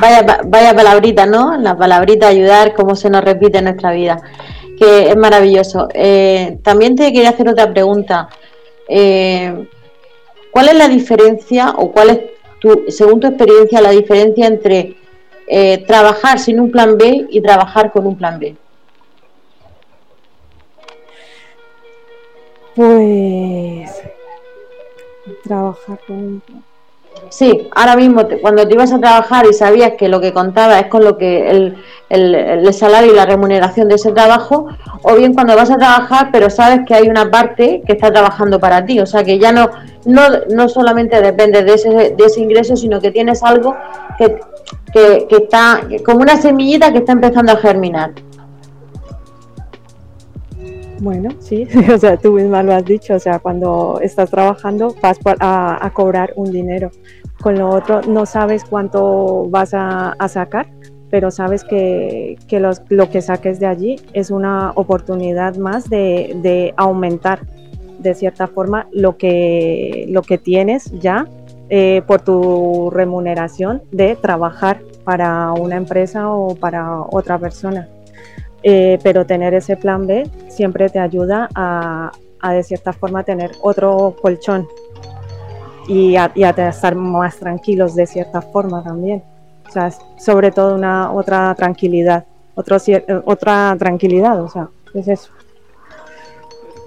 vaya, 0.00 0.40
vaya, 0.46 0.74
palabrita, 0.74 1.26
¿no? 1.26 1.58
La 1.58 1.76
palabrita 1.76 2.28
ayudar, 2.28 2.72
como 2.72 2.96
se 2.96 3.10
nos 3.10 3.22
repite 3.22 3.58
en 3.58 3.64
nuestra 3.64 3.92
vida, 3.92 4.22
que 4.78 5.10
es 5.10 5.16
maravilloso. 5.18 5.88
Eh, 5.92 6.56
también 6.62 6.96
te 6.96 7.12
quería 7.12 7.28
hacer 7.28 7.50
otra 7.50 7.70
pregunta. 7.70 8.30
Eh, 8.88 9.68
¿Cuál 10.50 10.68
es 10.68 10.74
la 10.76 10.88
diferencia 10.88 11.74
o 11.76 11.92
cuál 11.92 12.08
es, 12.08 12.20
tu, 12.60 12.84
según 12.88 13.20
tu 13.20 13.26
experiencia, 13.26 13.82
la 13.82 13.90
diferencia 13.90 14.46
entre 14.46 15.01
eh, 15.54 15.84
trabajar 15.86 16.38
sin 16.38 16.58
un 16.58 16.70
plan 16.70 16.96
B 16.96 17.26
y 17.28 17.42
trabajar 17.42 17.92
con 17.92 18.06
un 18.06 18.16
plan 18.16 18.38
B? 18.38 18.56
Pues 22.74 24.02
trabajar 25.44 25.98
con 26.06 26.16
un 26.16 26.40
plan 26.40 26.64
Sí, 27.28 27.68
ahora 27.74 27.96
mismo 27.96 28.26
cuando 28.40 28.66
te 28.66 28.74
ibas 28.74 28.92
a 28.92 28.98
trabajar 28.98 29.46
y 29.46 29.52
sabías 29.52 29.92
que 29.98 30.08
lo 30.08 30.20
que 30.20 30.32
contaba 30.32 30.78
es 30.78 30.86
con 30.86 31.04
lo 31.04 31.16
que 31.16 31.50
el, 31.50 31.76
el, 32.08 32.74
salario 32.74 33.12
y 33.12 33.16
la 33.16 33.24
remuneración 33.24 33.88
de 33.88 33.94
ese 33.94 34.12
trabajo, 34.12 34.66
o 35.02 35.14
bien 35.14 35.32
cuando 35.32 35.56
vas 35.56 35.70
a 35.70 35.78
trabajar 35.78 36.28
pero 36.32 36.50
sabes 36.50 36.80
que 36.86 36.94
hay 36.94 37.08
una 37.08 37.30
parte 37.30 37.82
que 37.86 37.92
está 37.92 38.12
trabajando 38.12 38.60
para 38.60 38.84
ti, 38.84 39.00
o 39.00 39.06
sea 39.06 39.24
que 39.24 39.38
ya 39.38 39.52
no, 39.52 39.70
no, 40.04 40.22
no 40.50 40.68
solamente 40.68 41.20
depende 41.22 41.62
de 41.62 41.74
ese, 41.74 41.90
de 41.90 42.24
ese 42.24 42.40
ingreso, 42.40 42.76
sino 42.76 43.00
que 43.00 43.10
tienes 43.10 43.42
algo 43.42 43.76
que, 44.18 44.38
que, 44.92 45.26
que 45.28 45.36
está 45.36 45.80
como 46.04 46.20
una 46.20 46.36
semillita 46.36 46.92
que 46.92 46.98
está 46.98 47.12
empezando 47.12 47.52
a 47.52 47.56
germinar. 47.56 48.12
Bueno, 51.02 51.30
sí, 51.40 51.66
o 51.92 51.98
sea, 51.98 52.16
tú 52.16 52.34
misma 52.34 52.62
lo 52.62 52.72
has 52.72 52.84
dicho, 52.84 53.14
o 53.14 53.18
sea, 53.18 53.40
cuando 53.40 53.98
estás 54.00 54.30
trabajando 54.30 54.94
vas 55.02 55.18
a, 55.40 55.90
cobrar 55.92 56.32
un 56.36 56.52
dinero. 56.52 56.92
Con 57.40 57.58
lo 57.58 57.70
otro 57.70 58.02
no 58.02 58.24
sabes 58.24 58.62
cuánto 58.64 59.48
vas 59.50 59.74
a, 59.74 60.14
sacar, 60.28 60.68
pero 61.10 61.32
sabes 61.32 61.64
que, 61.64 62.38
lo 62.88 63.10
que 63.10 63.20
saques 63.20 63.58
de 63.58 63.66
allí 63.66 63.96
es 64.12 64.30
una 64.30 64.70
oportunidad 64.76 65.56
más 65.56 65.90
de, 65.90 66.72
aumentar 66.76 67.40
de 67.98 68.14
cierta 68.14 68.46
forma 68.46 68.86
lo 68.92 69.16
que, 69.16 70.06
lo 70.08 70.22
que 70.22 70.38
tienes 70.38 70.92
ya 71.00 71.26
eh, 71.74 72.02
por 72.06 72.20
tu 72.20 72.90
remuneración 72.90 73.82
de 73.90 74.14
trabajar 74.14 74.82
para 75.04 75.52
una 75.52 75.76
empresa 75.76 76.28
o 76.28 76.54
para 76.54 77.00
otra 77.00 77.38
persona. 77.38 77.88
Eh, 78.62 78.98
pero 79.02 79.24
tener 79.24 79.54
ese 79.54 79.78
plan 79.78 80.06
B 80.06 80.28
siempre 80.48 80.90
te 80.90 80.98
ayuda 80.98 81.48
a, 81.54 82.12
de 82.52 82.62
cierta 82.62 82.92
forma 82.92 83.24
tener 83.24 83.52
otro 83.62 84.14
colchón 84.20 84.68
y 85.88 86.16
a, 86.16 86.26
estar 86.36 86.94
más 86.94 87.38
tranquilos 87.38 87.94
de 87.94 88.06
cierta 88.06 88.42
forma 88.42 88.84
también. 88.84 89.22
O 89.66 89.70
sea, 89.70 89.90
sobre 90.18 90.50
todo 90.50 90.74
una 90.74 91.10
otra 91.10 91.54
tranquilidad, 91.54 92.26
otro, 92.54 92.76
eh, 92.86 93.22
otra 93.24 93.74
tranquilidad, 93.78 94.42
o 94.42 94.48
sea, 94.50 94.68
es 94.92 95.08
eso. 95.08 95.32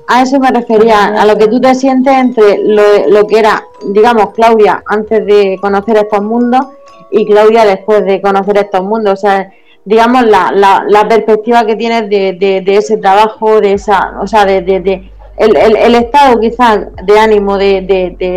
A 0.08 0.22
eso 0.22 0.40
me 0.40 0.52
refería, 0.52 1.08
a 1.20 1.26
lo 1.26 1.36
que 1.36 1.48
tú 1.48 1.60
te 1.60 1.74
sientes 1.74 2.14
entre 2.14 2.60
lo, 2.64 3.26
que 3.26 3.40
era, 3.40 3.64
digamos, 3.88 4.32
Claudia 4.34 4.84
antes 4.86 5.26
de 5.26 5.58
conocer 5.60 5.98
estos 5.98 6.22
mundos 6.22 6.62
y 7.10 7.26
Claudia 7.26 7.66
después 7.66 8.06
de 8.06 8.22
conocer 8.22 8.58
estos 8.58 8.84
mundos. 8.84 9.14
O 9.14 9.16
sea, 9.16 9.50
digamos, 9.84 10.26
la, 10.26 10.52
la, 10.52 10.86
la 10.88 11.08
perspectiva 11.08 11.66
que 11.66 11.76
tienes 11.76 12.10
de, 12.10 12.34
de, 12.64 12.78
ese 12.78 12.98
trabajo, 12.98 13.60
de 13.62 13.74
esa, 13.74 14.14
o 14.22 14.28
sea, 14.28 14.46
de, 14.46 14.62
de 14.62 15.12
el, 15.38 15.56
el, 15.56 15.96
estado 15.96 16.40
quizás 16.40 16.88
de 17.04 17.20
ánimo 17.20 17.58
de, 17.58 17.82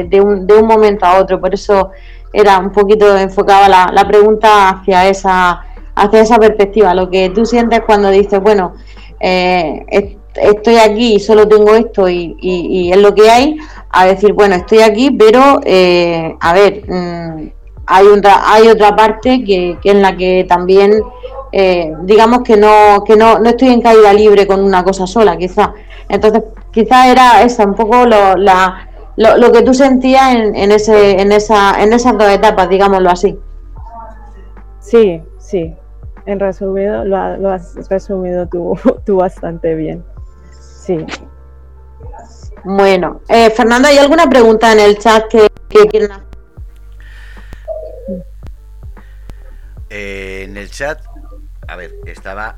de, 0.08 0.20
un, 0.20 0.46
de 0.46 0.54
un 0.54 0.66
momento 0.66 1.04
a 1.04 1.18
otro. 1.18 1.38
Por 1.38 1.52
eso 1.52 1.90
era 2.32 2.58
un 2.58 2.72
poquito 2.72 3.16
enfocada 3.16 3.68
la, 3.68 3.90
la 3.92 4.06
pregunta 4.08 4.70
hacia 4.70 5.06
esa, 5.06 5.64
hacia 5.94 6.20
esa 6.20 6.38
perspectiva. 6.38 6.94
Lo 6.94 7.10
que 7.10 7.28
tú 7.30 7.44
sientes 7.44 7.82
cuando 7.86 8.10
dices, 8.10 8.40
bueno, 8.40 8.74
eh, 9.20 10.17
estoy 10.40 10.76
aquí 10.76 11.14
y 11.14 11.20
solo 11.20 11.46
tengo 11.48 11.74
esto 11.74 12.08
y, 12.08 12.90
es 12.92 12.98
lo 12.98 13.14
que 13.14 13.30
hay, 13.30 13.56
a 13.90 14.06
decir, 14.06 14.32
bueno, 14.32 14.54
estoy 14.54 14.80
aquí, 14.80 15.10
pero 15.10 15.60
eh, 15.64 16.36
a 16.40 16.52
ver, 16.52 16.84
mm, 16.88 17.50
hay, 17.86 18.06
otra, 18.06 18.52
hay 18.52 18.68
otra 18.68 18.94
parte 18.96 19.44
que, 19.44 19.78
que 19.82 19.90
en 19.90 20.02
la 20.02 20.16
que 20.16 20.44
también 20.48 21.02
eh, 21.50 21.94
digamos 22.02 22.42
que 22.42 22.56
no 22.56 23.02
que 23.04 23.16
no, 23.16 23.38
no 23.38 23.48
estoy 23.48 23.68
en 23.68 23.80
caída 23.80 24.12
libre 24.12 24.46
con 24.46 24.62
una 24.62 24.84
cosa 24.84 25.06
sola, 25.06 25.36
quizá. 25.36 25.72
Entonces, 26.08 26.42
quizá 26.70 27.10
era 27.10 27.42
esa 27.42 27.64
un 27.64 27.74
poco 27.74 28.06
lo, 28.06 28.36
la, 28.36 28.88
lo, 29.16 29.52
que 29.52 29.62
tú 29.62 29.74
sentías 29.74 30.34
en, 30.34 30.54
en, 30.54 30.72
ese, 30.72 31.20
en, 31.20 31.32
esa, 31.32 31.82
en 31.82 31.92
esas 31.92 32.16
dos 32.16 32.28
etapas, 32.28 32.68
digámoslo 32.68 33.10
así. 33.10 33.38
Sí, 34.80 35.22
sí. 35.38 35.74
En 36.26 36.40
resumido, 36.40 37.04
lo, 37.04 37.50
has 37.50 37.88
resumido 37.88 38.46
tú, 38.46 38.74
tú 39.06 39.16
bastante 39.16 39.74
bien. 39.74 40.04
Sí. 40.88 41.04
Bueno, 42.64 43.20
eh, 43.28 43.50
Fernando, 43.50 43.88
¿hay 43.88 43.98
alguna 43.98 44.26
pregunta 44.28 44.72
en 44.72 44.80
el 44.80 44.98
chat 44.98 45.28
que, 45.28 45.46
que 45.68 45.86
quieran 45.86 46.12
hacer? 46.12 46.24
Eh, 49.90 50.44
en 50.44 50.56
el 50.56 50.70
chat 50.70 51.02
a 51.68 51.76
ver, 51.76 51.94
estaba 52.06 52.56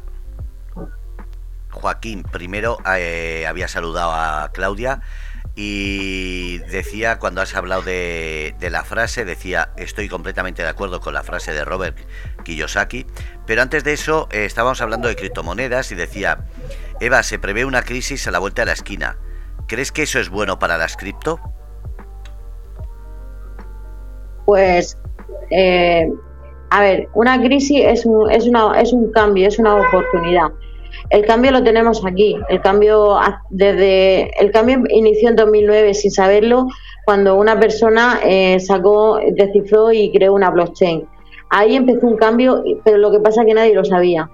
Joaquín, 1.71 2.23
primero 2.23 2.79
eh, 2.97 3.45
había 3.47 3.69
saludado 3.69 4.13
a 4.13 4.51
Claudia 4.53 5.03
y 5.57 6.59
decía, 6.71 7.19
cuando 7.19 7.43
has 7.43 7.55
hablado 7.55 7.83
de, 7.83 8.55
la 8.61 8.85
frase, 8.85 9.25
decía, 9.25 9.71
estoy 9.77 10.09
completamente 10.09 10.63
de 10.63 10.69
acuerdo 10.69 11.01
con 11.01 11.13
la 11.13 11.25
frase 11.25 11.53
de 11.53 11.65
Robert 11.65 11.99
Kiyosaki, 12.45 13.05
pero 13.47 13.63
antes 13.63 13.83
de 13.83 13.93
eso 13.93 14.29
eh, 14.31 14.45
estábamos 14.45 14.81
hablando 14.81 15.09
de 15.09 15.17
criptomonedas 15.17 15.91
y 15.91 15.97
decía, 15.97 16.47
Eva, 17.01 17.23
se 17.23 17.39
prevé 17.39 17.65
una 17.65 17.83
crisis 17.83 18.29
a 18.29 18.31
la 18.31 18.39
vuelta 18.39 18.63
de 18.63 18.67
la 18.67 18.73
esquina. 18.73 19.17
¿Crees 19.67 19.91
que 19.91 20.03
eso 20.03 20.19
es 20.19 20.29
bueno 20.29 20.59
para 20.59 20.77
las 20.77 20.97
cripto? 20.97 21.41
Pues 24.45 24.99
eh, 25.51 26.11
a 26.71 26.81
ver, 26.83 27.09
una 27.15 27.41
crisis 27.43 27.83
es 27.85 28.07
un, 28.07 28.31
es, 28.31 28.47
una, 28.47 28.81
es 28.81 28.93
un 28.93 29.11
cambio, 29.13 29.49
es 29.49 29.59
una 29.59 29.77
oportunidad. 29.77 30.49
El 31.11 31.25
cambio 31.25 31.53
lo 31.53 31.63
tenemos 31.63 32.05
aquí. 32.05 32.37
El 32.49 32.61
cambio 32.61 33.19
desde 33.51 34.31
el 34.41 34.51
cambio 34.53 34.83
inició 34.89 35.31
en 35.31 35.37
2009 35.37 35.95
sin 35.95 36.11
saberlo 36.11 36.69
cuando 37.05 37.35
una 37.37 37.59
persona 37.59 38.21
eh, 38.25 38.61
sacó, 38.61 39.19
descifró 39.33 39.93
y 39.93 40.13
creó 40.13 40.35
una 40.35 40.51
blockchain. 40.51 41.09
Ahí 41.51 41.75
empezó 41.75 42.07
un 42.07 42.17
cambio, 42.17 42.63
pero 42.85 42.99
lo 42.99 43.11
que 43.11 43.19
pasa 43.19 43.41
es 43.41 43.49
que 43.49 43.55
nadie 43.55 43.75
lo 43.75 43.85
sabía. 43.85 44.31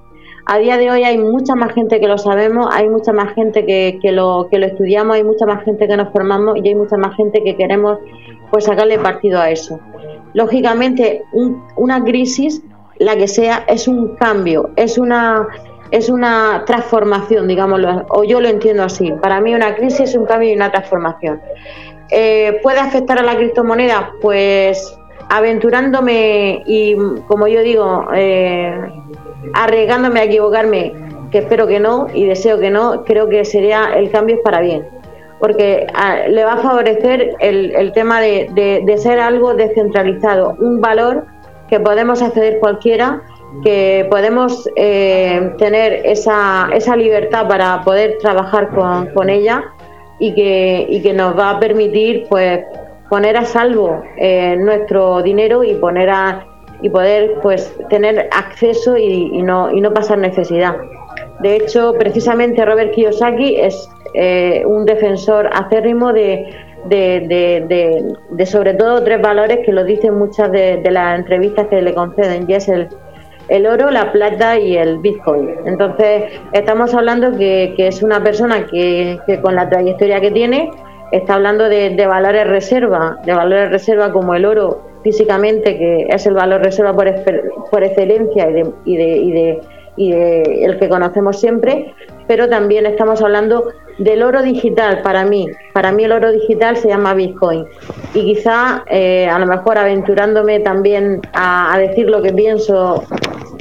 A 0.47 0.59
día 0.59 0.79
de 0.79 0.91
hoy 0.91 1.05
hay 1.05 1.19
mucha 1.19 1.55
más 1.55 1.75
gente 1.75 2.01
que 2.01 2.09
lo 2.09 2.19
sabemos, 2.19 2.69
hay 2.73 2.89
mucha 2.89 3.13
más 3.13 3.35
gente 3.35 3.67
que, 3.67 3.99
que, 4.01 4.13
lo, 4.13 4.49
que 4.51 4.59
lo 4.59 4.67
estudiamos, 4.67 5.17
hay 5.17 5.25
mucha 5.25 5.45
más 5.45 5.65
gente 5.65 5.89
que 5.89 5.97
nos 5.97 6.13
formamos 6.13 6.57
y 6.63 6.69
hay 6.69 6.75
mucha 6.75 6.97
más 6.97 7.17
gente 7.17 7.43
que 7.43 7.57
queremos 7.57 7.99
pues 8.51 8.65
sacarle 8.65 8.99
partido 8.99 9.41
a 9.41 9.51
eso 9.51 9.81
lógicamente 10.37 11.25
una 11.77 12.05
crisis, 12.05 12.63
la 12.99 13.17
que 13.17 13.27
sea, 13.27 13.65
es 13.69 13.89
un 13.89 14.17
cambio, 14.17 14.69
es 14.77 14.99
una, 14.99 15.49
es 15.91 16.11
una 16.11 16.63
transformación, 16.67 17.49
digámoslo, 17.49 18.05
o 18.11 18.23
yo 18.23 18.43
lo 18.43 18.49
entiendo 18.49 18.83
así. 18.83 19.13
Para 19.23 19.41
mí 19.41 19.55
una 19.55 19.75
crisis 19.75 20.11
es 20.11 20.15
un 20.15 20.27
cambio 20.27 20.51
y 20.51 20.55
una 20.55 20.71
transformación. 20.71 21.41
Eh, 22.11 22.61
¿Puede 22.63 22.81
afectar 22.81 23.19
a 23.19 23.23
la 23.23 23.35
criptomoneda? 23.35 24.13
Pues 24.21 24.99
aventurándome 25.31 26.63
y, 26.67 26.95
como 27.27 27.49
yo 27.49 27.63
digo, 27.63 28.07
eh, 28.15 28.79
arriesgándome 29.55 30.21
a 30.21 30.25
equivocarme, 30.25 30.93
que 31.31 31.39
espero 31.39 31.67
que 31.67 31.81
no 31.81 32.07
y 32.13 32.27
deseo 32.27 32.59
que 32.59 32.71
no, 32.71 33.05
creo 33.05 33.29
que 33.29 33.45
sería 33.45 33.95
el 33.97 34.11
cambio 34.11 34.37
es 34.37 34.43
para 34.43 34.61
bien. 34.61 34.87
Porque 35.39 35.87
ah, 35.95 36.29
le 36.29 36.45
va 36.45 36.55
a 36.55 36.59
favorecer 36.59 37.35
el, 37.41 37.75
el 37.75 37.93
tema 37.93 38.21
de, 38.21 38.83
de, 38.85 38.99
ser 38.99 39.19
algo 39.21 39.55
descentralizado, 39.55 40.57
un 40.61 40.81
valor 40.81 41.27
que 41.69 41.79
podemos 41.79 42.23
acceder 42.23 42.59
cualquiera, 42.59 43.21
que 43.63 44.07
podemos 44.09 44.69
eh, 44.77 45.53
tener 45.59 46.01
esa, 46.05 46.69
esa 46.73 46.97
libertad 46.97 47.49
para 47.49 47.83
poder 47.83 48.17
trabajar 48.19 48.71
con, 48.71 49.09
con 49.09 49.29
ella 49.29 49.65
y 50.19 50.35
que, 50.35 50.87
y 50.89 51.03
que 51.03 51.13
nos 51.13 51.39
va 51.39 51.51
a 51.51 51.61
permitir 51.61 52.27
pues 52.31 52.65
poner 53.09 53.37
a 53.37 53.45
salvo 53.45 54.03
eh, 54.17 54.57
nuestro 54.57 55.23
dinero 55.23 55.63
y 55.63 55.75
poner 55.75 56.11
a 56.11 56.47
y 56.83 56.89
poder 56.89 57.35
pues 57.43 57.73
tener 57.89 58.29
acceso 58.33 58.97
y, 58.97 59.31
y, 59.33 59.43
no, 59.43 59.71
y 59.71 59.81
no 59.81 59.93
pasar 59.93 60.19
necesidad. 60.19 60.77
De 61.41 61.57
hecho, 61.57 61.95
precisamente 61.99 62.65
Robert 62.65 62.93
Kiyosaki 62.93 63.57
es 63.57 63.89
eh, 64.15 64.63
un 64.67 64.85
defensor 64.85 65.51
acérrimo 65.53 66.13
de, 66.13 66.55
de, 66.89 68.15
de, 68.31 68.47
sobre 68.47 68.75
todo 68.75 69.03
tres 69.03 69.21
valores 69.21 69.59
que 69.65 69.73
lo 69.73 69.85
dicen 69.85 70.15
muchas 70.19 70.51
de, 70.53 70.83
las 70.91 71.19
entrevistas 71.19 71.67
que 71.69 71.83
le 71.83 71.95
conceden, 71.95 72.47
y 72.49 72.55
es 72.55 72.69
el, 72.69 72.89
el 73.49 73.67
oro, 73.67 73.91
la 73.91 74.13
plata 74.13 74.59
y 74.59 74.77
el 74.77 74.99
Bitcoin. 74.99 75.51
Entonces, 75.67 76.25
estamos 76.53 76.95
hablando 76.95 77.37
que, 77.37 77.75
que 77.77 77.89
es 77.89 78.03
una 78.03 78.23
persona 78.23 78.67
que, 78.67 79.19
que, 79.27 79.41
con 79.41 79.55
la 79.55 79.69
trayectoria 79.69 80.21
que 80.21 80.31
tiene 80.31 80.71
está 81.13 81.35
hablando 81.35 81.69
de, 81.69 82.07
valores 82.07 82.47
reserva, 82.47 83.19
de 83.25 83.33
valores 83.33 83.71
reserva 83.71 84.13
como 84.13 84.35
el 84.35 84.45
oro 84.45 84.83
físicamente, 85.07 85.79
que 85.79 86.07
es 86.09 86.27
el 86.27 86.35
valor 86.35 86.63
reserva 86.63 86.93
por, 86.93 87.07
por 87.71 87.85
excelencia 87.85 88.51
y 88.51 88.53
de, 88.55 88.73
y 88.85 88.97
de, 88.97 89.17
y 89.17 89.33
de, 89.33 89.61
y 89.97 90.11
de 90.11 90.65
el 90.65 90.79
que 90.81 90.89
conocemos 90.89 91.39
siempre, 91.39 91.95
pero 92.27 92.49
también 92.49 92.87
estamos 92.87 93.23
hablando 93.23 93.69
del 93.99 94.25
oro 94.25 94.43
digital 94.43 95.03
para 95.03 95.25
mí. 95.25 95.49
Para 95.73 95.93
mí 95.93 96.03
el 96.03 96.11
oro 96.11 96.33
digital 96.33 96.77
se 96.77 96.89
llama 96.89 97.15
Bitcoin. 97.15 97.67
Y 98.15 98.25
quizá, 98.25 98.83
eh, 98.91 99.29
a 99.29 99.39
lo 99.39 99.47
mejor 99.47 99.79
aventurándome 99.79 100.59
también 100.59 101.21
a, 101.35 101.79
decir 101.79 102.11
lo 102.11 102.21
que 102.21 102.33
pienso 102.33 103.05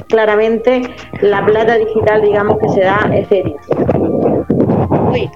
claramente, 0.08 0.82
la 1.20 1.46
plata 1.46 1.76
digital, 1.76 2.22
digamos 2.22 2.58
que 2.58 2.68
se 2.70 2.80
da. 2.80 3.08
Uy. 5.12 5.30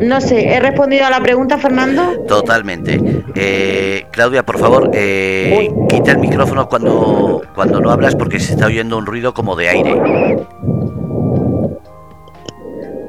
No 0.00 0.20
sé, 0.20 0.48
¿he 0.48 0.60
respondido 0.60 1.06
a 1.06 1.10
la 1.10 1.20
pregunta, 1.20 1.58
Fernando? 1.58 2.24
Totalmente. 2.26 3.00
Eh, 3.34 4.06
Claudia, 4.10 4.44
por 4.44 4.58
favor, 4.58 4.90
eh, 4.92 5.70
quita 5.88 6.12
el 6.12 6.18
micrófono 6.18 6.68
cuando, 6.68 7.42
cuando 7.54 7.80
no 7.80 7.90
hablas 7.90 8.14
porque 8.14 8.40
se 8.40 8.52
está 8.52 8.66
oyendo 8.66 8.98
un 8.98 9.06
ruido 9.06 9.32
como 9.34 9.56
de 9.56 9.68
aire. 9.68 10.36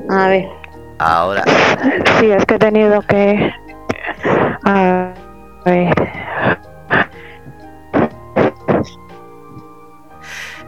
A 0.09 0.27
ver. 0.29 0.45
Ahora. 0.99 1.43
Sí, 2.19 2.31
es 2.31 2.45
que 2.45 2.55
he 2.55 2.59
tenido 2.59 3.01
que... 3.01 3.51
A 4.63 5.13
ver. 5.65 5.93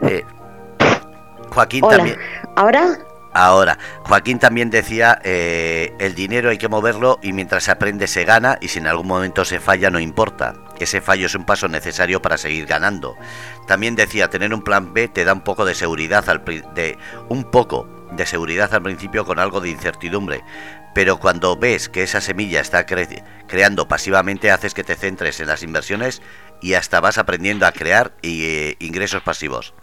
Eh, 0.02 0.24
Joaquín 1.50 1.84
también. 1.88 2.16
¿Ahora? 2.56 2.98
Ahora, 3.32 3.78
Joaquín 4.02 4.40
también 4.40 4.70
decía, 4.70 5.20
eh, 5.22 5.94
el 6.00 6.14
dinero 6.14 6.50
hay 6.50 6.58
que 6.58 6.68
moverlo 6.68 7.18
y 7.22 7.32
mientras 7.32 7.64
se 7.64 7.70
aprende 7.70 8.08
se 8.08 8.24
gana 8.24 8.58
y 8.60 8.68
si 8.68 8.80
en 8.80 8.88
algún 8.88 9.06
momento 9.06 9.44
se 9.44 9.60
falla 9.60 9.90
no 9.90 10.00
importa. 10.00 10.54
Ese 10.80 11.00
fallo 11.00 11.26
es 11.26 11.34
un 11.34 11.44
paso 11.44 11.68
necesario 11.68 12.22
para 12.22 12.38
seguir 12.38 12.66
ganando. 12.66 13.16
También 13.68 13.94
decía, 13.94 14.30
tener 14.30 14.52
un 14.52 14.62
plan 14.62 14.92
B 14.92 15.08
te 15.08 15.24
da 15.24 15.32
un 15.32 15.42
poco 15.42 15.64
de 15.64 15.74
seguridad 15.74 16.28
al 16.28 16.42
un 17.28 17.44
poco 17.50 17.86
de 18.12 18.26
seguridad 18.26 18.74
al 18.74 18.82
principio 18.82 19.24
con 19.24 19.38
algo 19.38 19.60
de 19.60 19.70
incertidumbre, 19.70 20.42
pero 20.94 21.18
cuando 21.18 21.56
ves 21.56 21.88
que 21.88 22.02
esa 22.02 22.20
semilla 22.20 22.60
está 22.60 22.84
creando 22.84 23.86
pasivamente 23.86 24.50
haces 24.50 24.74
que 24.74 24.82
te 24.82 24.96
centres 24.96 25.38
en 25.40 25.46
las 25.46 25.62
inversiones 25.62 26.20
y 26.60 26.74
hasta 26.74 27.00
vas 27.00 27.18
aprendiendo 27.18 27.66
a 27.66 27.72
crear 27.72 28.12
eh, 28.22 28.74
ingresos 28.80 29.22
pasivos. 29.22 29.74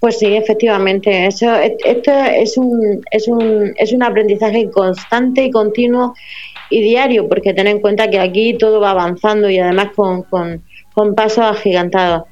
Pues 0.00 0.18
sí, 0.18 0.26
efectivamente. 0.26 1.26
Eso, 1.26 1.52
esto 1.56 2.12
es 2.12 2.56
un, 2.56 3.00
es, 3.10 3.26
un, 3.26 3.72
es 3.76 3.92
un 3.92 4.02
aprendizaje 4.02 4.70
constante 4.70 5.44
y 5.44 5.50
continuo 5.50 6.14
y 6.70 6.82
diario, 6.82 7.28
porque 7.28 7.54
ten 7.54 7.66
en 7.66 7.80
cuenta 7.80 8.08
que 8.08 8.20
aquí 8.20 8.54
todo 8.54 8.80
va 8.80 8.90
avanzando 8.90 9.50
y 9.50 9.58
además 9.58 9.88
con, 9.96 10.22
con, 10.22 10.62
pasos 11.14 11.44
agigantados. 11.44 12.24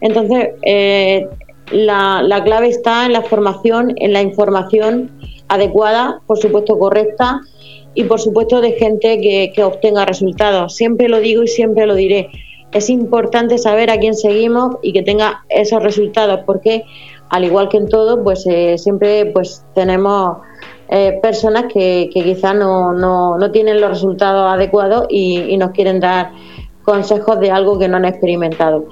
Entonces, 0.00 0.50
eh, 0.62 1.26
la, 1.72 2.22
la 2.22 2.42
clave 2.42 2.68
está 2.68 3.06
en 3.06 3.12
la 3.12 3.22
formación, 3.22 3.94
en 3.96 4.12
la 4.12 4.22
información 4.22 5.10
adecuada, 5.48 6.20
por 6.26 6.38
supuesto 6.38 6.78
correcta, 6.78 7.40
y 7.94 8.04
por 8.04 8.20
supuesto 8.20 8.60
de 8.60 8.72
gente 8.72 9.20
que, 9.20 9.52
que 9.54 9.64
obtenga 9.64 10.04
resultados. 10.04 10.76
Siempre 10.76 11.08
lo 11.08 11.20
digo 11.20 11.42
y 11.42 11.48
siempre 11.48 11.86
lo 11.86 11.94
diré 11.94 12.30
es 12.72 12.88
importante 12.88 13.58
saber 13.58 13.90
a 13.90 13.98
quién 13.98 14.14
seguimos 14.14 14.76
y 14.82 14.92
que 14.92 15.02
tenga 15.02 15.44
esos 15.48 15.82
resultados, 15.82 16.40
porque 16.46 16.84
al 17.30 17.44
igual 17.44 17.68
que 17.68 17.78
en 17.78 17.88
todo, 17.88 18.22
pues 18.22 18.46
eh, 18.46 18.76
siempre 18.76 19.26
pues 19.26 19.64
tenemos 19.74 20.38
eh, 20.88 21.18
personas 21.22 21.72
que, 21.72 22.10
que 22.12 22.24
quizás 22.24 22.54
no, 22.54 22.92
no, 22.92 23.38
no, 23.38 23.50
tienen 23.52 23.80
los 23.80 23.90
resultados 23.90 24.52
adecuados 24.52 25.06
y, 25.08 25.56
nos 25.56 25.70
quieren 25.70 26.00
dar 26.00 26.32
consejos 26.82 27.38
de 27.38 27.52
algo 27.52 27.78
que 27.78 27.88
no 27.88 27.98
han 27.98 28.04
experimentado. 28.04 28.86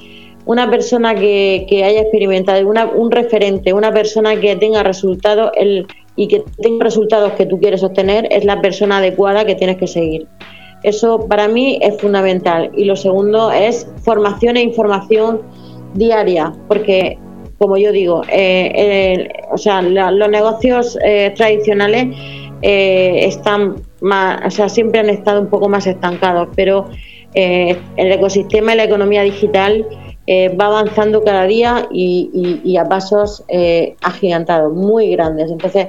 Una 0.47 0.70
persona 0.70 1.14
que, 1.14 1.66
que 1.68 1.84
haya 1.84 2.03
experimentado, 2.03 2.66
un 2.95 3.11
referente, 3.11 3.72
una 3.72 3.93
persona 3.93 4.36
que 4.36 4.55
tenga 4.57 4.82
resultados 4.82 5.51
el, 5.57 5.86
y 6.14 6.28
que 6.28 6.45
tenga 6.62 6.84
resultados 6.84 7.32
que 7.32 7.45
tú 7.45 7.59
quieres 7.59 7.82
obtener, 7.82 8.28
es 8.30 8.45
la 8.45 8.61
persona 8.61 8.99
adecuada 8.99 9.45
que 9.45 9.57
tienes 9.57 9.76
que 9.76 9.89
seguir. 9.89 10.28
Eso 10.84 11.26
para 11.26 11.49
mí 11.49 11.80
es 11.82 12.01
fundamental. 12.01 12.70
Y 12.76 12.84
lo 12.84 12.95
segundo 12.95 13.51
es 13.51 13.89
formación 14.05 14.57
e 14.57 14.62
información 14.62 15.43
diaria, 15.95 16.53
porque 16.68 17.18
como 17.59 17.77
yo 17.77 17.91
digo, 17.91 18.23
eh, 18.29 19.29
o 19.51 19.59
sea, 19.59 19.83
los 19.83 20.31
negocios 20.31 20.97
eh, 21.05 21.33
tradicionales 21.37 22.17
eh, 22.63 23.25
están 23.25 23.83
más, 24.01 24.47
o 24.47 24.51
sea, 24.51 24.69
siempre 24.69 25.01
han 25.01 25.11
estado 25.11 25.41
un 25.41 25.49
poco 25.49 25.69
más 25.69 25.87
estancados, 25.87 26.49
pero 26.55 26.89
el 27.35 27.79
ecosistema 28.13 28.73
y 28.73 28.77
la 28.79 28.85
economía 28.85 29.23
digital 29.23 29.87
va 30.29 30.67
avanzando 30.67 31.23
cada 31.23 31.45
día 31.45 31.87
y, 31.93 32.61
y 32.65 32.77
a 32.79 32.85
pasos 32.87 33.45
agigantados, 34.03 34.73
muy 34.73 35.11
grandes. 35.11 35.51
Entonces, 35.51 35.89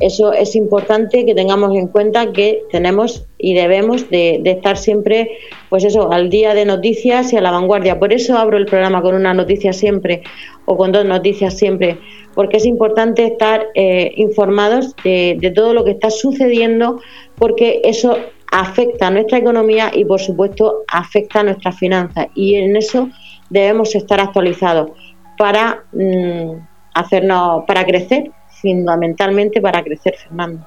eso 0.00 0.32
es 0.32 0.54
importante 0.54 1.26
que 1.26 1.34
tengamos 1.34 1.74
en 1.74 1.88
cuenta 1.88 2.32
que 2.32 2.62
tenemos 2.70 3.26
y 3.36 3.54
debemos 3.54 4.08
de, 4.10 4.40
estar 4.44 4.76
siempre, 4.76 5.38
pues 5.70 5.84
eso, 5.84 6.12
al 6.12 6.30
día 6.30 6.54
de 6.54 6.64
noticias 6.64 7.32
y 7.32 7.36
a 7.36 7.40
la 7.40 7.50
vanguardia. 7.50 7.98
Por 7.98 8.12
eso 8.12 8.38
abro 8.38 8.58
el 8.58 8.66
programa 8.66 9.02
con 9.02 9.16
una 9.16 9.34
noticia 9.34 9.72
siempre 9.72 10.22
o 10.66 10.76
con 10.76 10.92
dos 10.92 11.04
noticias 11.04 11.58
siempre, 11.58 11.98
porque 12.34 12.58
es 12.58 12.66
importante 12.66 13.24
estar 13.24 13.66
eh, 13.74 14.12
informados 14.16 14.94
de, 15.02 15.52
todo 15.54 15.74
lo 15.74 15.84
que 15.84 15.92
está 15.92 16.10
sucediendo, 16.10 17.00
porque 17.36 17.80
eso 17.82 18.16
afecta 18.52 19.08
a 19.08 19.10
nuestra 19.10 19.38
economía 19.38 19.90
y, 19.92 20.04
por 20.04 20.20
supuesto, 20.20 20.84
afecta 20.92 21.40
a 21.40 21.42
nuestras 21.42 21.76
finanzas. 21.76 22.28
Y 22.36 22.54
en 22.54 22.76
eso 22.76 23.08
debemos 23.50 23.96
estar 23.96 24.20
actualizados 24.20 24.90
para 25.36 25.82
mm, 25.92 26.52
hacernos, 26.94 27.64
para 27.66 27.84
crecer 27.84 28.30
fundamentalmente 28.60 29.60
para 29.60 29.82
crecer, 29.82 30.16
Fernando. 30.16 30.66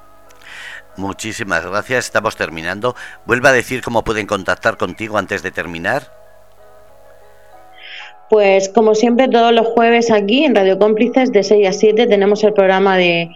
Muchísimas 0.98 1.66
gracias, 1.66 2.06
estamos 2.06 2.36
terminando. 2.36 2.96
Vuelva 3.26 3.50
a 3.50 3.54
decir 3.54 3.82
cómo 3.82 4.04
pueden 4.04 4.28
contactar 4.28 4.78
contigo 4.78 5.18
antes 5.18 5.42
de 5.42 5.52
terminar. 5.52 6.04
Pues 8.30 8.70
como 8.70 8.96
siempre, 8.96 9.28
todos 9.28 9.54
los 9.54 9.68
jueves 9.68 10.10
aquí 10.12 10.46
en 10.46 10.56
Radio 10.56 10.80
Cómplices 10.80 11.32
de 11.32 11.44
6 11.44 11.68
a 11.68 11.74
7 11.74 12.08
tenemos 12.08 12.44
el 12.44 12.54
programa 12.54 12.98
de 12.98 13.30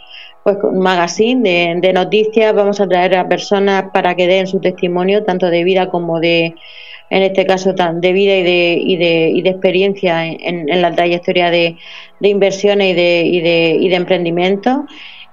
pues, 0.43 0.57
magazine 0.73 1.79
de, 1.81 1.93
noticias. 1.93 2.53
Vamos 2.53 2.79
a 2.79 2.87
traer 2.87 3.15
a 3.15 3.27
personas 3.27 3.85
para 3.93 4.15
que 4.15 4.27
den 4.27 4.47
su 4.47 4.59
testimonio, 4.59 5.23
tanto 5.23 5.49
de 5.49 5.63
vida 5.63 5.89
como 5.89 6.19
de, 6.19 6.55
en 7.09 7.23
este 7.23 7.45
caso, 7.45 7.73
de 7.73 8.13
vida 8.13 8.35
y 8.35 8.43
de, 8.43 8.79
y 8.81 8.97
de, 8.97 9.31
y 9.33 9.41
de 9.41 9.49
experiencia 9.49 10.25
en, 10.25 10.69
en 10.69 10.81
la 10.81 10.93
trayectoria 10.93 11.51
de, 11.51 11.77
de 12.19 12.29
inversiones 12.29 12.91
y 12.91 12.93
de, 12.93 13.23
y 13.25 13.41
de, 13.41 13.77
y 13.79 13.89
de 13.89 13.95
emprendimiento. 13.95 14.85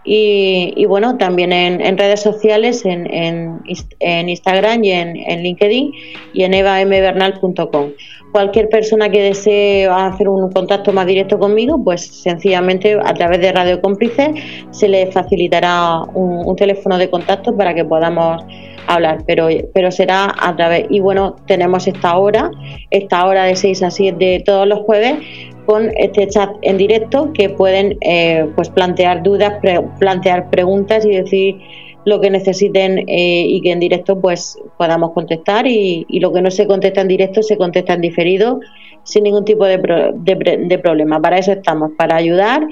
Y, 0.04 0.74
y, 0.76 0.86
bueno, 0.86 1.16
también 1.16 1.52
en, 1.52 1.80
en 1.80 1.96
redes 1.96 2.20
sociales, 2.20 2.84
en, 2.84 3.12
en, 3.12 3.60
en 4.00 4.28
Instagram 4.28 4.82
y 4.82 4.90
en, 4.90 5.42
LinkedIn 5.42 5.92
y 6.32 6.42
en 6.42 6.54
evambernal.com. 6.54 7.92
Cualquier 8.32 8.68
persona 8.68 9.10
que 9.10 9.22
desee 9.22 9.86
hacer 9.86 10.28
un 10.28 10.50
contacto 10.52 10.92
más 10.92 11.06
directo 11.06 11.38
conmigo, 11.38 11.82
pues 11.84 12.22
sencillamente 12.22 12.98
a 13.04 13.14
través 13.14 13.40
de 13.40 13.52
Radio 13.52 13.80
Cómplices 13.80 14.30
se 14.70 14.88
le 14.88 15.12
facilitará 15.12 16.00
un, 16.14 16.46
un 16.46 16.56
teléfono 16.56 16.96
de 16.96 17.10
contacto 17.10 17.56
para 17.56 17.74
que 17.74 17.84
podamos 17.84 18.42
hablar, 18.86 19.24
pero, 19.26 19.48
pero 19.74 19.90
será 19.90 20.34
a 20.38 20.54
través. 20.56 20.86
Y 20.90 21.00
bueno, 21.00 21.36
tenemos 21.46 21.86
esta 21.86 22.16
hora, 22.16 22.50
esta 22.90 23.24
hora 23.26 23.44
de 23.44 23.56
6 23.56 23.82
a 23.82 23.90
7 23.90 24.42
todos 24.44 24.66
los 24.66 24.80
jueves, 24.80 25.18
con 25.66 25.90
este 25.96 26.26
chat 26.28 26.50
en 26.62 26.76
directo 26.76 27.32
que 27.32 27.48
pueden 27.48 27.96
eh, 28.00 28.48
pues 28.54 28.70
plantear 28.70 29.22
dudas, 29.22 29.54
plantear 29.98 30.50
preguntas 30.50 31.04
y 31.04 31.10
decir 31.10 31.60
lo 32.04 32.20
que 32.20 32.30
necesiten 32.30 32.98
eh, 33.08 33.44
y 33.46 33.60
que 33.60 33.72
en 33.72 33.80
directo 33.80 34.20
pues 34.20 34.58
podamos 34.76 35.12
contestar 35.12 35.66
y, 35.66 36.04
lo 36.20 36.32
que 36.32 36.42
no 36.42 36.50
se 36.50 36.66
contesta 36.66 37.00
en 37.00 37.08
directo 37.08 37.42
se 37.42 37.56
contesta 37.56 37.94
en 37.94 38.00
diferido 38.00 38.60
sin 39.04 39.24
ningún 39.24 39.44
tipo 39.44 39.64
de, 39.64 39.78
de, 39.78 40.78
problema. 40.78 41.20
Para 41.20 41.38
eso 41.38 41.52
estamos, 41.52 41.90
para 41.96 42.16
ayudar 42.16 42.66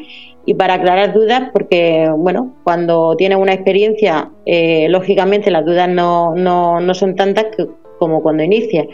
y 0.47 0.55
para 0.55 0.75
aclarar 0.75 1.13
dudas 1.13 1.51
porque 1.53 2.09
bueno, 2.17 2.55
cuando 2.65 3.15
tienes 3.17 3.39
una 3.39 3.53
experiencia, 3.53 4.31
eh, 4.47 4.89
lógicamente 4.89 5.51
las 5.51 5.65
dudas 5.65 5.89
no, 5.89 6.35
no, 6.35 6.81
no 6.81 6.95
son 6.95 7.15
tantas 7.15 7.47
como 8.01 8.23
cuando 8.23 8.43
inicias. 8.43 8.89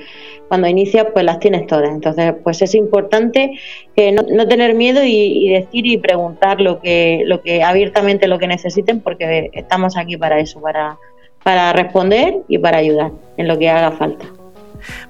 Cuando 0.48 0.68
inicias, 0.68 1.06
pues 1.12 1.24
las 1.24 1.38
tienes 1.38 1.66
todas. 1.66 1.88
Entonces, 1.88 2.34
pues 2.42 2.60
es 2.60 2.74
importante 2.74 3.58
que 3.94 4.12
no, 4.12 4.46
tener 4.46 4.74
miedo 4.74 5.00
y, 5.02 5.48
decir 5.48 5.86
y 5.86 5.96
preguntar 5.96 6.60
lo 6.60 6.80
que, 6.80 7.22
lo 7.24 7.40
que 7.40 7.62
abiertamente 7.62 8.28
lo 8.28 8.38
que 8.38 8.48
necesiten, 8.48 9.00
porque 9.00 9.50
estamos 9.54 9.96
aquí 9.96 10.16
para 10.16 10.38
eso, 10.40 10.60
para, 10.60 10.98
para 11.42 11.72
responder 11.72 12.38
y 12.48 12.58
para 12.58 12.78
ayudar 12.78 13.12
en 13.36 13.48
lo 13.48 13.58
que 13.58 13.70
haga 13.70 13.92
falta. 13.92 14.26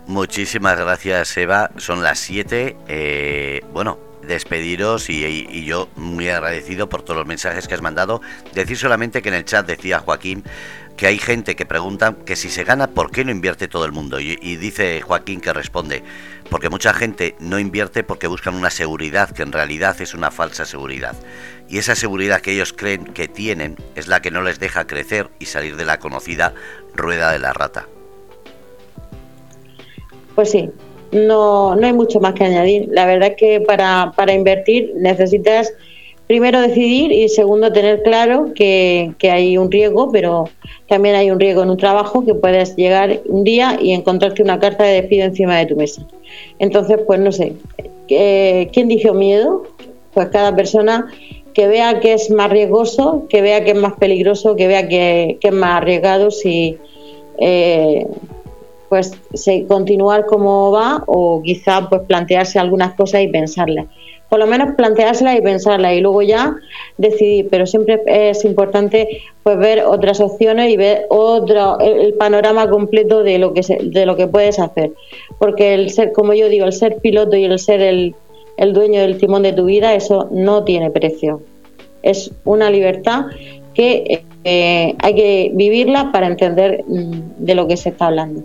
Muchísimas 0.06 0.78
gracias, 0.78 1.36
Eva. 1.36 1.70
Son 1.76 2.02
las 2.02 2.18
7. 2.18 2.76
Eh, 2.88 3.60
bueno, 3.72 3.98
despediros 4.26 5.08
y, 5.08 5.64
yo 5.64 5.88
muy 5.96 6.28
agradecido 6.28 6.88
por 6.88 7.02
todos 7.02 7.18
los 7.18 7.26
mensajes 7.26 7.66
que 7.66 7.74
has 7.74 7.82
mandado. 7.82 8.20
Decir 8.54 8.76
solamente 8.76 9.22
que 9.22 9.28
en 9.28 9.36
el 9.36 9.44
chat 9.44 9.66
decía 9.66 10.00
Joaquín 10.00 10.44
que 10.96 11.06
hay 11.06 11.18
gente 11.18 11.56
que 11.56 11.66
pregunta 11.66 12.16
que 12.24 12.36
si 12.36 12.48
se 12.48 12.64
gana, 12.64 12.88
¿por 12.88 13.10
qué 13.10 13.24
no 13.24 13.30
invierte 13.30 13.68
todo 13.68 13.84
el 13.84 13.92
mundo? 13.92 14.18
Y, 14.18 14.36
dice 14.56 15.00
Joaquín 15.02 15.40
que 15.40 15.52
responde, 15.52 16.02
porque 16.50 16.70
mucha 16.70 16.94
gente 16.94 17.34
no 17.38 17.58
invierte 17.58 18.02
porque 18.02 18.26
buscan 18.26 18.54
una 18.54 18.70
seguridad 18.70 19.30
que 19.30 19.42
en 19.42 19.52
realidad 19.52 20.00
es 20.00 20.14
una 20.14 20.30
falsa 20.30 20.64
seguridad. 20.64 21.14
Y 21.68 21.78
esa 21.78 21.94
seguridad 21.94 22.40
que 22.40 22.52
ellos 22.52 22.72
creen 22.72 23.04
que 23.04 23.28
tienen 23.28 23.76
es 23.94 24.08
la 24.08 24.22
que 24.22 24.30
no 24.30 24.42
les 24.42 24.58
deja 24.58 24.86
crecer 24.86 25.28
y 25.38 25.46
salir 25.46 25.76
de 25.76 25.84
la 25.84 25.98
conocida 25.98 26.54
rueda 26.94 27.32
de 27.32 27.40
la 27.40 27.52
rata. 27.52 27.86
Pues 30.34 30.50
sí, 30.50 30.70
no, 31.12 31.76
no 31.76 31.86
hay 31.86 31.92
mucho 31.92 32.20
más 32.20 32.34
que 32.34 32.44
añadir. 32.44 32.88
La 32.90 33.06
verdad 33.06 33.30
es 33.30 33.36
que 33.36 33.60
para, 33.60 34.12
para 34.16 34.32
invertir 34.32 34.92
necesitas 34.96 35.72
primero 36.26 36.60
decidir 36.60 37.12
y 37.12 37.28
segundo 37.28 37.72
tener 37.72 38.02
claro 38.02 38.52
que, 38.54 39.14
hay 39.22 39.58
un 39.58 39.70
riesgo, 39.70 40.10
pero 40.10 40.48
también 40.88 41.14
hay 41.14 41.30
un 41.30 41.38
riesgo 41.38 41.62
en 41.62 41.70
un 41.70 41.76
trabajo 41.76 42.24
que 42.24 42.34
puedes 42.34 42.74
llegar 42.76 43.20
un 43.26 43.44
día 43.44 43.78
y 43.80 43.92
encontrarte 43.92 44.42
una 44.42 44.58
carta 44.58 44.84
de 44.84 45.00
despido 45.02 45.24
encima 45.24 45.56
de 45.56 45.66
tu 45.66 45.76
mesa. 45.76 46.02
Entonces, 46.58 46.98
pues 47.06 47.20
no 47.20 47.32
sé, 47.32 47.54
¿quién 48.08 48.88
dijo 48.88 49.14
miedo? 49.14 49.64
Pues 50.14 50.28
cada 50.28 50.54
persona 50.54 51.06
que 51.54 51.68
vea 51.68 52.00
que 52.00 52.14
es 52.14 52.30
más 52.30 52.50
riesgoso, 52.50 53.26
que 53.28 53.40
vea 53.40 53.64
que 53.64 53.70
es 53.70 53.78
más 53.78 53.94
peligroso, 53.94 54.56
que 54.56 54.66
vea 54.66 54.88
que, 54.88 55.38
es 55.40 55.52
más 55.52 55.76
arriesgado 55.76 56.30
si... 56.30 56.78
Eh, 57.38 58.06
pues 58.88 59.12
continuar 59.66 60.26
como 60.26 60.70
va 60.70 61.02
o 61.06 61.42
quizá 61.42 61.88
pues 61.88 62.02
plantearse 62.02 62.60
algunas 62.60 62.94
cosas 62.94 63.22
y 63.22 63.28
pensarlas. 63.28 63.86
Por 64.28 64.40
lo 64.40 64.46
menos 64.46 64.74
planteárselas 64.74 65.38
y 65.38 65.40
pensarlas 65.40 65.94
y 65.94 66.00
luego 66.00 66.22
ya 66.22 66.56
decidir, 66.98 67.48
pero 67.48 67.66
siempre 67.66 68.02
es 68.06 68.44
importante 68.44 69.22
pues 69.42 69.56
ver 69.58 69.84
otras 69.84 70.20
opciones 70.20 70.70
y 70.70 70.76
ver 70.76 71.06
otro 71.10 71.78
el, 71.78 72.14
panorama 72.14 72.68
completo 72.68 73.22
de 73.22 73.38
lo 73.38 73.54
que 73.54 73.62
de 73.80 74.04
lo 74.04 74.16
que 74.16 74.26
puedes 74.26 74.58
hacer, 74.58 74.92
porque 75.38 75.74
el 75.74 75.90
ser 75.90 76.12
como 76.12 76.34
yo 76.34 76.48
digo, 76.48 76.64
el 76.64 76.72
ser 76.72 76.96
piloto 76.96 77.36
y 77.36 77.44
el 77.44 77.58
ser 77.58 77.80
el, 77.82 78.16
el 78.56 78.72
dueño 78.72 79.00
del 79.00 79.18
timón 79.18 79.42
de 79.42 79.52
tu 79.52 79.66
vida, 79.66 79.94
eso 79.94 80.28
no 80.32 80.64
tiene 80.64 80.90
precio. 80.90 81.42
Es 82.02 82.32
una 82.44 82.70
libertad 82.70 83.26
que 83.74 84.24
eh, 84.44 84.94
hay 84.98 85.14
que 85.14 85.50
vivirla 85.54 86.10
para 86.12 86.26
entender 86.26 86.84
mm, 86.86 87.44
de 87.44 87.54
lo 87.54 87.68
que 87.68 87.76
se 87.76 87.90
está 87.90 88.06
hablando. 88.06 88.42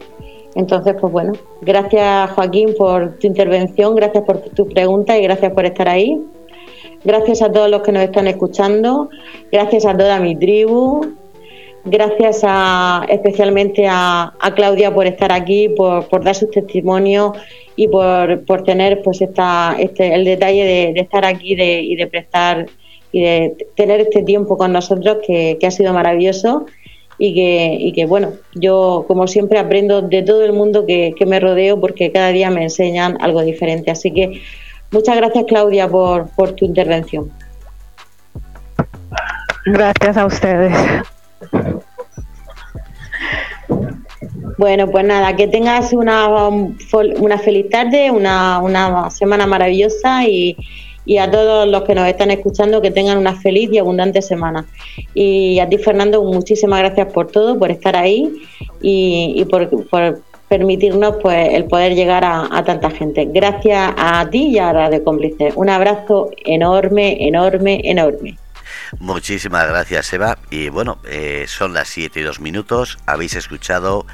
Entonces, 0.55 0.95
pues 0.99 1.11
bueno, 1.13 1.33
gracias 1.61 2.31
Joaquín 2.31 2.73
por 2.77 3.17
tu 3.19 3.27
intervención, 3.27 3.95
gracias 3.95 4.23
por 4.23 4.39
tu 4.39 4.67
pregunta 4.67 5.17
y 5.17 5.23
gracias 5.23 5.53
por 5.53 5.65
estar 5.65 5.87
ahí. 5.87 6.21
Gracias 7.03 7.41
a 7.41 7.51
todos 7.51 7.69
los 7.69 7.81
que 7.81 7.91
nos 7.91 8.03
están 8.03 8.27
escuchando, 8.27 9.09
gracias 9.51 9.85
a 9.85 9.97
toda 9.97 10.19
mi 10.19 10.35
tribu, 10.35 11.15
gracias 11.83 12.41
a, 12.43 13.05
especialmente 13.09 13.87
a, 13.89 14.33
Claudia 14.55 14.93
por 14.93 15.07
estar 15.07 15.31
aquí, 15.31 15.69
por, 15.69 16.23
dar 16.23 16.35
sus 16.35 16.51
testimonios 16.51 17.31
y 17.75 17.87
por, 17.87 18.63
tener 18.65 19.01
pues 19.01 19.21
esta, 19.21 19.75
este, 19.79 20.13
el 20.13 20.25
detalle 20.25 20.93
de, 20.93 20.99
estar 20.99 21.25
aquí 21.25 21.53
y 21.53 21.95
de 21.95 22.07
prestar 22.07 22.67
y 23.11 23.21
de 23.21 23.67
tener 23.75 24.01
este 24.01 24.21
tiempo 24.21 24.57
con 24.57 24.71
nosotros 24.71 25.17
que 25.25 25.57
ha 25.63 25.71
sido 25.71 25.93
maravilloso 25.93 26.65
y 27.23 27.35
que, 27.35 27.77
y 27.79 27.93
que, 27.93 28.07
bueno, 28.07 28.33
yo 28.55 29.05
como 29.07 29.27
siempre 29.27 29.59
aprendo 29.59 30.01
de 30.01 30.23
todo 30.23 30.43
el 30.43 30.53
mundo 30.53 30.87
que, 30.87 31.13
me 31.27 31.39
rodeo 31.39 31.79
porque 31.79 32.11
cada 32.11 32.29
día 32.29 32.49
me 32.49 32.63
enseñan 32.63 33.15
algo 33.21 33.43
diferente. 33.43 33.91
Así 33.91 34.11
que 34.11 34.41
muchas 34.89 35.17
gracias 35.17 35.45
Claudia 35.47 35.87
por, 35.87 36.29
por 36.31 36.53
tu 36.53 36.65
intervención. 36.65 37.31
Gracias 39.67 40.17
a 40.17 40.25
ustedes. 40.25 40.73
Bueno, 44.57 44.89
pues 44.89 45.05
nada, 45.05 45.35
que 45.35 45.47
tengas 45.47 45.93
una, 45.93 46.27
una 46.27 47.37
feliz 47.37 47.69
tarde, 47.69 48.09
una, 48.09 48.57
una 48.57 49.11
semana 49.11 49.45
maravillosa 49.45 50.23
y, 50.27 50.57
y 51.05 51.17
a 51.17 51.29
todos 51.29 51.67
los 51.67 51.83
que 51.83 51.95
nos 51.95 52.07
están 52.07 52.31
escuchando 52.31 52.81
que 52.81 52.91
tengan 52.91 53.17
una 53.17 53.35
feliz 53.35 53.69
y 53.71 53.79
abundante 53.79 54.21
semana. 54.21 54.65
Y 55.13 55.59
a 55.59 55.67
ti, 55.67 55.77
Fernando, 55.77 56.23
muchísimas 56.23 56.79
gracias 56.79 57.11
por 57.11 57.27
todo, 57.27 57.57
por 57.57 57.71
estar 57.71 57.95
ahí 57.95 58.31
y, 58.81 59.43
por, 59.45 59.69
permitirnos 60.47 61.15
pues 61.21 61.53
el 61.53 61.65
poder 61.65 61.95
llegar 61.95 62.23
a, 62.25 62.63
tanta 62.65 62.91
gente. 62.91 63.25
Gracias 63.31 63.93
a 63.97 64.29
ti 64.29 64.49
y 64.49 64.59
a 64.59 64.89
de 64.89 65.03
cómplices. 65.03 65.53
Un 65.55 65.69
abrazo 65.69 66.29
enorme, 66.45 67.25
enorme, 67.25 67.81
enorme. 67.83 68.37
Muchísimas 68.99 69.67
gracias, 69.67 70.11
Eva. 70.11 70.37
Y 70.49 70.69
bueno, 70.69 70.97
eh, 71.09 71.45
son 71.47 71.73
las 71.73 71.87
7 71.87 72.19
y 72.19 72.23
2 72.23 72.41
minutos. 72.41 72.99
Habéis 73.05 73.35
escuchado 73.35 74.05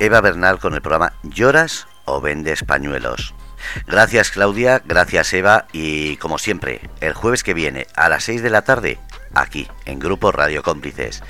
Eva 0.00 0.20
Bernal 0.20 0.58
con 0.58 0.74
el 0.74 0.82
programa 0.82 1.12
¿Lloras 1.22 1.86
o 2.04 2.20
vendes 2.20 2.64
pañuelos? 2.64 3.34
Gracias 3.86 4.30
Claudia, 4.30 4.82
gracias 4.84 5.32
Eva 5.32 5.66
y 5.72 6.16
como 6.16 6.38
siempre, 6.38 6.80
el 7.00 7.14
jueves 7.14 7.42
que 7.42 7.54
viene 7.54 7.86
a 7.94 8.08
las 8.08 8.24
6 8.24 8.42
de 8.42 8.50
la 8.50 8.62
tarde, 8.62 8.98
aquí 9.34 9.68
en 9.84 9.98
Grupo 9.98 10.32
Radio 10.32 10.62
Cómplices. 10.62 11.22